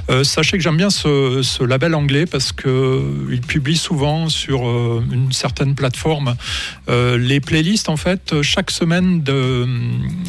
Euh, 0.10 0.26
sachez 0.26 0.58
que 0.58 0.64
j'aime 0.64 0.76
bien 0.76 0.90
ce, 0.90 1.42
ce 1.44 1.64
label 1.64 1.96
anglais 1.96 2.26
parce 2.26 2.52
que 2.52 2.68
euh, 2.68 3.30
il 3.32 3.40
publie 3.40 3.78
souvent 3.78 4.28
sur 4.28 4.64
une 4.64 5.32
certaine 5.32 5.76
plateforme 5.76 6.36
les 6.90 7.40
playlists. 7.40 7.90
En 7.90 7.98
fait, 7.98 8.42
chaque 8.42 8.72
semaine 8.72 9.22
de, 9.22 9.66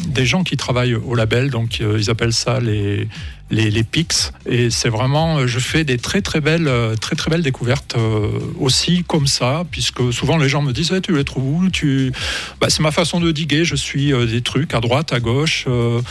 des 0.07 0.25
gens 0.25 0.43
qui 0.43 0.55
travaillent 0.55 0.95
au 0.95 1.15
label. 1.15 1.49
Donc, 1.49 1.79
ils 1.79 2.09
appellent 2.09 2.33
ça 2.33 2.59
les 2.59 3.07
les, 3.51 3.71
les 3.71 3.83
pics. 3.83 4.13
Et 4.45 4.69
c'est 4.69 4.89
vraiment 4.89 5.39
euh, 5.39 5.47
je 5.47 5.59
fais 5.59 5.83
des 5.83 5.97
très 5.97 6.21
très 6.21 6.41
belles 6.41 6.67
euh, 6.67 6.95
très 6.95 7.15
très 7.15 7.31
belles 7.31 7.41
découvertes 7.41 7.95
euh, 7.97 8.27
aussi 8.59 9.03
comme 9.07 9.27
ça 9.27 9.63
puisque 9.71 10.13
souvent 10.13 10.37
les 10.37 10.49
gens 10.49 10.61
me 10.61 10.71
disent 10.71 10.91
Eh, 10.95 11.01
tu 11.01 11.15
les 11.15 11.23
trouves 11.23 11.63
où 11.63 11.69
tu 11.69 12.11
bah, 12.61 12.67
c'est 12.69 12.81
ma 12.83 12.91
façon 12.91 13.19
de 13.19 13.31
diguer 13.31 13.65
je 13.65 13.75
suis 13.75 14.13
euh, 14.13 14.25
des 14.25 14.41
trucs 14.41 14.73
à 14.73 14.79
droite 14.81 15.13
à 15.13 15.19
gauche 15.19 15.65
euh, 15.67 16.01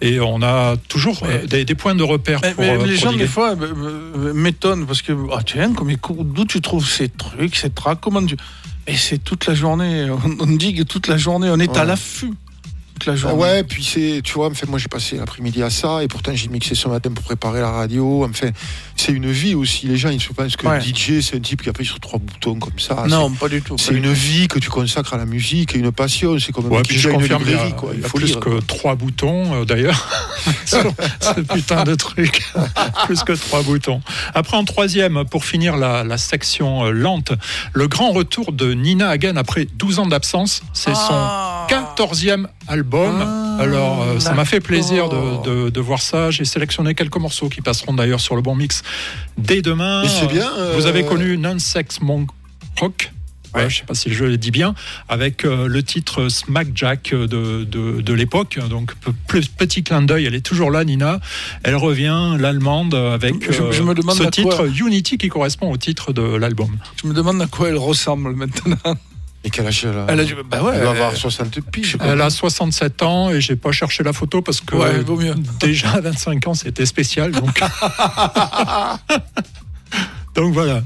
et 0.00 0.20
on 0.20 0.42
a 0.42 0.76
toujours 0.88 1.22
Mais- 1.26 1.46
des, 1.46 1.64
des 1.64 1.74
points 1.74 1.94
de 1.94 2.02
repère 2.04 2.40
Mais, 2.42 2.52
pour, 2.54 2.62
mais 2.64 2.70
euh, 2.70 2.86
les 2.86 2.94
pour 2.94 3.10
gens, 3.10 3.16
des 3.16 3.26
fois, 3.26 3.56
m'étonnent 4.32 4.86
parce 4.86 5.02
que, 5.02 5.12
ah, 5.32 5.40
tiens, 5.44 5.72
d'où 5.72 6.44
tu 6.44 6.60
trouves 6.60 6.88
ces 6.88 7.08
trucs, 7.08 7.56
ces 7.56 7.70
tracks, 7.70 7.98
comment 8.00 8.24
tu. 8.24 8.36
Et 8.86 8.96
c'est 8.96 9.18
toute 9.18 9.46
la 9.46 9.54
journée, 9.54 10.08
on, 10.08 10.36
on 10.40 10.46
digue 10.46 10.86
toute 10.86 11.08
la 11.08 11.16
journée, 11.16 11.48
on 11.50 11.58
est 11.58 11.76
à 11.76 11.84
l'affût 11.84 12.32
ouais, 13.34 13.64
puis 13.64 13.84
c'est, 13.84 14.20
tu 14.22 14.34
vois, 14.34 14.48
enfin, 14.48 14.66
moi 14.68 14.78
j'ai 14.78 14.88
passé 14.88 15.16
l'après-midi 15.16 15.62
à 15.62 15.70
ça, 15.70 16.02
et 16.02 16.08
pourtant 16.08 16.32
j'ai 16.34 16.48
mixé 16.48 16.74
ce 16.74 16.88
matin 16.88 17.10
pour 17.10 17.24
préparer 17.24 17.60
la 17.60 17.70
radio. 17.70 18.24
Enfin, 18.24 18.50
c'est 19.00 19.12
une 19.12 19.30
vie 19.30 19.54
aussi. 19.54 19.86
Les 19.86 19.96
gens, 19.96 20.10
ils 20.10 20.20
se 20.20 20.32
pensent 20.32 20.56
que 20.56 20.66
Ouais. 20.66 20.80
DJ, 20.80 21.20
c'est 21.20 21.36
un 21.36 21.40
type 21.40 21.62
qui 21.62 21.68
appuie 21.68 21.84
sur 21.86 22.00
trois 22.00 22.18
boutons 22.18 22.58
comme 22.58 22.78
ça. 22.78 23.04
non, 23.08 23.30
pas 23.30 23.48
du 23.48 23.62
tout. 23.62 23.76
C'est, 23.78 23.94
une 23.94 24.12
vie 24.12 24.48
que 24.48 24.58
tu 24.58 24.68
consacres 24.68 25.14
à 25.14 25.16
la 25.16 25.24
musique 25.24 25.74
et 25.74 25.78
une 25.78 25.92
passion. 25.92 26.38
C'est 26.38 26.52
comme 26.52 26.66
un 26.66 26.68
Ouais, 26.70 26.82
puis 26.82 26.98
je 26.98 27.08
une 27.08 27.14
confirme, 27.16 27.42
il 27.46 27.50
y 27.50 27.54
a, 27.54 27.56
librairie, 27.58 27.74
quoi. 27.76 27.90
il 27.92 27.96
y 27.98 28.00
Il 28.00 28.04
a 28.04 28.08
faut 28.08 28.18
plus 28.18 28.26
lire. 28.26 28.40
que 28.40 28.60
trois 28.60 28.94
boutons 28.96 29.54
euh, 29.54 29.64
d'ailleurs 29.64 30.08
sur 30.66 30.92
ce 31.20 31.40
putain 31.40 31.84
de 31.84 31.94
truc. 31.94 32.42
plus 33.06 33.22
que 33.22 33.32
trois 33.32 33.62
boutons. 33.62 34.00
Après, 34.34 34.56
en 34.56 34.64
troisième, 34.64 35.24
pour 35.24 35.44
finir 35.44 35.76
la, 35.76 36.04
la 36.04 36.18
section 36.18 36.84
euh, 36.86 36.90
lente, 36.90 37.32
le 37.72 37.88
grand 37.88 38.10
retour 38.12 38.52
de 38.52 38.72
Nina 38.74 39.08
Hagen 39.10 39.36
après 39.36 39.64
12 39.76 40.00
ans 40.00 40.06
d'absence. 40.06 40.62
C'est 40.72 40.92
Ah. 40.94 41.66
son 41.68 41.74
14e 41.74 42.46
album. 42.66 43.20
Ah, 43.20 43.62
Alors, 43.62 44.02
euh, 44.02 44.20
ça 44.20 44.32
m'a 44.34 44.44
fait 44.44 44.60
plaisir 44.60 45.08
de, 45.08 45.42
de- 45.66 45.70
de 45.70 45.80
voir 45.80 46.00
ça. 46.00 46.30
J'ai 46.30 46.44
sélectionné 46.44 46.94
quelques 46.94 47.16
morceaux 47.16 47.48
qui 47.48 47.60
passeront 47.60 47.92
d'ailleurs 47.92 48.20
sur 48.20 48.36
le 48.36 48.42
bon 48.42 48.54
mix 48.54 48.82
dès 49.36 49.62
demain. 49.62 50.02
Bien, 50.30 50.50
euh, 50.58 50.74
Vous 50.76 50.86
avez 50.86 51.04
connu 51.04 51.36
Non-Sex 51.38 52.00
Monk 52.00 52.28
Rock 52.80 53.12
Ouais, 53.54 53.70
je 53.70 53.78
sais 53.78 53.84
pas 53.84 53.94
si 53.94 54.12
je 54.12 54.24
le 54.26 54.36
dis 54.36 54.50
bien, 54.50 54.74
avec 55.08 55.46
euh, 55.46 55.68
le 55.68 55.82
titre 55.82 56.28
Smack 56.28 56.68
Jack 56.74 57.12
de, 57.14 57.26
de, 57.64 58.02
de 58.02 58.12
l'époque. 58.12 58.58
Donc, 58.68 58.94
pe- 58.96 59.10
pe- 59.26 59.40
petit 59.56 59.82
clin 59.82 60.02
d'œil, 60.02 60.26
elle 60.26 60.34
est 60.34 60.42
toujours 60.44 60.70
là, 60.70 60.84
Nina. 60.84 61.18
Elle 61.62 61.76
revient, 61.76 62.36
l'allemande, 62.38 62.94
avec 62.94 63.50
Je- 63.50 63.72
je 63.72 63.82
me 63.82 63.92
euh, 63.92 63.94
demande 63.94 64.16
ce 64.18 64.22
quoi- 64.24 64.30
titre 64.30 64.66
Unity 64.78 65.16
qui 65.16 65.28
correspond 65.30 65.72
au 65.72 65.78
titre 65.78 66.12
de 66.12 66.20
l'album. 66.36 66.76
Je 67.02 67.08
me 67.08 67.14
demande 67.14 67.40
à 67.40 67.46
quoi 67.46 67.70
elle 67.70 67.78
ressemble 67.78 68.34
maintenant. 68.36 68.76
Et 69.44 69.50
quel 69.50 69.66
âge 69.66 69.84
elle 69.84 69.96
a 69.96 70.06
Elle 70.08 70.20
a 70.20 70.24
bah 70.48 70.62
ouais, 70.62 70.72
Elle 70.74 70.80
doit 70.82 70.90
elle- 70.90 70.96
avoir 70.96 71.16
60 71.16 71.60
piges. 71.70 71.96
quoi. 71.96 72.06
Elle 72.08 72.20
a 72.20 72.28
67 72.28 73.02
ans 73.02 73.30
et 73.30 73.40
j'ai 73.40 73.56
pas 73.56 73.72
cherché 73.72 74.02
la 74.02 74.12
photo 74.12 74.42
parce 74.42 74.60
que 74.60 74.74
Ouais, 74.76 74.98
vaut 75.00 75.16
mieux. 75.16 75.34
déjà 75.60 75.90
à 75.92 76.00
25 76.00 76.46
ans 76.48 76.54
c'était 76.54 76.86
spécial. 76.86 77.30
Donc, 77.30 77.60
donc 80.34 80.52
voilà. 80.52 80.82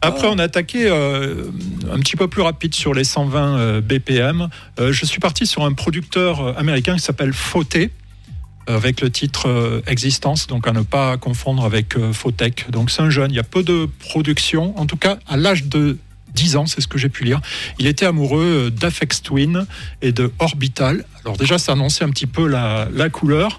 Après, 0.00 0.26
on 0.26 0.38
a 0.38 0.42
attaqué 0.44 0.84
euh, 0.86 1.46
un 1.90 1.98
petit 2.00 2.16
peu 2.16 2.28
plus 2.28 2.42
rapide 2.42 2.74
sur 2.74 2.92
les 2.92 3.04
120 3.04 3.56
euh, 3.58 3.80
BPM. 3.80 4.48
Euh, 4.78 4.92
je 4.92 5.06
suis 5.06 5.18
parti 5.18 5.46
sur 5.46 5.64
un 5.64 5.72
producteur 5.72 6.58
américain 6.58 6.94
qui 6.96 7.00
s'appelle 7.02 7.32
Fauté, 7.32 7.90
avec 8.66 9.00
le 9.00 9.08
titre 9.10 9.48
euh, 9.48 9.80
Existence, 9.86 10.46
donc 10.46 10.68
à 10.68 10.72
ne 10.72 10.82
pas 10.82 11.16
confondre 11.16 11.64
avec 11.64 11.96
euh, 11.96 12.12
Fautec. 12.12 12.70
Donc 12.70 12.90
c'est 12.90 13.00
un 13.00 13.08
jeune, 13.08 13.30
il 13.30 13.36
y 13.36 13.40
a 13.40 13.44
peu 13.44 13.62
de 13.62 13.88
production, 14.00 14.78
en 14.78 14.84
tout 14.84 14.98
cas 14.98 15.16
à 15.26 15.38
l'âge 15.38 15.64
de 15.64 15.96
10 16.34 16.56
ans, 16.56 16.66
c'est 16.66 16.80
ce 16.80 16.88
que 16.88 16.98
j'ai 16.98 17.08
pu 17.08 17.24
lire. 17.24 17.40
Il 17.78 17.86
était 17.86 18.06
amoureux 18.06 18.66
euh, 18.66 18.70
d'Afex 18.70 19.22
Twin 19.22 19.66
et 20.02 20.12
de 20.12 20.32
Orbital. 20.38 21.04
Alors 21.24 21.36
déjà, 21.36 21.58
ça 21.58 21.72
annonçait 21.72 22.04
un 22.04 22.10
petit 22.10 22.26
peu 22.26 22.46
la, 22.46 22.88
la 22.92 23.08
couleur. 23.08 23.58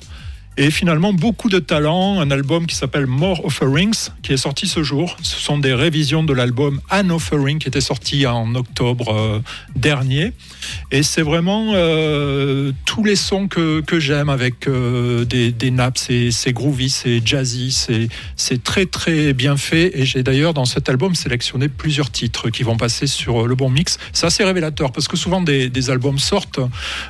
Et 0.57 0.71
finalement, 0.71 1.11
beaucoup 1.11 1.49
de 1.49 1.59
talent. 1.59 2.19
Un 2.21 2.31
album 2.31 2.65
qui 2.65 2.75
s'appelle 2.75 3.07
More 3.07 3.43
Offerings, 3.45 4.09
qui 4.23 4.33
est 4.33 4.37
sorti 4.37 4.67
ce 4.67 4.83
jour. 4.83 5.17
Ce 5.21 5.37
sont 5.39 5.57
des 5.57 5.73
révisions 5.73 6.23
de 6.23 6.33
l'album 6.33 6.79
An 6.89 7.09
Offering, 7.09 7.59
qui 7.59 7.67
était 7.67 7.81
sorti 7.81 8.25
en 8.25 8.55
octobre 8.55 9.13
euh, 9.13 9.39
dernier. 9.75 10.31
Et 10.91 11.03
c'est 11.03 11.21
vraiment 11.21 11.73
euh, 11.73 12.71
tous 12.85 13.03
les 13.03 13.15
sons 13.17 13.47
que, 13.47 13.81
que 13.81 13.99
j'aime 13.99 14.29
avec 14.29 14.67
euh, 14.67 15.25
des, 15.25 15.51
des 15.51 15.71
nappes. 15.71 15.97
C'est 15.97 16.53
groovy, 16.53 16.89
c'est 16.89 17.25
jazzy, 17.25 18.09
c'est 18.35 18.63
très 18.63 18.85
très 18.85 19.33
bien 19.33 19.57
fait. 19.57 19.99
Et 19.99 20.05
j'ai 20.05 20.23
d'ailleurs 20.23 20.53
dans 20.53 20.65
cet 20.65 20.87
album 20.89 21.15
sélectionné 21.15 21.67
plusieurs 21.67 22.11
titres 22.11 22.49
qui 22.49 22.63
vont 22.63 22.77
passer 22.77 23.07
sur 23.07 23.47
le 23.47 23.55
bon 23.55 23.69
mix. 23.69 23.97
C'est 24.13 24.25
assez 24.25 24.43
révélateur 24.43 24.91
parce 24.91 25.07
que 25.07 25.17
souvent 25.17 25.41
des, 25.41 25.69
des 25.69 25.89
albums 25.89 26.19
sortent. 26.19 26.59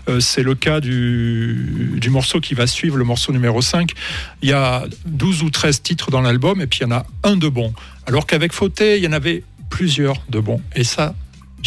Euh, 0.10 0.20
c'est 0.20 0.44
le 0.44 0.56
cas 0.56 0.80
du, 0.80 1.94
du 1.98 2.10
morceau 2.10 2.40
qui 2.40 2.56
va 2.56 2.68
suivre, 2.68 2.98
le 2.98 3.04
morceau 3.04 3.32
numéro 3.36 3.62
5. 3.62 3.92
Il 4.42 4.50
y 4.50 4.54
a 4.54 4.84
12 5.06 5.44
ou 5.44 5.50
13 5.52 5.82
titres 5.84 6.10
dans 6.10 6.22
l'album 6.22 6.60
et 6.62 6.68
puis 6.68 6.80
il 6.82 6.84
y 6.84 6.86
en 6.88 6.96
a 6.96 7.06
un 7.24 7.38
de 7.38 7.48
bon. 7.48 7.74
Alors 8.08 8.26
qu'avec 8.26 8.52
Fauté, 8.54 8.98
il 8.98 9.04
y 9.04 9.08
en 9.08 9.12
avait 9.14 9.44
plusieurs 9.70 10.18
de 10.30 10.40
bons. 10.40 10.62
Et 10.76 10.84
ça, 10.84 11.14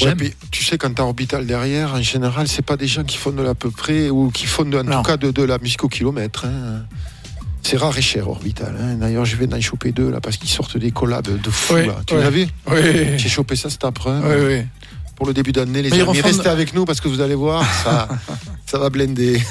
Ouais, 0.00 0.14
tu 0.52 0.62
sais, 0.62 0.78
quand 0.78 0.94
t'as 0.94 1.02
Orbital 1.02 1.44
derrière, 1.44 1.94
en 1.94 2.02
général, 2.02 2.46
c'est 2.46 2.64
pas 2.64 2.76
des 2.76 2.86
gens 2.86 3.02
qui 3.02 3.16
font 3.16 3.32
de 3.32 3.42
l'à 3.42 3.56
peu 3.56 3.68
près 3.72 4.10
ou 4.10 4.30
qui 4.30 4.46
font 4.46 4.64
de- 4.64 4.78
en 4.78 4.84
Non. 4.84 4.98
tout 4.98 5.08
cas 5.10 5.16
de, 5.16 5.32
de 5.32 5.42
la 5.42 5.58
musique 5.58 5.82
au 5.82 5.88
kilomètre. 5.88 6.44
hein. 6.44 6.84
C'est 7.64 7.76
rare 7.76 7.98
et 7.98 8.00
cher, 8.00 8.28
Orbital. 8.28 8.76
hein. 8.80 8.94
D'ailleurs, 8.94 9.24
je 9.24 9.34
vais 9.34 9.48
d'en 9.48 9.60
choper 9.60 9.90
deux 9.90 10.08
là 10.08 10.20
parce 10.20 10.36
qu'ils 10.36 10.48
sortent 10.50 10.76
des 10.78 10.92
collabs 10.92 11.26
de 11.42 11.50
fou. 11.50 11.74
Oui, 11.74 11.86
là. 11.86 11.96
Tu 12.06 12.14
oui. 12.14 12.20
l'as 12.20 12.30
vu 12.30 12.46
Oui, 12.70 13.18
J'ai 13.18 13.28
chopé 13.28 13.56
ça 13.56 13.70
cet 13.70 13.82
après 13.84 14.12
oui, 14.22 14.62
pour 15.16 15.26
le 15.26 15.34
début 15.34 15.50
d'année. 15.50 15.82
Les 15.82 15.90
Mais 15.90 15.96
amis, 15.96 16.04
refont 16.10 16.28
restez 16.28 16.48
avec 16.48 16.72
nous 16.74 16.84
parce 16.84 17.00
que 17.00 17.08
vous 17.08 17.20
allez 17.20 17.34
voir, 17.34 17.64
ça, 17.82 18.06
ça 18.66 18.78
va 18.78 18.90
blender. 18.90 19.42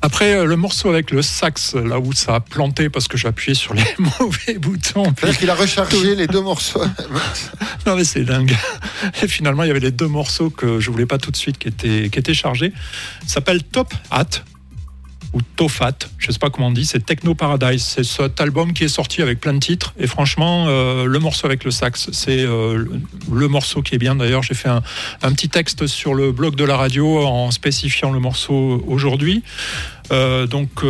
Après, 0.00 0.34
euh, 0.34 0.44
le 0.44 0.56
morceau 0.56 0.88
avec 0.88 1.10
le 1.10 1.22
sax, 1.22 1.74
là 1.74 1.98
où 1.98 2.12
ça 2.12 2.36
a 2.36 2.40
planté 2.40 2.88
parce 2.88 3.08
que 3.08 3.16
j'ai 3.16 3.28
appuyé 3.28 3.54
sur 3.54 3.74
les 3.74 3.84
mauvais 3.98 4.58
boutons. 4.58 5.12
C'est-à-dire 5.16 5.38
qu'il 5.38 5.50
a 5.50 5.54
rechargé 5.54 6.14
les 6.14 6.26
deux 6.26 6.40
morceaux. 6.40 6.82
Non 7.86 7.96
mais 7.96 8.04
c'est 8.04 8.24
dingue. 8.24 8.54
Et 9.22 9.28
finalement, 9.28 9.62
il 9.62 9.68
y 9.68 9.70
avait 9.70 9.80
les 9.80 9.90
deux 9.90 10.08
morceaux 10.08 10.50
que 10.50 10.78
je 10.78 10.90
voulais 10.90 11.06
pas 11.06 11.16
tout 11.16 11.30
de 11.30 11.36
suite 11.36 11.56
qui 11.56 11.68
étaient, 11.68 12.10
qui 12.10 12.18
étaient 12.18 12.34
chargés. 12.34 12.72
Ça 13.26 13.34
s'appelle 13.34 13.62
Top 13.62 13.94
Hat 14.10 14.42
ou 15.34 15.42
Tofat, 15.56 15.98
je 16.16 16.32
sais 16.32 16.38
pas 16.38 16.48
comment 16.48 16.68
on 16.68 16.72
dit, 16.72 16.86
c'est 16.86 17.04
Techno 17.04 17.34
Paradise. 17.34 17.82
C'est 17.82 18.04
cet 18.04 18.40
album 18.40 18.72
qui 18.72 18.84
est 18.84 18.88
sorti 18.88 19.20
avec 19.20 19.40
plein 19.40 19.52
de 19.52 19.58
titres. 19.58 19.92
Et 19.98 20.06
franchement, 20.06 20.66
euh, 20.68 21.04
le 21.04 21.18
morceau 21.18 21.46
avec 21.46 21.64
le 21.64 21.70
sax, 21.70 22.08
c'est 22.12 22.40
euh, 22.40 22.84
le- 23.30 23.48
morceau 23.48 23.82
qui 23.82 23.94
est 23.94 23.98
bien. 23.98 24.14
D'ailleurs, 24.14 24.42
j'ai 24.42 24.54
fait 24.54 24.68
un, 24.68 24.82
petit 25.32 25.48
texte 25.48 25.86
sur 25.86 26.14
le 26.14 26.32
blog 26.32 26.54
de 26.54 26.64
la 26.64 26.76
radio 26.76 27.26
en 27.26 27.50
spécifiant 27.50 28.10
le 28.10 28.20
morceau 28.20 28.82
aujourd'hui. 28.86 29.42
Euh, 30.12 30.46
donc 30.46 30.84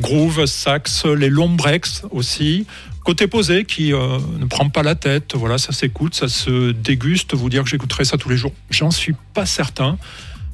groove, 0.00 0.46
sax, 0.46 1.04
les 1.06 1.28
long 1.28 1.50
breaks 1.50 2.02
aussi. 2.10 2.66
Côté 3.04 3.26
posé 3.26 3.64
qui 3.64 3.90
ne 3.90 4.44
prend 4.46 4.68
pas 4.68 4.84
la 4.84 4.94
tête, 4.94 5.34
voilà, 5.34 5.58
ça 5.58 5.72
s'écoute, 5.72 6.14
ça 6.14 6.28
se 6.28 6.70
déguste. 6.70 7.34
Vous 7.34 7.48
dire 7.48 7.64
que 7.64 7.70
j'écouterai 7.70 8.04
ça 8.04 8.16
tous 8.16 8.28
les 8.28 8.36
jours, 8.36 8.52
j'en 8.70 8.92
suis 8.92 9.14
pas 9.34 9.46
certain. 9.46 9.98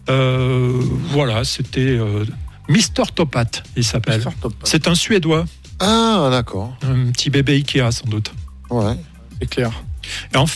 Voilà, 0.07 1.45
c'était 1.45 1.99
Mister 2.69 3.03
Topat, 3.15 3.63
il 3.77 3.85
s'appelle. 3.85 4.21
Mr. 4.21 4.33
Topat. 4.41 4.57
C'est 4.65 4.89
un 4.89 4.95
Suédois, 4.95 5.45
Ah, 5.81 6.29
d'accord. 6.31 6.77
un 6.83 7.11
petit 7.13 7.31
bébé 7.31 7.55
Ikea 7.55 7.91
sans 7.91 8.09
doute. 8.09 8.33
Ouais. 8.71 8.95
C'est 9.41 9.49
clair. 9.49 9.71
Et 10.35 10.37
en 10.37 10.47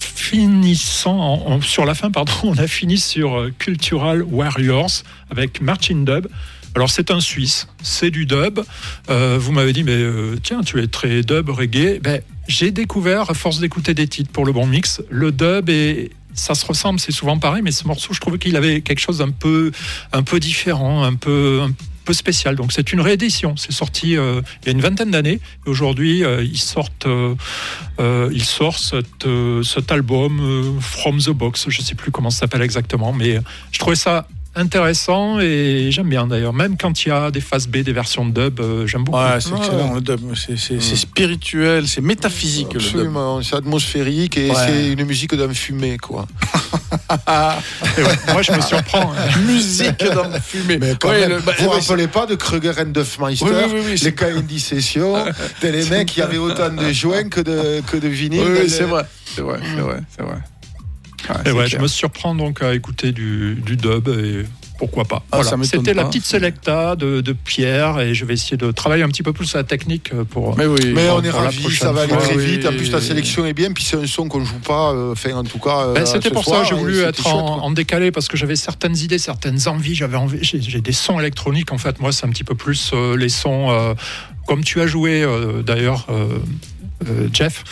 finissant, 0.00 1.18
en- 1.18 1.52
en- 1.52 1.60
sur 1.60 1.84
la 1.84 1.94
fin, 1.94 2.10
pardon, 2.10 2.32
on 2.44 2.56
a 2.58 2.66
fini 2.66 2.98
sur 2.98 3.36
euh, 3.38 3.52
Cultural 3.58 4.22
Warriors 4.22 5.02
avec 5.30 5.60
Martin 5.60 5.96
Dub. 6.04 6.28
Alors 6.74 6.90
c'est 6.90 7.10
un 7.10 7.20
Suisse, 7.20 7.68
c'est 7.82 8.10
du 8.10 8.26
dub. 8.26 8.60
Euh, 9.08 9.38
vous 9.40 9.52
m'avez 9.52 9.72
dit, 9.72 9.82
mais 9.82 9.92
euh, 9.92 10.36
tiens, 10.42 10.60
tu 10.60 10.82
es 10.82 10.86
très 10.88 11.22
dub, 11.22 11.48
reggae. 11.48 12.00
Ben, 12.02 12.20
j'ai 12.48 12.70
découvert, 12.70 13.30
à 13.30 13.34
force 13.34 13.60
d'écouter 13.60 13.94
des 13.94 14.06
titres 14.06 14.30
pour 14.30 14.44
le 14.44 14.52
bon 14.52 14.66
mix, 14.66 15.00
le 15.08 15.32
dub 15.32 15.70
et 15.70 16.10
ça 16.36 16.54
se 16.54 16.64
ressemble, 16.64 17.00
c'est 17.00 17.12
souvent 17.12 17.38
pareil, 17.38 17.62
mais 17.62 17.72
ce 17.72 17.86
morceau, 17.86 18.12
je 18.12 18.20
trouvais 18.20 18.38
qu'il 18.38 18.56
avait 18.56 18.82
quelque 18.82 19.00
chose 19.00 19.18
d'un 19.18 19.30
peu, 19.30 19.72
un 20.12 20.22
peu 20.22 20.38
différent, 20.38 21.02
un 21.02 21.14
peu, 21.14 21.62
un 21.62 21.72
peu 22.06 22.14
spécial. 22.14 22.56
Donc 22.56 22.72
c'est 22.72 22.92
une 22.92 23.00
réédition. 23.00 23.56
C'est 23.56 23.72
sorti 23.72 24.16
euh, 24.16 24.40
il 24.62 24.66
y 24.66 24.68
a 24.70 24.72
une 24.72 24.80
vingtaine 24.80 25.10
d'années. 25.10 25.40
Et 25.66 25.68
aujourd'hui, 25.68 26.24
euh, 26.24 26.42
ils 26.42 26.58
sortent, 26.58 27.06
euh, 27.06 27.34
euh, 28.00 28.30
ils 28.32 28.44
sortent 28.44 28.94
cet, 29.62 29.92
album 29.92 30.78
From 30.80 31.18
the 31.18 31.30
Box. 31.30 31.66
Je 31.68 31.82
sais 31.82 31.94
plus 31.94 32.10
comment 32.10 32.30
ça 32.30 32.40
s'appelle 32.40 32.62
exactement, 32.62 33.12
mais 33.12 33.40
je 33.72 33.78
trouvais 33.78 33.96
ça 33.96 34.26
intéressant 34.56 35.38
et 35.40 35.88
j'aime 35.90 36.08
bien 36.08 36.26
d'ailleurs. 36.26 36.52
Même 36.52 36.76
quand 36.76 37.04
il 37.04 37.08
y 37.10 37.12
a 37.12 37.30
des 37.30 37.40
phases 37.40 37.68
B, 37.68 37.78
des 37.78 37.92
versions 37.92 38.24
de 38.26 38.32
dub, 38.48 38.60
euh, 38.60 38.86
j'aime 38.86 39.04
beaucoup. 39.04 39.18
Ouais, 39.18 39.40
c'est 39.40 39.54
excellent. 39.56 39.94
Le 39.94 40.00
dub, 40.00 40.20
c'est- 40.34 40.56
c'est 40.56 40.80
c'est 40.80 40.96
spirituel, 40.96 41.86
c'est 41.86 42.00
métaphysique 42.00 42.74
le 42.74 42.80
dub. 42.80 42.88
Absolument, 42.88 43.42
c'est 43.42 43.56
atmosphérique 43.56 44.36
et 44.36 44.50
Ouais. 44.50 44.56
c'est 44.66 44.92
une 44.92 45.04
musique 45.04 45.34
d'un 45.34 45.52
fumé, 45.52 45.96
quoi. 45.98 46.26
Et 47.98 48.02
ouais, 48.02 48.08
moi, 48.32 48.42
je 48.42 48.52
me 48.52 48.60
surprends. 48.60 49.12
Musique 49.46 50.02
dans 50.14 50.28
le 50.28 50.40
fumée. 50.40 50.78
Mais 50.78 50.94
quand 51.00 51.08
Ouais, 51.10 51.20
même, 51.20 51.30
le- 51.30 51.40
bah, 51.40 51.52
vous 51.58 51.68
rappelez 51.70 52.06
pas 52.08 52.26
de 52.26 52.34
Kruger 52.34 52.72
and 52.78 52.86
Duffmeister, 52.86 53.44
Oui, 53.44 53.50
oui, 53.72 53.80
oui, 53.86 54.00
les 54.02 54.14
Candy 54.14 54.60
Sessions, 54.60 55.24
t'es 55.60 55.72
les 55.72 55.84
mecs 55.90 56.08
qui 56.08 56.22
avaient 56.22 56.38
autant 56.38 56.70
de 56.70 56.92
joints 56.92 57.28
que 57.28 57.40
de, 57.40 57.82
que 57.90 57.96
de 57.96 58.08
vinyle. 58.08 58.42
Oui, 58.42 58.68
c'est 58.70 58.84
vrai. 58.84 59.04
C'est 59.34 59.42
vrai, 59.42 59.58
c'est 59.62 59.80
vrai, 59.82 59.98
c'est 60.16 60.22
vrai. 60.22 60.36
Ouais, 61.28 61.34
Et 61.40 61.44
c'est 61.46 61.52
ouais, 61.52 61.66
je 61.68 61.78
me 61.78 61.88
surprends 61.88 62.34
donc 62.34 62.62
à 62.62 62.74
écouter 62.74 63.12
du, 63.12 63.54
du 63.64 63.76
dub 63.76 64.08
et 64.08 64.44
pourquoi 64.78 65.04
pas. 65.04 65.22
Ah, 65.32 65.40
Voilà. 65.40 65.64
C'était 65.64 65.94
la 65.94 66.04
petite 66.04 66.26
selecta 66.26 66.96
de, 66.96 67.22
de 67.22 67.32
Pierre 67.32 67.98
et 68.00 68.12
je 68.14 68.26
vais 68.26 68.34
essayer 68.34 68.58
de 68.58 68.70
travailler 68.72 69.02
un 69.04 69.08
petit 69.08 69.22
peu 69.22 69.32
plus 69.32 69.54
la 69.54 69.64
technique 69.64 70.12
pour. 70.30 70.56
Mais 70.58 70.66
oui. 70.66 70.92
Mais 70.94 71.08
on 71.08 71.22
est 71.22 71.28
la 71.28 71.32
ravis, 71.32 71.74
ça 71.74 71.92
va 71.92 72.02
aller 72.02 72.12
très 72.12 72.36
oui. 72.36 72.44
vite. 72.44 72.66
En 72.66 72.72
plus, 72.72 72.90
ta 72.90 73.00
sélection 73.00 73.46
est 73.46 73.54
bien, 73.54 73.72
puis 73.72 73.82
c'est 73.84 73.96
un 73.96 74.06
son 74.06 74.28
qu'on 74.28 74.44
joue 74.44 74.58
pas, 74.58 74.92
euh, 74.92 75.12
enfin, 75.12 75.32
en 75.32 75.44
tout 75.44 75.58
cas. 75.58 75.86
euh, 75.86 75.94
Ben, 75.94 76.04
c'était 76.04 76.28
ce 76.28 76.34
pour 76.34 76.44
soir, 76.44 76.62
ça 76.64 76.68
j'ai 76.70 76.76
voulu 76.78 76.96
c'était 76.96 77.08
être 77.08 77.22
chouette, 77.22 77.32
en, 77.34 77.64
en 77.64 77.70
décalé 77.70 78.10
parce 78.12 78.28
que 78.28 78.36
j'avais 78.36 78.56
certaines 78.56 78.96
idées, 78.98 79.18
certaines 79.18 79.66
envies. 79.66 79.94
J'avais 79.94 80.16
envie, 80.18 80.38
j'ai, 80.42 80.80
des 80.82 80.92
sons 80.92 81.18
électroniques 81.20 81.72
en 81.72 81.78
fait. 81.78 81.98
Moi, 81.98 82.12
c'est 82.12 82.26
un 82.26 82.30
petit 82.30 82.44
peu 82.44 82.54
plus 82.54 82.90
euh, 82.92 83.16
les 83.16 83.30
sons 83.30 83.70
euh, 83.70 83.94
comme 84.46 84.62
tu 84.62 84.82
as 84.82 84.86
joué 84.86 85.22
euh, 85.22 85.62
d'ailleurs, 85.62 86.06
euh, 86.10 86.28
euh, 87.08 87.28
Jeff. 87.32 87.64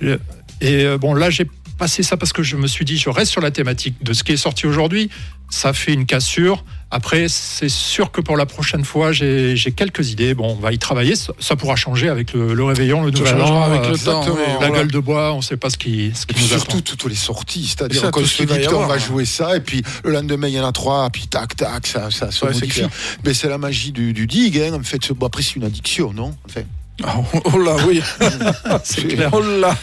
Et 0.00 0.84
euh, 0.84 0.96
bon, 0.96 1.14
là, 1.14 1.28
j'ai 1.28 1.48
passé 1.82 2.04
ça 2.04 2.16
parce 2.16 2.32
que 2.32 2.44
je 2.44 2.56
me 2.56 2.68
suis 2.68 2.84
dit, 2.84 2.96
je 2.96 3.10
reste 3.10 3.32
sur 3.32 3.40
la 3.40 3.50
thématique 3.50 3.96
de 4.04 4.12
ce 4.12 4.22
qui 4.22 4.30
est 4.30 4.36
sorti 4.36 4.68
aujourd'hui. 4.68 5.10
Ça 5.50 5.72
fait 5.72 5.92
une 5.92 6.06
cassure. 6.06 6.64
Après, 6.92 7.26
c'est 7.28 7.68
sûr 7.68 8.12
que 8.12 8.20
pour 8.20 8.36
la 8.36 8.46
prochaine 8.46 8.84
fois, 8.84 9.10
j'ai, 9.10 9.56
quelques 9.74 10.12
idées. 10.12 10.32
Bon, 10.34 10.52
on 10.52 10.60
va 10.60 10.72
y 10.72 10.78
travailler. 10.78 11.16
Ça, 11.16 11.32
ça 11.40 11.56
pourra 11.56 11.74
changer 11.74 12.08
avec 12.08 12.34
le, 12.34 12.54
le 12.54 12.62
réveillon, 12.62 13.02
le 13.02 13.10
nouvel 13.10 13.40
an, 13.42 13.62
avec 13.62 13.80
euh, 13.80 13.90
le 13.90 13.98
temps. 13.98 14.22
exactement. 14.22 14.36
oui, 14.36 14.42
la 14.46 14.56
voilà. 14.58 14.74
gueule 14.76 14.92
de 14.92 14.98
bois. 15.00 15.32
On 15.32 15.38
ne 15.38 15.42
sait 15.42 15.56
pas 15.56 15.70
ce 15.70 15.76
qui, 15.76 16.12
ce 16.14 16.24
qui 16.24 16.40
nous 16.40 16.46
surtout 16.46 16.76
attend. 16.76 16.94
toutes 16.96 17.10
les 17.10 17.16
sorties, 17.16 17.66
C'est 17.66 17.78
c'est-à-dire 17.78 18.12
tout 18.12 18.20
ce 18.24 18.26
se 18.28 18.42
qu'il 18.44 18.68
va 18.68 18.86
va 18.86 18.98
jouer 18.98 19.24
ça, 19.24 19.56
et 19.56 19.60
puis 19.60 19.82
le 20.04 20.12
lendemain 20.12 20.46
il 20.46 20.54
y 20.54 20.60
en 20.60 20.66
a 20.68 20.70
trois, 20.70 21.10
puis 21.10 21.26
tac 21.26 21.56
tac, 21.56 21.84
ça, 21.88 22.12
ça 22.12 22.30
se 22.30 22.44
Ouais, 22.44 22.52
modifie. 22.52 22.84
Mais 23.24 23.34
c'est 23.34 23.48
la 23.48 23.58
magie 23.58 23.90
du, 23.90 24.12
du 24.12 24.28
dig, 24.28 24.56
hein, 24.58 24.72
en 24.74 24.84
fait. 24.84 25.10
Bon, 25.12 25.26
après 25.26 25.42
c'est 25.42 25.56
une 25.56 25.64
addiction, 25.64 26.12
non? 26.12 26.32
Enfin, 26.48 26.62
Oh 27.02 27.58
là, 27.58 27.76
oui. 27.88 28.00
C'est 28.84 29.08
clair. 29.08 29.30
Oh 29.32 29.40
là. 29.40 29.74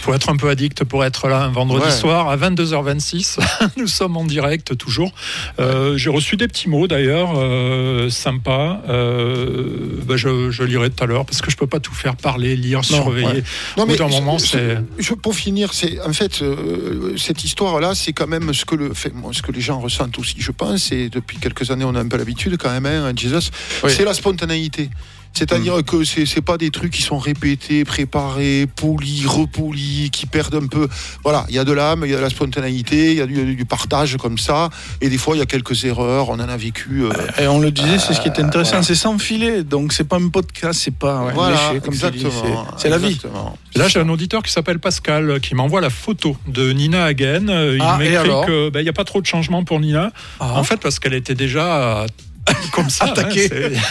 faut 0.00 0.14
être 0.14 0.28
un 0.30 0.36
peu 0.36 0.48
addict 0.48 0.84
pour 0.84 1.04
être 1.04 1.28
là 1.28 1.42
un 1.42 1.48
vendredi 1.50 1.84
Ouais. 1.84 1.90
soir 1.90 2.28
à 2.30 2.36
22h26. 2.36 3.38
Nous 3.76 3.86
sommes 3.88 4.16
en 4.16 4.24
direct 4.24 4.76
toujours. 4.78 5.12
Euh, 5.58 5.96
J'ai 5.98 6.08
reçu 6.08 6.36
des 6.36 6.46
petits 6.48 6.68
mots 6.68 6.86
d'ailleurs, 6.86 7.32
euh, 7.36 8.08
sympa. 8.10 8.80
Euh, 8.88 10.00
bah, 10.06 10.16
je, 10.16 10.50
je 10.50 10.62
lirai 10.62 10.88
tout 10.90 11.02
à 11.02 11.06
l'heure 11.06 11.26
parce 11.26 11.42
que 11.42 11.50
je 11.50 11.56
peux 11.56 11.66
pas 11.66 11.80
tout 11.80 11.94
faire 11.94 12.16
parler, 12.16 12.54
lire, 12.56 12.84
surveiller. 12.84 13.26
ouais. 13.26 13.44
Non, 13.76 13.82
Au 13.82 13.86
bout 13.86 13.96
d'un 13.96 14.08
je- 14.08 14.12
moment, 14.14 14.38
c'est. 14.38 14.78
pour 15.20 15.34
finir, 15.34 15.74
c'est 15.74 16.00
en 16.00 16.12
fait 16.12 16.42
euh, 16.42 17.14
cette 17.18 17.44
histoire-là, 17.44 17.94
c'est 17.94 18.12
quand 18.12 18.28
même 18.28 18.54
ce 18.54 18.64
que 18.64 18.76
le, 18.76 18.94
fait, 18.94 19.12
ce 19.32 19.42
que 19.42 19.52
les 19.52 19.60
gens 19.60 19.80
ressentent 19.80 20.18
aussi, 20.18 20.36
je 20.38 20.52
pense. 20.52 20.92
Et 20.92 21.08
depuis 21.10 21.38
quelques 21.38 21.70
années, 21.70 21.84
on 21.84 21.94
a 21.96 22.00
un 22.00 22.08
peu 22.08 22.16
l'habitude 22.16 22.56
quand 22.56 22.70
même. 22.70 22.86
Hein, 22.86 23.12
Jesus, 23.16 23.50
Oui. 23.82 23.90
c'est 23.94 24.04
la 24.04 24.14
spontanéité. 24.14 24.88
C'est-à-dire 25.32 25.82
que 25.84 26.04
c'est 26.04 26.26
c'est 26.26 26.40
pas 26.42 26.58
des 26.58 26.70
trucs 26.70 26.92
qui 26.92 27.02
sont 27.02 27.18
répétés, 27.18 27.84
préparés, 27.84 28.66
polis, 28.76 29.26
repolis, 29.26 30.10
qui 30.10 30.26
perdent 30.26 30.54
un 30.56 30.66
peu. 30.66 30.88
Voilà, 31.24 31.46
il 31.48 31.54
y 31.54 31.58
a 31.58 31.64
de 31.64 31.72
l'âme, 31.72 32.02
il 32.04 32.10
y 32.10 32.14
a 32.14 32.16
de 32.18 32.22
la 32.22 32.30
spontanéité, 32.30 33.12
il 33.12 33.18
y 33.18 33.20
a 33.20 33.26
du, 33.26 33.54
du 33.56 33.64
partage 33.64 34.16
comme 34.18 34.38
ça. 34.38 34.68
Et 35.00 35.08
des 35.08 35.18
fois, 35.18 35.34
il 35.36 35.38
y 35.38 35.42
a 35.42 35.46
quelques 35.46 35.84
erreurs. 35.84 36.28
On 36.28 36.34
en 36.34 36.40
a 36.48 36.56
vécu. 36.56 37.02
euh, 37.04 37.10
Et 37.42 37.46
on 37.46 37.60
le 37.60 37.70
disait, 37.70 37.98
c'est 37.98 38.14
ce 38.14 38.20
qui 38.20 38.28
est 38.28 38.38
intéressant, 38.40 38.82
c'est 38.82 38.94
sans 38.94 39.18
filet. 39.18 39.62
Donc 39.64 39.92
c'est 39.92 40.04
pas 40.08 40.16
un 40.16 40.28
podcast, 40.28 40.80
c'est 40.82 40.94
pas 40.94 41.22
ouais, 41.24 41.32
voilà, 41.34 41.56
léché, 41.72 41.80
comme 41.80 41.94
exactement. 41.94 42.66
C'est- 42.76 42.82
C'est 42.82 42.88
la 42.90 42.98
vie. 42.98 43.06
exactement. 43.08 43.56
Là, 43.74 43.88
j'ai 43.88 44.00
un 44.00 44.08
auditeur 44.10 44.42
qui 44.42 44.52
s'appelle 44.52 44.78
Pascal 44.78 45.30
euh, 45.30 45.38
qui 45.38 45.54
m'envoie 45.54 45.80
la 45.80 45.90
photo 45.90 46.36
de 46.46 46.72
Nina 46.72 47.04
Hagen. 47.04 47.48
Euh, 47.48 47.76
Il 47.76 47.82
Ah, 47.82 47.96
m'écrit 47.98 48.28
qu'il 48.72 48.82
n'y 48.82 48.88
a 48.88 48.92
pas 48.92 49.04
trop 49.04 49.20
de 49.20 49.26
changements 49.26 49.64
pour 49.64 49.80
Nina. 49.80 50.12
Ah. 50.40 50.58
En 50.58 50.62
fait, 50.64 50.76
parce 50.78 50.98
qu'elle 50.98 51.14
était 51.14 51.34
déjà 51.34 52.04
comme 52.72 52.90
ça. 52.90 53.06
Attaqué. 53.06 53.48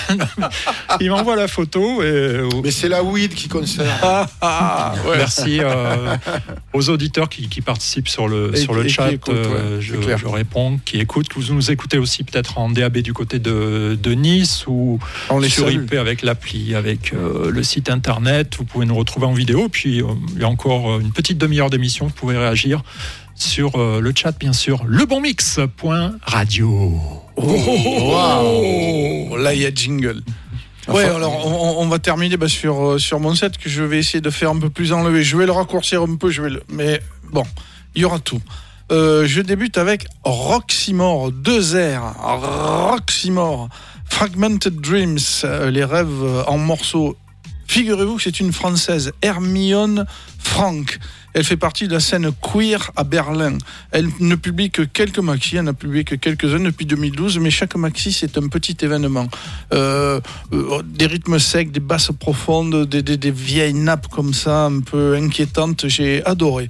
hein, 0.09 0.49
il 0.99 1.09
m'envoie 1.09 1.35
la 1.35 1.47
photo 1.47 2.03
et 2.03 2.41
Mais 2.63 2.71
c'est 2.71 2.89
la 2.89 3.03
weed 3.03 3.33
qui 3.33 3.47
concerne. 3.47 3.87
Ah, 4.01 4.27
ah, 4.41 4.93
ouais. 5.07 5.17
Merci 5.17 5.59
euh, 5.61 6.15
aux 6.73 6.89
auditeurs 6.89 7.29
qui, 7.29 7.47
qui 7.47 7.61
participent 7.61 8.09
sur 8.09 8.27
le, 8.27 8.51
Et 8.53 8.57
sur 8.57 8.73
le 8.73 8.87
chat. 8.87 9.09
euh, 9.29 9.77
ouais, 9.77 9.81
je, 9.81 10.27
réponds, 10.27 10.79
qui 10.83 10.99
écoutent, 10.99 11.29
que 11.29 11.39
vous 11.39 11.53
nous 11.53 11.71
écoutez 11.71 11.97
aussi 11.97 12.23
peut-être 12.23 12.57
en 12.57 12.69
DAB 12.69 12.97
du 12.99 13.13
côté 13.13 13.39
de, 13.39 13.97
de 14.01 14.11
Nice 14.13 14.65
ou 14.67 14.99
On 15.29 15.39
les 15.39 15.49
sur 15.49 15.65
salue. 15.67 15.83
IP 15.83 15.93
avec 15.93 16.21
l'appli, 16.21 16.75
avec 16.75 17.13
euh, 17.13 17.51
le 17.51 17.63
site 17.63 17.89
internet. 17.89 18.55
Vous 18.57 18.65
pouvez 18.65 18.85
nous 18.85 18.95
retrouver 18.95 19.25
en 19.27 19.33
vidéo. 19.33 19.69
Puis 19.69 20.01
euh, 20.01 20.07
il 20.35 20.41
y 20.41 20.43
a 20.43 20.49
encore 20.49 20.99
une 20.99 21.11
petite 21.11 21.37
demi-heure 21.37 21.69
d'émission. 21.69 22.07
Vous 22.07 22.13
pouvez 22.13 22.37
réagir 22.37 22.83
sur 23.41 23.75
euh, 23.75 23.99
le 23.99 24.13
chat, 24.15 24.37
bien 24.37 24.53
sûr. 24.53 24.83
Lebonmix.radio. 24.85 27.01
Oh, 27.35 29.35
là, 29.37 29.53
il 29.53 29.61
y 29.61 29.65
a 29.65 29.73
jingle. 29.73 30.21
Ouais, 30.87 31.03
alors 31.03 31.45
on, 31.45 31.83
on 31.83 31.87
va 31.87 31.99
terminer 31.99 32.37
bah, 32.37 32.47
sur, 32.47 32.83
euh, 32.83 32.97
sur 32.97 33.19
mon 33.19 33.35
set 33.35 33.57
que 33.57 33.69
je 33.69 33.83
vais 33.83 33.99
essayer 33.99 34.21
de 34.21 34.29
faire 34.29 34.49
un 34.49 34.59
peu 34.59 34.69
plus 34.69 34.93
enlevé. 34.93 35.23
Je 35.23 35.37
vais 35.37 35.45
le 35.45 35.51
raccourcir 35.51 36.01
un 36.01 36.15
peu, 36.15 36.31
je 36.31 36.41
vais 36.41 36.49
le... 36.49 36.63
mais 36.69 37.01
bon, 37.31 37.43
il 37.95 38.01
y 38.01 38.05
aura 38.05 38.19
tout. 38.19 38.41
Euh, 38.91 39.25
je 39.25 39.41
débute 39.41 39.77
avec 39.77 40.05
Roxymore, 40.23 41.31
deux 41.31 41.75
R, 41.75 42.15
Roxymore, 42.17 43.69
Fragmented 44.05 44.81
Dreams, 44.81 45.19
euh, 45.43 45.71
les 45.71 45.85
rêves 45.85 46.43
en 46.47 46.57
morceaux. 46.57 47.15
Figurez-vous 47.67 48.17
que 48.17 48.23
c'est 48.23 48.41
une 48.41 48.51
Française, 48.51 49.13
Hermione 49.21 50.05
Frank. 50.39 50.99
Elle 51.33 51.43
fait 51.43 51.57
partie 51.57 51.87
de 51.87 51.93
la 51.93 51.99
scène 51.99 52.29
queer 52.41 52.91
à 52.95 53.03
Berlin. 53.03 53.57
Elle 53.91 54.09
ne 54.19 54.35
publie 54.35 54.69
que 54.69 54.81
quelques 54.81 55.19
maxi, 55.19 55.55
elle 55.57 55.63
n'a 55.65 55.73
publié 55.73 56.03
que 56.03 56.15
quelques-uns 56.15 56.59
depuis 56.59 56.85
2012, 56.85 57.39
mais 57.39 57.51
chaque 57.51 57.75
maxi 57.75 58.11
c'est 58.11 58.37
un 58.37 58.47
petit 58.49 58.75
événement. 58.81 59.27
Euh, 59.73 60.19
euh, 60.53 60.81
des 60.83 61.05
rythmes 61.07 61.39
secs, 61.39 61.71
des 61.71 61.79
basses 61.79 62.11
profondes, 62.19 62.85
des, 62.85 63.01
des- 63.01 63.17
des 63.17 63.31
vieilles 63.31 63.73
nappes 63.73 64.07
comme 64.07 64.33
ça, 64.33 64.65
un 64.65 64.81
peu 64.81 65.15
inquiétantes, 65.15 65.87
j'ai 65.87 66.23
adoré. 66.25 66.69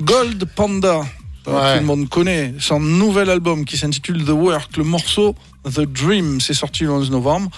Gold 0.00 0.44
Panda, 0.54 1.00
euh, 1.48 1.52
Ouais. 1.52 1.74
tout 1.74 1.80
le 1.80 1.86
monde 1.86 2.08
connaît, 2.08 2.54
son 2.58 2.80
nouvel 2.80 3.30
album 3.30 3.64
qui 3.64 3.76
s'intitule 3.76 4.24
The 4.24 4.30
Work, 4.30 4.76
le 4.76 4.84
morceau 4.84 5.34
The 5.64 5.80
Dream, 5.80 6.40
c'est 6.40 6.54
sorti 6.54 6.84
le 6.84 6.90
11 6.92 7.10
novembre. 7.10 7.50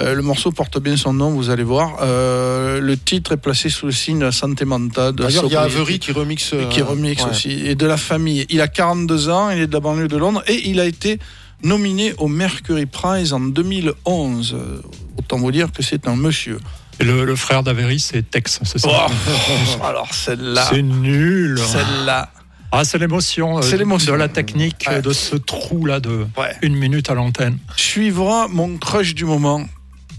Euh, 0.00 0.14
le 0.14 0.20
morceau 0.22 0.50
porte 0.52 0.78
bien 0.78 0.96
son 0.96 1.12
nom, 1.14 1.30
vous 1.30 1.48
allez 1.48 1.62
voir. 1.62 1.98
Euh, 2.02 2.80
le 2.80 2.96
titre 2.98 3.32
est 3.32 3.36
placé 3.38 3.70
sous 3.70 3.86
le 3.86 3.92
signe 3.92 4.18
de 4.18 4.24
la 4.26 4.32
santé 4.32 4.64
mentale. 4.66 5.14
de 5.14 5.22
la 5.22 5.28
D'ailleurs, 5.28 5.44
il 5.46 5.52
y 5.52 5.56
a 5.56 5.62
Avery 5.62 5.98
qui 5.98 6.12
remixe. 6.12 6.52
euh, 6.52 6.66
qui 6.68 6.82
remixe 6.82 7.24
ouais. 7.24 7.30
aussi, 7.30 7.50
et 7.66 7.74
de 7.74 7.86
la 7.86 7.96
famille. 7.96 8.44
Il 8.50 8.60
a 8.60 8.68
42 8.68 9.28
ans, 9.30 9.48
il 9.50 9.60
est 9.60 9.66
de 9.66 9.72
la 9.72 9.80
banlieue 9.80 10.08
de 10.08 10.16
Londres, 10.18 10.42
et 10.46 10.68
il 10.68 10.80
a 10.80 10.84
été 10.84 11.18
nominé 11.62 12.12
au 12.18 12.28
Mercury 12.28 12.84
Prize 12.86 13.32
en 13.32 13.40
2011. 13.40 14.54
Euh, 14.54 14.80
Autant 15.18 15.38
vous 15.38 15.50
dire 15.50 15.72
que 15.72 15.82
c'est 15.82 16.06
un 16.08 16.14
monsieur. 16.16 16.58
Et 17.00 17.04
le, 17.04 17.24
le 17.24 17.34
frère 17.36 17.62
d'Avery, 17.62 17.98
c'est 17.98 18.22
Tex, 18.30 18.60
c'est 18.64 18.78
ça 18.78 18.88
Oh, 18.90 19.82
alors 19.84 20.12
celle-là, 20.12 20.66
C'est 20.70 20.82
nul. 20.82 21.58
celle-là, 21.58 22.30
Ah, 22.72 22.84
c'est 22.84 22.98
l'émotion. 22.98 23.58
euh, 23.58 23.62
C'est 23.62 23.76
l'émotion. 23.78 24.12
De 24.12 24.18
la 24.18 24.28
technique, 24.28 24.84
Ouais. 24.88 25.00
de 25.00 25.12
ce 25.12 25.36
trou-là 25.36 26.00
de 26.00 26.26
Ouais. 26.36 26.54
une 26.62 26.74
minute 26.74 27.08
à 27.10 27.14
l'antenne. 27.14 27.58
suivra 27.76 28.46
mon 28.48 28.76
crush 28.76 29.14
du 29.14 29.24
moment. 29.24 29.64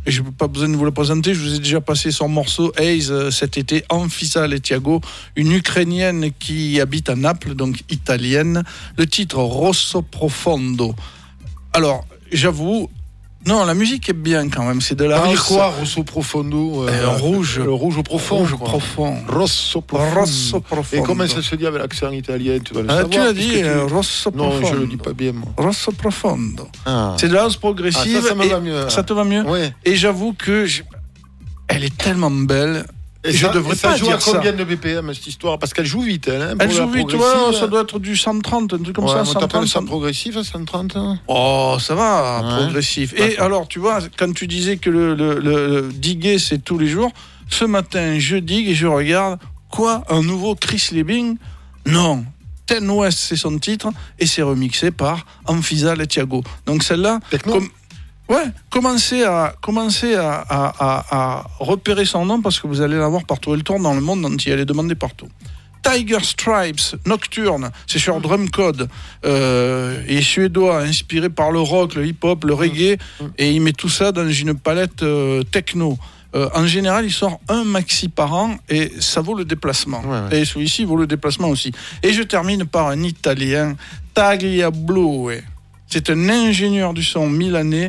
Je 0.08 0.22
n'ai 0.22 0.32
pas 0.32 0.48
besoin 0.48 0.70
de 0.70 0.78
vous 0.78 0.86
le 0.86 0.92
présenter, 0.92 1.34
je 1.34 1.42
vous 1.42 1.56
ai 1.56 1.60
déjà 1.60 1.82
passé 1.82 2.12
son 2.12 2.30
morceau 2.30 2.72
Haze 2.78 3.12
euh, 3.12 3.30
cet 3.30 3.58
été, 3.58 3.84
Amphisa 3.90 4.48
Letiago, 4.48 5.02
une 5.36 5.52
Ukrainienne 5.52 6.32
qui 6.40 6.80
habite 6.80 7.10
à 7.10 7.16
Naples, 7.18 7.56
donc 7.56 7.84
italienne. 7.90 8.64
Le 8.98 9.06
titre 9.06 9.40
Rosso 9.40 10.02
Profondo. 10.02 10.96
Alors, 11.74 12.08
j'avoue, 12.32 12.90
non, 13.48 13.66
la 13.66 13.74
musique 13.74 14.10
est 14.10 14.14
bien 14.14 14.50
quand 14.50 14.64
même, 14.64 14.82
c'est 14.82 14.96
de 14.96 15.06
la 15.06 15.16
Ça 15.18 15.22
veut 15.24 15.28
dire 15.30 15.40
house. 15.40 15.48
quoi, 15.48 15.68
Rosso 15.70 16.04
Profondo 16.04 16.84
euh, 16.84 16.90
Euh, 16.92 17.08
rouge. 17.10 17.60
Le 17.60 17.72
rouge 17.72 17.98
au 17.98 18.04
profond. 18.04 18.38
Rouge 18.38 18.56
quoi. 18.56 18.68
profond. 18.68 19.16
Rosso 19.28 19.82
Profondo. 19.82 20.20
Rosso 20.20 20.60
Profondo. 20.60 21.04
Et 21.04 21.06
comment 21.06 21.28
ça 21.28 21.42
se 21.42 21.56
dit 21.56 21.66
avec 21.66 21.82
l'accent 21.82 22.12
italien 22.12 22.60
Tu 22.64 22.74
vas 22.74 22.82
le 22.82 22.88
Ah, 22.90 22.94
savoir. 22.98 23.10
tu 23.10 23.18
l'as 23.20 23.34
dit, 23.34 23.48
tu- 23.50 23.64
euh, 23.66 23.86
Rosso 23.86 24.30
Non, 24.36 24.50
Profondo. 24.50 24.68
je 24.68 24.76
le 24.82 24.88
dis 24.88 24.98
pas 24.98 25.14
bien, 25.14 25.32
moi. 25.34 25.48
Rosso 25.58 25.92
Profondo. 25.94 26.68
Ah. 26.86 27.16
C'est 27.20 27.28
de 27.30 27.34
la 27.34 27.44
house 27.44 27.54
Ah, 27.58 27.60
progressive. 27.62 28.22
ça, 28.22 28.30
ça 28.30 28.36
me 28.36 28.44
et- 28.44 28.50
va 28.50 28.60
mieux. 28.60 28.90
Ça 28.90 29.04
te 29.04 29.14
va 29.14 29.24
mieux 29.24 29.44
Ouais. 29.44 29.74
Et 29.86 29.96
j'avoue 29.96 30.34
que 30.34 30.66
je- 30.66 30.84
elle 31.68 31.84
est 31.84 31.98
tellement 31.98 32.32
belle. 32.32 32.86
Et 33.24 33.32
je 33.32 33.46
ça, 33.48 33.52
devrais 33.54 33.74
et 33.74 33.78
ça 33.78 33.90
pas 33.90 33.98
joue 33.98 34.06
à 34.06 34.10
dire 34.10 34.22
ça. 34.22 34.32
combien 34.34 34.54
de 34.54 34.64
BPM 34.64 35.14
cette 35.14 35.28
histoire? 35.28 35.58
Parce 35.60 35.74
qu'elle 35.74 35.86
joue 35.86 36.02
vite, 36.02 36.28
elle. 36.28 36.42
Hein, 36.42 36.56
Elle 36.60 36.72
joue 36.72 36.88
vite, 36.90 37.12
ouais, 37.14 37.18
progressive. 37.20 37.60
ça 37.60 37.68
doit 37.68 37.82
être 37.82 38.00
du 38.00 38.16
130, 38.16 38.74
un 38.74 38.78
truc 38.78 38.96
comme 38.96 39.06
Ouais, 39.06 39.12
ça. 39.12 39.22
on 39.22 39.34
t'appelle 39.34 39.68
130, 39.68 39.68
ça 39.68 39.82
progressif, 39.82 40.42
130 40.42 40.96
hein? 40.96 41.20
Oh, 41.28 41.78
ça 41.80 41.96
va, 41.96 42.42
Ouais. 42.42 42.64
progressif. 42.64 43.14
Et 43.20 43.38
alors, 43.40 43.68
tu 43.68 43.80
vois, 43.80 44.00
quand 44.18 44.32
tu 44.34 44.48
disais 44.48 44.78
que 44.78 44.90
le, 44.90 45.16
le, 45.16 45.40
le- 45.40 45.68
le 45.82 45.90
diguer, 45.92 46.38
c'est 46.40 46.60
tous 46.64 46.78
les 46.78 46.88
jours, 46.88 47.12
ce 47.50 47.66
matin, 47.66 48.18
je 48.20 48.38
digue 48.38 48.70
et 48.70 48.76
je 48.76 48.88
regarde, 48.88 49.40
quoi, 49.72 50.04
un 50.10 50.22
nouveau 50.22 50.56
Chris 50.56 50.90
Liebing? 50.92 51.38
Non. 51.86 52.24
Ten 52.66 52.90
West, 52.90 53.20
c'est 53.20 53.38
son 53.38 53.58
titre, 53.60 53.88
et 54.20 54.26
c'est 54.28 54.42
remixé 54.42 54.92
par 54.92 55.26
Amphisa 55.46 55.96
Letiago. 55.96 56.44
Donc 56.66 56.84
celle-là, 56.84 57.20
comme- 57.46 57.70
ouais, 58.30 58.46
commencez 58.70 59.24
à, 59.24 59.54
commencez 59.62 60.16
à, 60.16 60.34
à- 60.50 60.74
à- 60.80 61.06
à 61.12 61.44
repérer 61.60 62.06
son 62.06 62.26
nom 62.26 62.42
parce 62.42 62.60
que 62.60 62.68
vous 62.68 62.82
allez 62.82 62.98
la 62.98 63.08
voir 63.08 63.24
partout. 63.26 63.54
Elle 63.54 63.64
tourne 63.64 63.84
dans 63.84 63.94
le 63.94 64.02
monde 64.02 64.26
entier, 64.26 64.54
elle 64.54 64.60
est 64.60 64.66
demandée 64.66 64.96
partout. 64.96 65.28
Tiger 65.84 66.20
Stripes, 66.22 66.98
Nocturne, 67.06 67.70
c'est 67.86 68.00
sur 68.00 68.20
Drum 68.20 68.50
Code. 68.50 68.90
Euh, 69.26 70.04
il 70.10 70.18
est 70.18 70.22
suédois, 70.22 70.82
inspiré 70.82 71.30
par 71.30 71.52
le 71.52 71.60
rock, 71.62 71.96
le 71.96 72.06
hip-hop, 72.06 72.44
le 72.44 72.54
reggae, 72.54 72.98
et 73.38 73.52
il 73.52 73.62
met 73.62 73.72
tout 73.72 73.88
ça 73.88 74.12
dans 74.12 74.28
une 74.30 74.54
palette 74.56 75.04
euh, 75.04 75.44
techno. 75.44 75.98
Euh, 76.36 76.50
en 76.54 76.68
général, 76.68 77.06
il 77.06 77.12
sort 77.14 77.40
un 77.48 77.64
maxi 77.64 78.10
par 78.10 78.34
an 78.34 78.58
et 78.68 78.92
ça 79.00 79.22
vaut 79.22 79.34
le 79.34 79.46
déplacement. 79.46 80.02
Ouais, 80.02 80.20
ouais. 80.30 80.42
Et 80.42 80.46
celui-ci 80.46 80.84
vaut 80.84 80.98
le 80.98 81.08
déplacement 81.08 81.48
aussi. 81.48 81.72
Et 82.04 82.12
je 82.12 82.22
termine 82.22 82.66
par 82.66 82.88
un 82.88 83.02
Italien, 83.04 83.76
Tagliabue. 84.14 85.44
C'est 85.88 86.10
un 86.10 86.28
ingénieur 86.28 86.94
du 86.94 87.02
son 87.04 87.30
milanais 87.30 87.88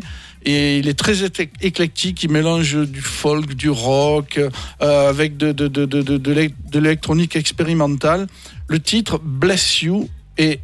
il 0.51 0.89
est 0.89 0.99
très 0.99 1.23
éclec- 1.25 1.51
éclectique. 1.61 2.23
Il 2.23 2.31
mélange 2.31 2.77
du 2.77 3.01
folk, 3.03 3.55
du 3.55 3.71
rock, 3.71 4.39
euh, 4.39 5.09
avec 5.09 5.37
de, 5.37 5.53
de, 5.53 5.69
de, 5.69 5.85
de, 5.85 6.03
de, 6.03 6.17
de 6.17 6.33
l'é- 6.33 6.55
de 6.71 6.79
l'électronique 6.79 7.37
expérimentale. 7.37 8.27
Le 8.69 8.81
titre 8.81 9.19
Bless 9.23 9.83
You 9.83 10.09
et 10.39 10.61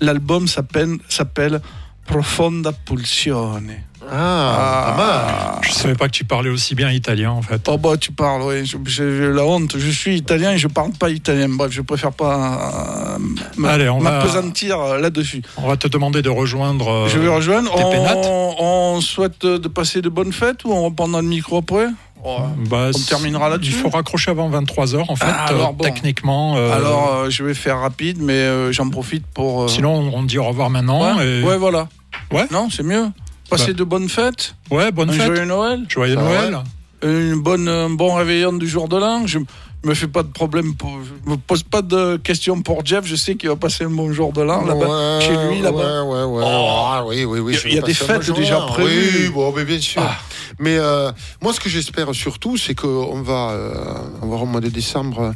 l'album 0.00 0.46
s'appelle 0.48 1.60
Profonda 2.06 2.72
Pulsione. 2.72 3.72
Ah, 4.10 4.94
mal. 4.96 5.60
Je 5.62 5.72
savais 5.72 5.94
pas 5.94 6.06
que 6.06 6.12
tu 6.12 6.24
parlais 6.24 6.50
aussi 6.50 6.74
bien 6.74 6.90
italien 6.90 7.30
en 7.32 7.42
fait. 7.42 7.62
Oh 7.68 7.76
bah 7.78 7.96
tu 7.96 8.12
parles, 8.12 8.42
oui. 8.42 8.70
J'ai 8.86 9.28
la 9.32 9.44
honte. 9.44 9.76
Je 9.78 9.90
suis 9.90 10.16
italien 10.16 10.52
et 10.52 10.58
je 10.58 10.68
parle 10.68 10.92
pas 10.92 11.10
italien. 11.10 11.48
Bref, 11.50 11.70
je 11.72 11.82
préfère 11.82 12.12
pas 12.12 13.16
euh, 13.16 13.16
m- 13.16 13.64
Allez, 13.64 13.88
on 13.88 13.98
va- 13.98 14.18
m'apesantir 14.18 14.80
euh, 14.80 14.98
là-dessus. 14.98 15.42
On 15.56 15.66
va 15.68 15.76
te 15.76 15.88
demander 15.88 16.22
de 16.22 16.30
rejoindre. 16.30 16.88
euh, 16.88 17.08
je 17.08 17.18
vais 17.18 17.28
rejoindre. 17.28 17.74
tes. 17.74 17.98
On, 17.98 18.54
on 18.96 19.00
souhaite 19.00 19.44
de 19.44 19.68
passer 19.68 20.02
de 20.02 20.08
bonnes 20.08 20.32
fêtes 20.32 20.64
ou 20.64 20.72
on 20.72 20.82
reprendra 20.84 21.20
le 21.22 21.28
micro 21.28 21.58
après? 21.58 21.86
Oh, 22.24 22.38
bah, 22.68 22.88
On 22.94 22.98
terminera 22.98 23.48
là-dessus. 23.48 23.72
Il 23.72 23.78
faut 23.78 23.88
raccrocher 23.90 24.30
avant 24.32 24.50
23h 24.50 25.04
en 25.08 25.16
fait. 25.16 25.26
Ah, 25.28 25.46
alors 25.46 25.68
euh, 25.68 25.72
bon. 25.72 25.84
Techniquement. 25.84 26.56
euh, 26.56 26.72
Alors 26.72 27.12
euh, 27.14 27.30
je 27.30 27.44
vais 27.44 27.54
faire 27.54 27.80
rapide, 27.80 28.18
mais 28.20 28.32
euh, 28.34 28.72
j'en 28.72 28.88
profite 28.88 29.26
pour. 29.26 29.62
euh, 29.64 29.68
Sinon, 29.68 30.10
on 30.12 30.22
dit 30.22 30.38
au 30.38 30.44
revoir 30.44 30.70
maintenant. 30.70 31.16
ouais, 31.16 31.26
et- 31.26 31.42
ouais, 31.44 31.56
voilà. 31.58 31.88
Ouais. 32.32 32.46
Non, 32.50 32.68
c'est 32.70 32.82
mieux. 32.82 33.06
Passer 33.50 33.68
Bah. 33.68 33.72
de 33.74 33.84
bonnes 33.84 34.08
fêtes. 34.08 34.54
Ouais, 34.70 34.90
bonne 34.92 35.12
fête. 35.12 35.26
joyeux 35.26 35.44
Noël. 35.44 35.84
Joyeux 35.88 36.14
Ça 36.14 36.22
Noël. 36.22 36.58
une 37.02 37.40
bonne, 37.40 37.68
un 37.68 37.90
bon 37.90 38.14
réveillon 38.14 38.52
du 38.52 38.68
jour 38.68 38.88
de 38.88 38.96
l'an. 38.96 39.26
Je 39.26 39.38
me 39.84 39.94
fais 39.94 40.08
pas 40.08 40.24
de 40.24 40.28
problème, 40.32 40.74
pour, 40.74 40.90
je 41.24 41.30
me 41.30 41.36
pose 41.36 41.62
pas 41.62 41.80
de 41.82 42.16
questions 42.16 42.60
pour 42.62 42.84
Jeff. 42.84 43.04
Je 43.04 43.14
sais 43.14 43.36
qu'il 43.36 43.48
va 43.48 43.54
passer 43.56 43.84
un 43.84 43.90
bon 43.90 44.12
jour 44.12 44.32
de 44.32 44.42
l'an 44.42 44.64
là-bas, 44.64 45.18
Ouais, 45.18 45.24
chez 45.24 45.36
lui 45.48 45.60
là-bas. 45.62 46.02
Ouais, 46.02 46.24
ouais, 46.24 46.24
ouais. 46.24 46.44
Oh. 46.44 46.66
Ah, 46.88 47.04
oui, 47.06 47.24
oui, 47.24 47.38
oui. 47.38 47.56
Il 47.66 47.74
y 47.74 47.76
a- 47.76 47.80
y 47.80 47.84
des 47.84 47.94
fêtes 47.94 48.30
déjà 48.32 48.58
prévues. 48.62 49.26
Oui, 49.26 49.28
bon, 49.32 49.52
mais 49.54 49.64
bien 49.64 49.80
sûr. 49.80 50.02
Ah. 50.04 50.16
Mais 50.58 50.76
euh, 50.78 51.12
moi, 51.42 51.52
ce 51.52 51.60
que 51.60 51.68
j'espère 51.68 52.12
surtout, 52.14 52.56
c'est 52.56 52.74
qu'on 52.74 53.20
va 53.22 53.50
euh, 53.50 53.74
avoir 54.22 54.42
au 54.42 54.46
mois 54.46 54.60
de 54.62 54.70
décembre, 54.70 55.34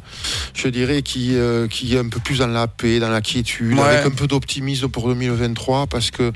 je 0.54 0.66
dirais, 0.68 1.02
qui, 1.02 1.36
euh, 1.36 1.68
qui 1.68 1.94
est 1.94 1.98
un 1.98 2.08
peu 2.08 2.18
plus 2.20 2.38
dans 2.38 2.46
la 2.48 2.66
paix, 2.66 2.98
dans 2.98 3.10
la 3.10 3.20
quiétude, 3.20 3.78
Ouais. 3.78 3.84
avec 3.84 4.06
un 4.06 4.10
peu 4.10 4.26
d'optimisme 4.26 4.88
pour 4.88 5.06
2023, 5.08 5.86
parce 5.86 6.10
que 6.10 6.32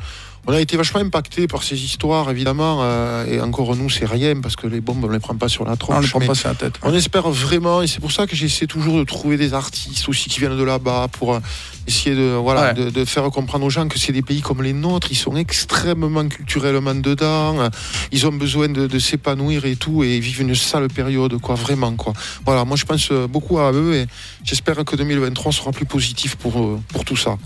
on 0.46 0.52
a 0.52 0.60
été 0.60 0.76
vachement 0.76 1.00
impacté 1.00 1.46
par 1.46 1.62
ces 1.62 1.82
histoires, 1.82 2.30
évidemment, 2.30 2.80
euh, 2.82 3.26
et 3.26 3.40
encore 3.40 3.74
nous, 3.76 3.88
c'est 3.88 4.04
rien, 4.04 4.40
parce 4.40 4.56
que 4.56 4.66
les 4.66 4.80
bombes, 4.80 5.04
on 5.04 5.08
ne 5.08 5.12
les 5.12 5.18
prend 5.18 5.34
pas 5.36 5.48
sur 5.48 5.64
la 5.64 5.76
tronche. 5.76 6.14
On 6.14 6.20
ne 6.20 6.24
prend 6.24 6.34
pas 6.34 6.48
la 6.48 6.54
tête. 6.54 6.74
on 6.82 6.92
espère 6.92 7.28
vraiment, 7.30 7.82
et 7.82 7.86
c'est 7.86 8.00
pour 8.00 8.12
ça 8.12 8.26
que 8.26 8.36
j'essaie 8.36 8.66
toujours 8.66 8.98
de 8.98 9.04
trouver 9.04 9.36
des 9.36 9.54
artistes 9.54 10.08
aussi 10.08 10.28
qui 10.28 10.40
viennent 10.40 10.56
de 10.56 10.62
là-bas 10.62 11.08
pour 11.12 11.34
euh, 11.34 11.40
essayer 11.86 12.16
de, 12.16 12.34
voilà, 12.34 12.62
Ouais. 12.72 12.74
de, 12.74 12.90
de 12.90 13.04
faire 13.04 13.24
comprendre 13.30 13.64
aux 13.66 13.70
gens 13.70 13.86
que 13.88 13.98
c'est 13.98 14.12
des 14.12 14.22
pays 14.22 14.40
comme 14.40 14.62
les 14.62 14.72
nôtres, 14.72 15.08
ils 15.10 15.16
sont 15.16 15.36
extrêmement 15.36 16.26
culturellement 16.28 16.94
dedans, 16.94 17.68
ils 18.10 18.26
ont 18.26 18.32
besoin 18.32 18.68
de, 18.68 18.86
de 18.86 18.98
s'épanouir 18.98 19.64
et 19.66 19.76
tout, 19.76 20.02
et 20.02 20.16
ils 20.16 20.20
vivent 20.20 20.40
une 20.42 20.54
sale 20.56 20.88
période, 20.88 21.38
quoi, 21.40 21.54
vraiment, 21.54 21.92
quoi. 21.94 22.12
Voilà, 22.44 22.64
moi 22.64 22.76
je 22.76 22.84
pense 22.84 23.08
euh, 23.12 23.26
beaucoup 23.28 23.58
à 23.60 23.70
eux 23.72 23.94
et 23.94 24.06
j'espère 24.42 24.84
que 24.84 24.96
2023 24.96 25.52
sera 25.52 25.70
plus 25.70 25.86
positif 25.86 26.34
pour, 26.36 26.58
euh, 26.60 26.80
pour 26.88 27.04
tout 27.04 27.16
ça. 27.16 27.36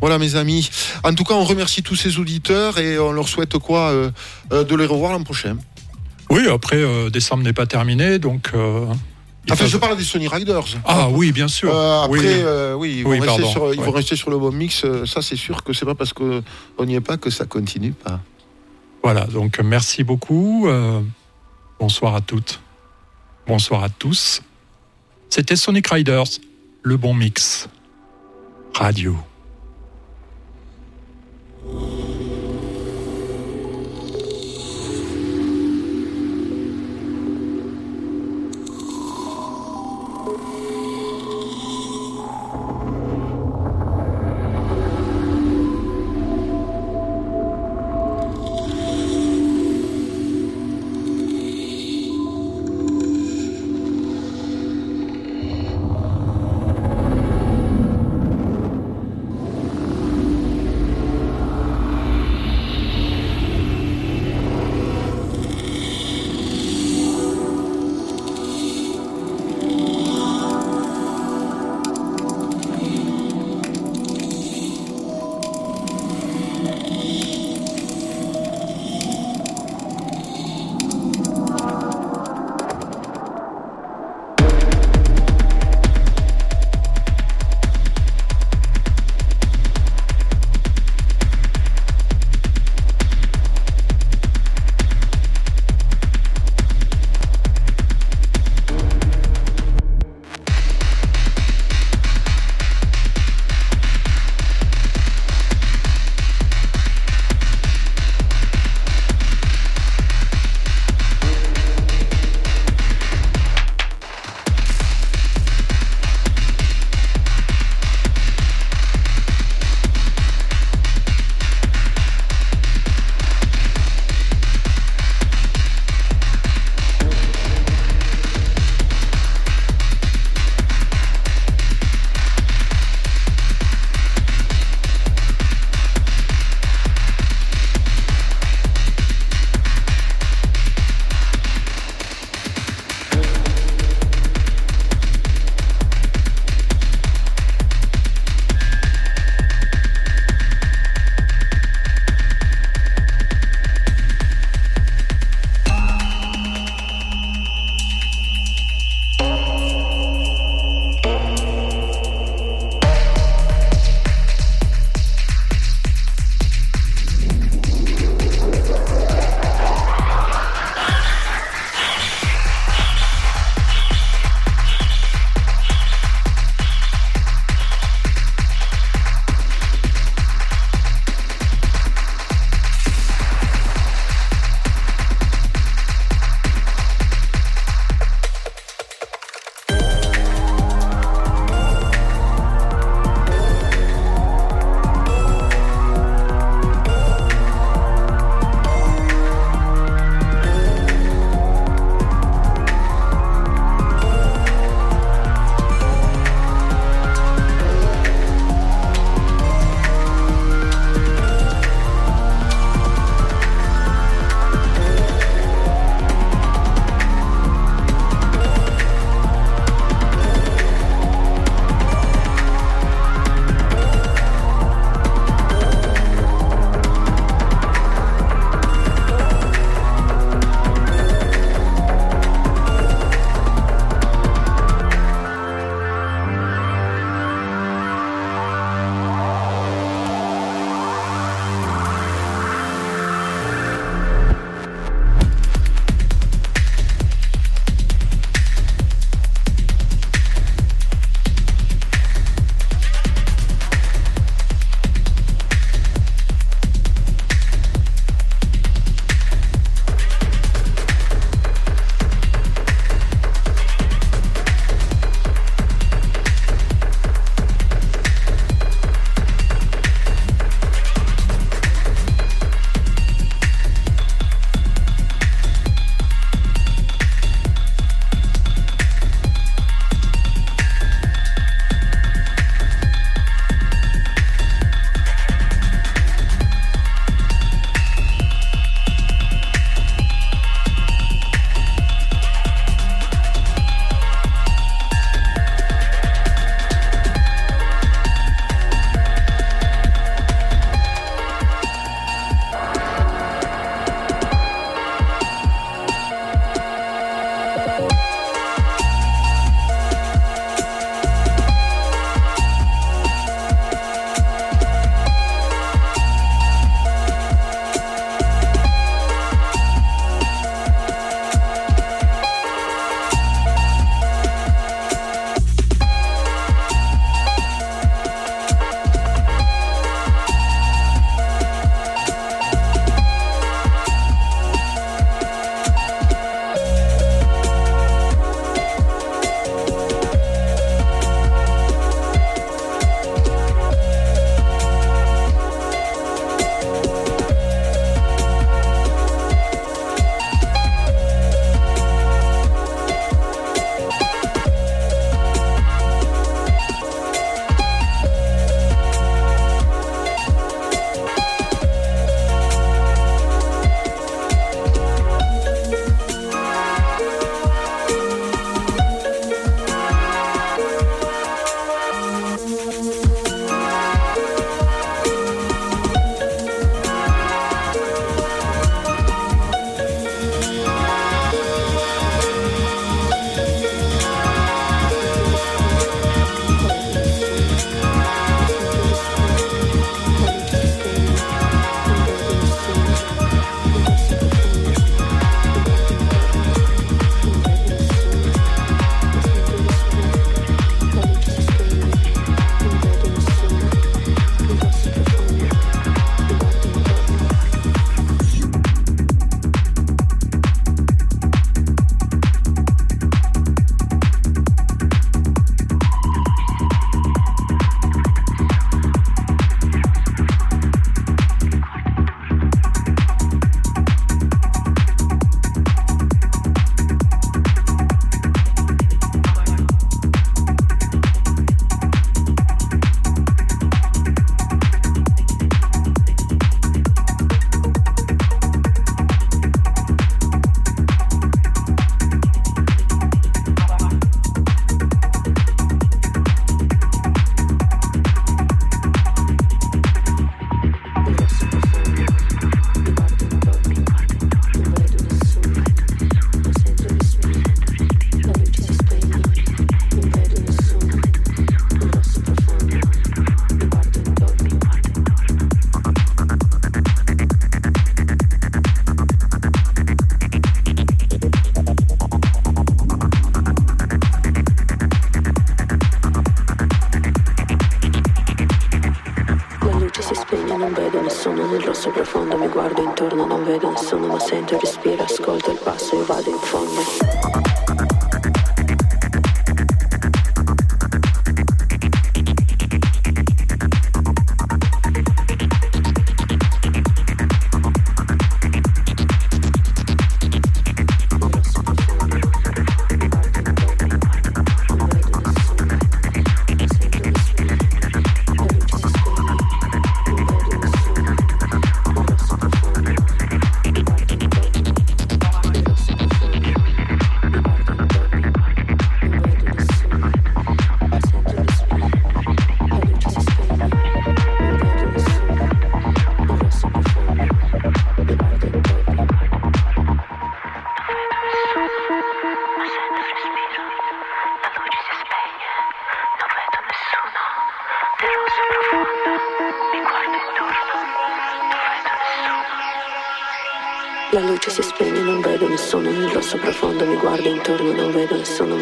Voilà, 0.00 0.18
mes 0.18 0.36
amis. 0.36 0.70
En 1.02 1.14
tout 1.14 1.24
cas, 1.24 1.34
on 1.34 1.44
remercie 1.44 1.82
tous 1.82 1.96
ces 1.96 2.10
auditeurs 2.10 2.28
auditeurs 2.28 2.78
et 2.78 2.98
on 2.98 3.10
leur 3.10 3.26
souhaite 3.26 3.56
quoi 3.56 3.88
euh, 3.88 4.10
euh, 4.52 4.62
De 4.62 4.76
les 4.76 4.84
revoir 4.84 5.12
l'an 5.12 5.22
prochain. 5.22 5.56
Oui, 6.28 6.46
après, 6.46 6.76
euh, 6.76 7.08
décembre 7.08 7.42
n'est 7.42 7.54
pas 7.54 7.64
terminé, 7.64 8.18
donc. 8.18 8.50
Euh, 9.50 9.54
Enfin, 9.54 9.66
je 9.66 9.76
parle 9.76 9.96
des 9.96 10.04
Sony 10.04 10.28
Riders. 10.28 10.64
Ah 10.84 11.08
oui, 11.10 11.32
bien 11.32 11.48
sûr. 11.48 11.74
Euh, 11.74 12.02
après, 12.04 12.18
Oui. 12.18 12.24
euh, 12.26 12.74
oui, 12.74 12.94
ils, 12.98 13.04
vont, 13.04 13.10
Oui, 13.10 13.20
rester 13.20 13.44
sur, 13.44 13.72
ils 13.74 13.80
vont 13.80 13.86
Ouais. 13.90 13.96
rester 13.96 14.16
sur 14.16 14.30
le 14.30 14.38
bon 14.38 14.52
mix. 14.52 14.84
euh, 14.84 15.06
Ça, 15.06 15.22
c'est 15.22 15.36
sûr 15.36 15.62
que 15.64 15.72
c'est 15.72 15.86
pas 15.86 15.94
parce 15.94 16.12
qu'on 16.12 16.42
n'y 16.84 16.94
est 16.94 17.00
pas 17.00 17.16
que 17.16 17.30
ça 17.30 17.44
continue 17.46 17.92
pas. 17.92 18.20
Voilà, 19.02 19.26
donc 19.26 19.58
merci 19.60 20.04
beaucoup. 20.04 20.66
euh, 20.68 21.00
bonsoir 21.80 22.14
à 22.14 22.20
toutes. 22.20 22.60
Bonsoir 23.46 23.82
à 23.84 23.88
tous. 23.88 24.42
C'était 25.30 25.56
Sonic 25.56 25.86
Riders, 25.88 26.24
le 26.82 26.96
bon 26.96 27.14
mix. 27.14 27.68
Radio. 28.74 29.16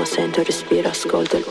Sento 0.07 0.41
il 0.41 0.47
respiro, 0.47 0.89
ascolto 0.89 1.37
il 1.37 1.45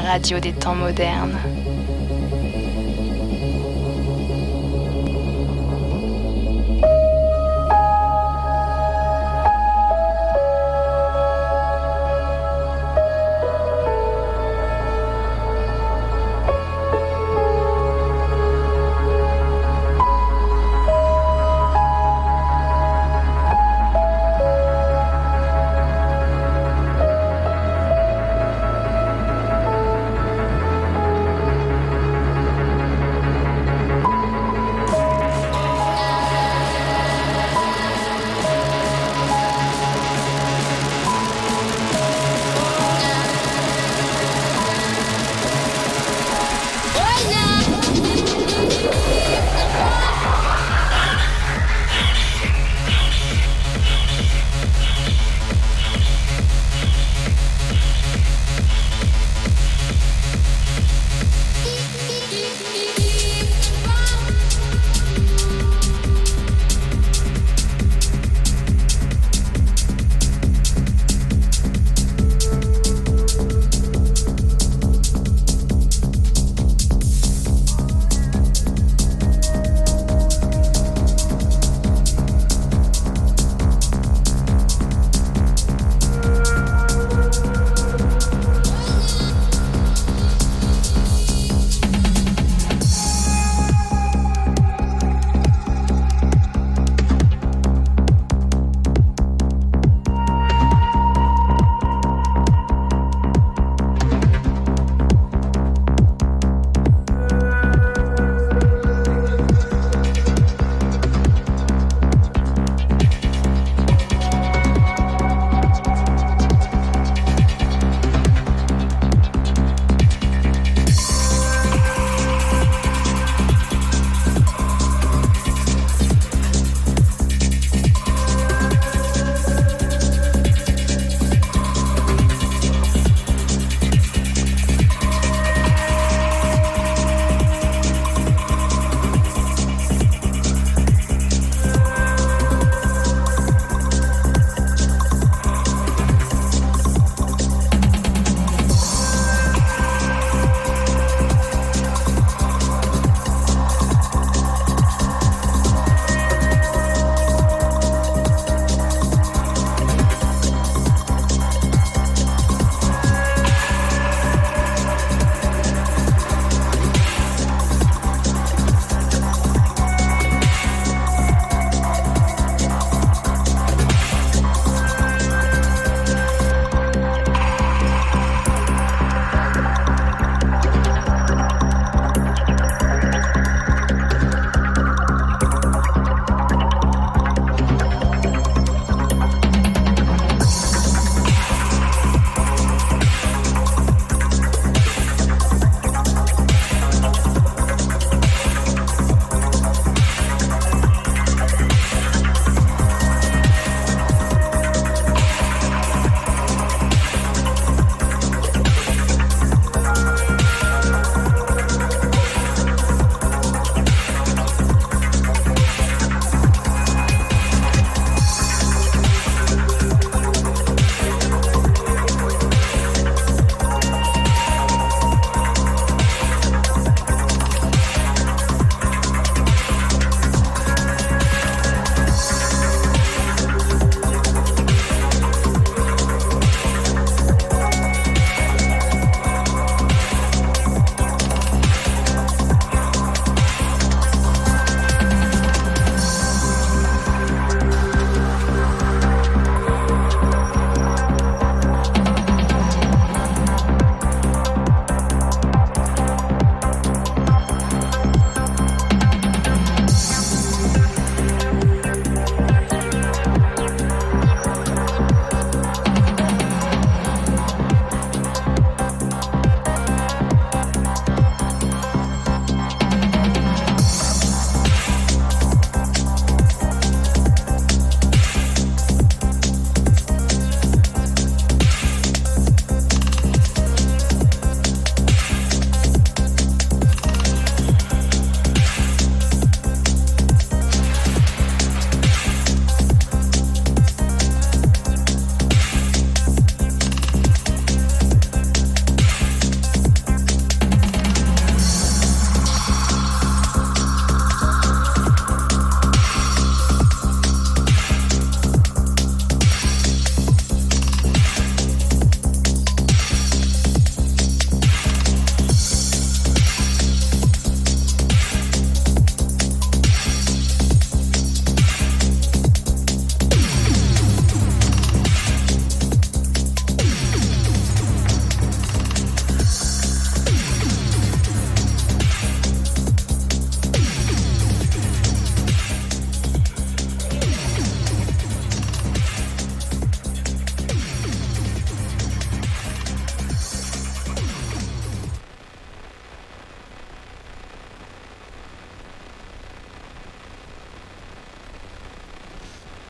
radio 0.00 0.38
des 0.40 0.52
temps 0.52 0.74
modernes. 0.74 1.27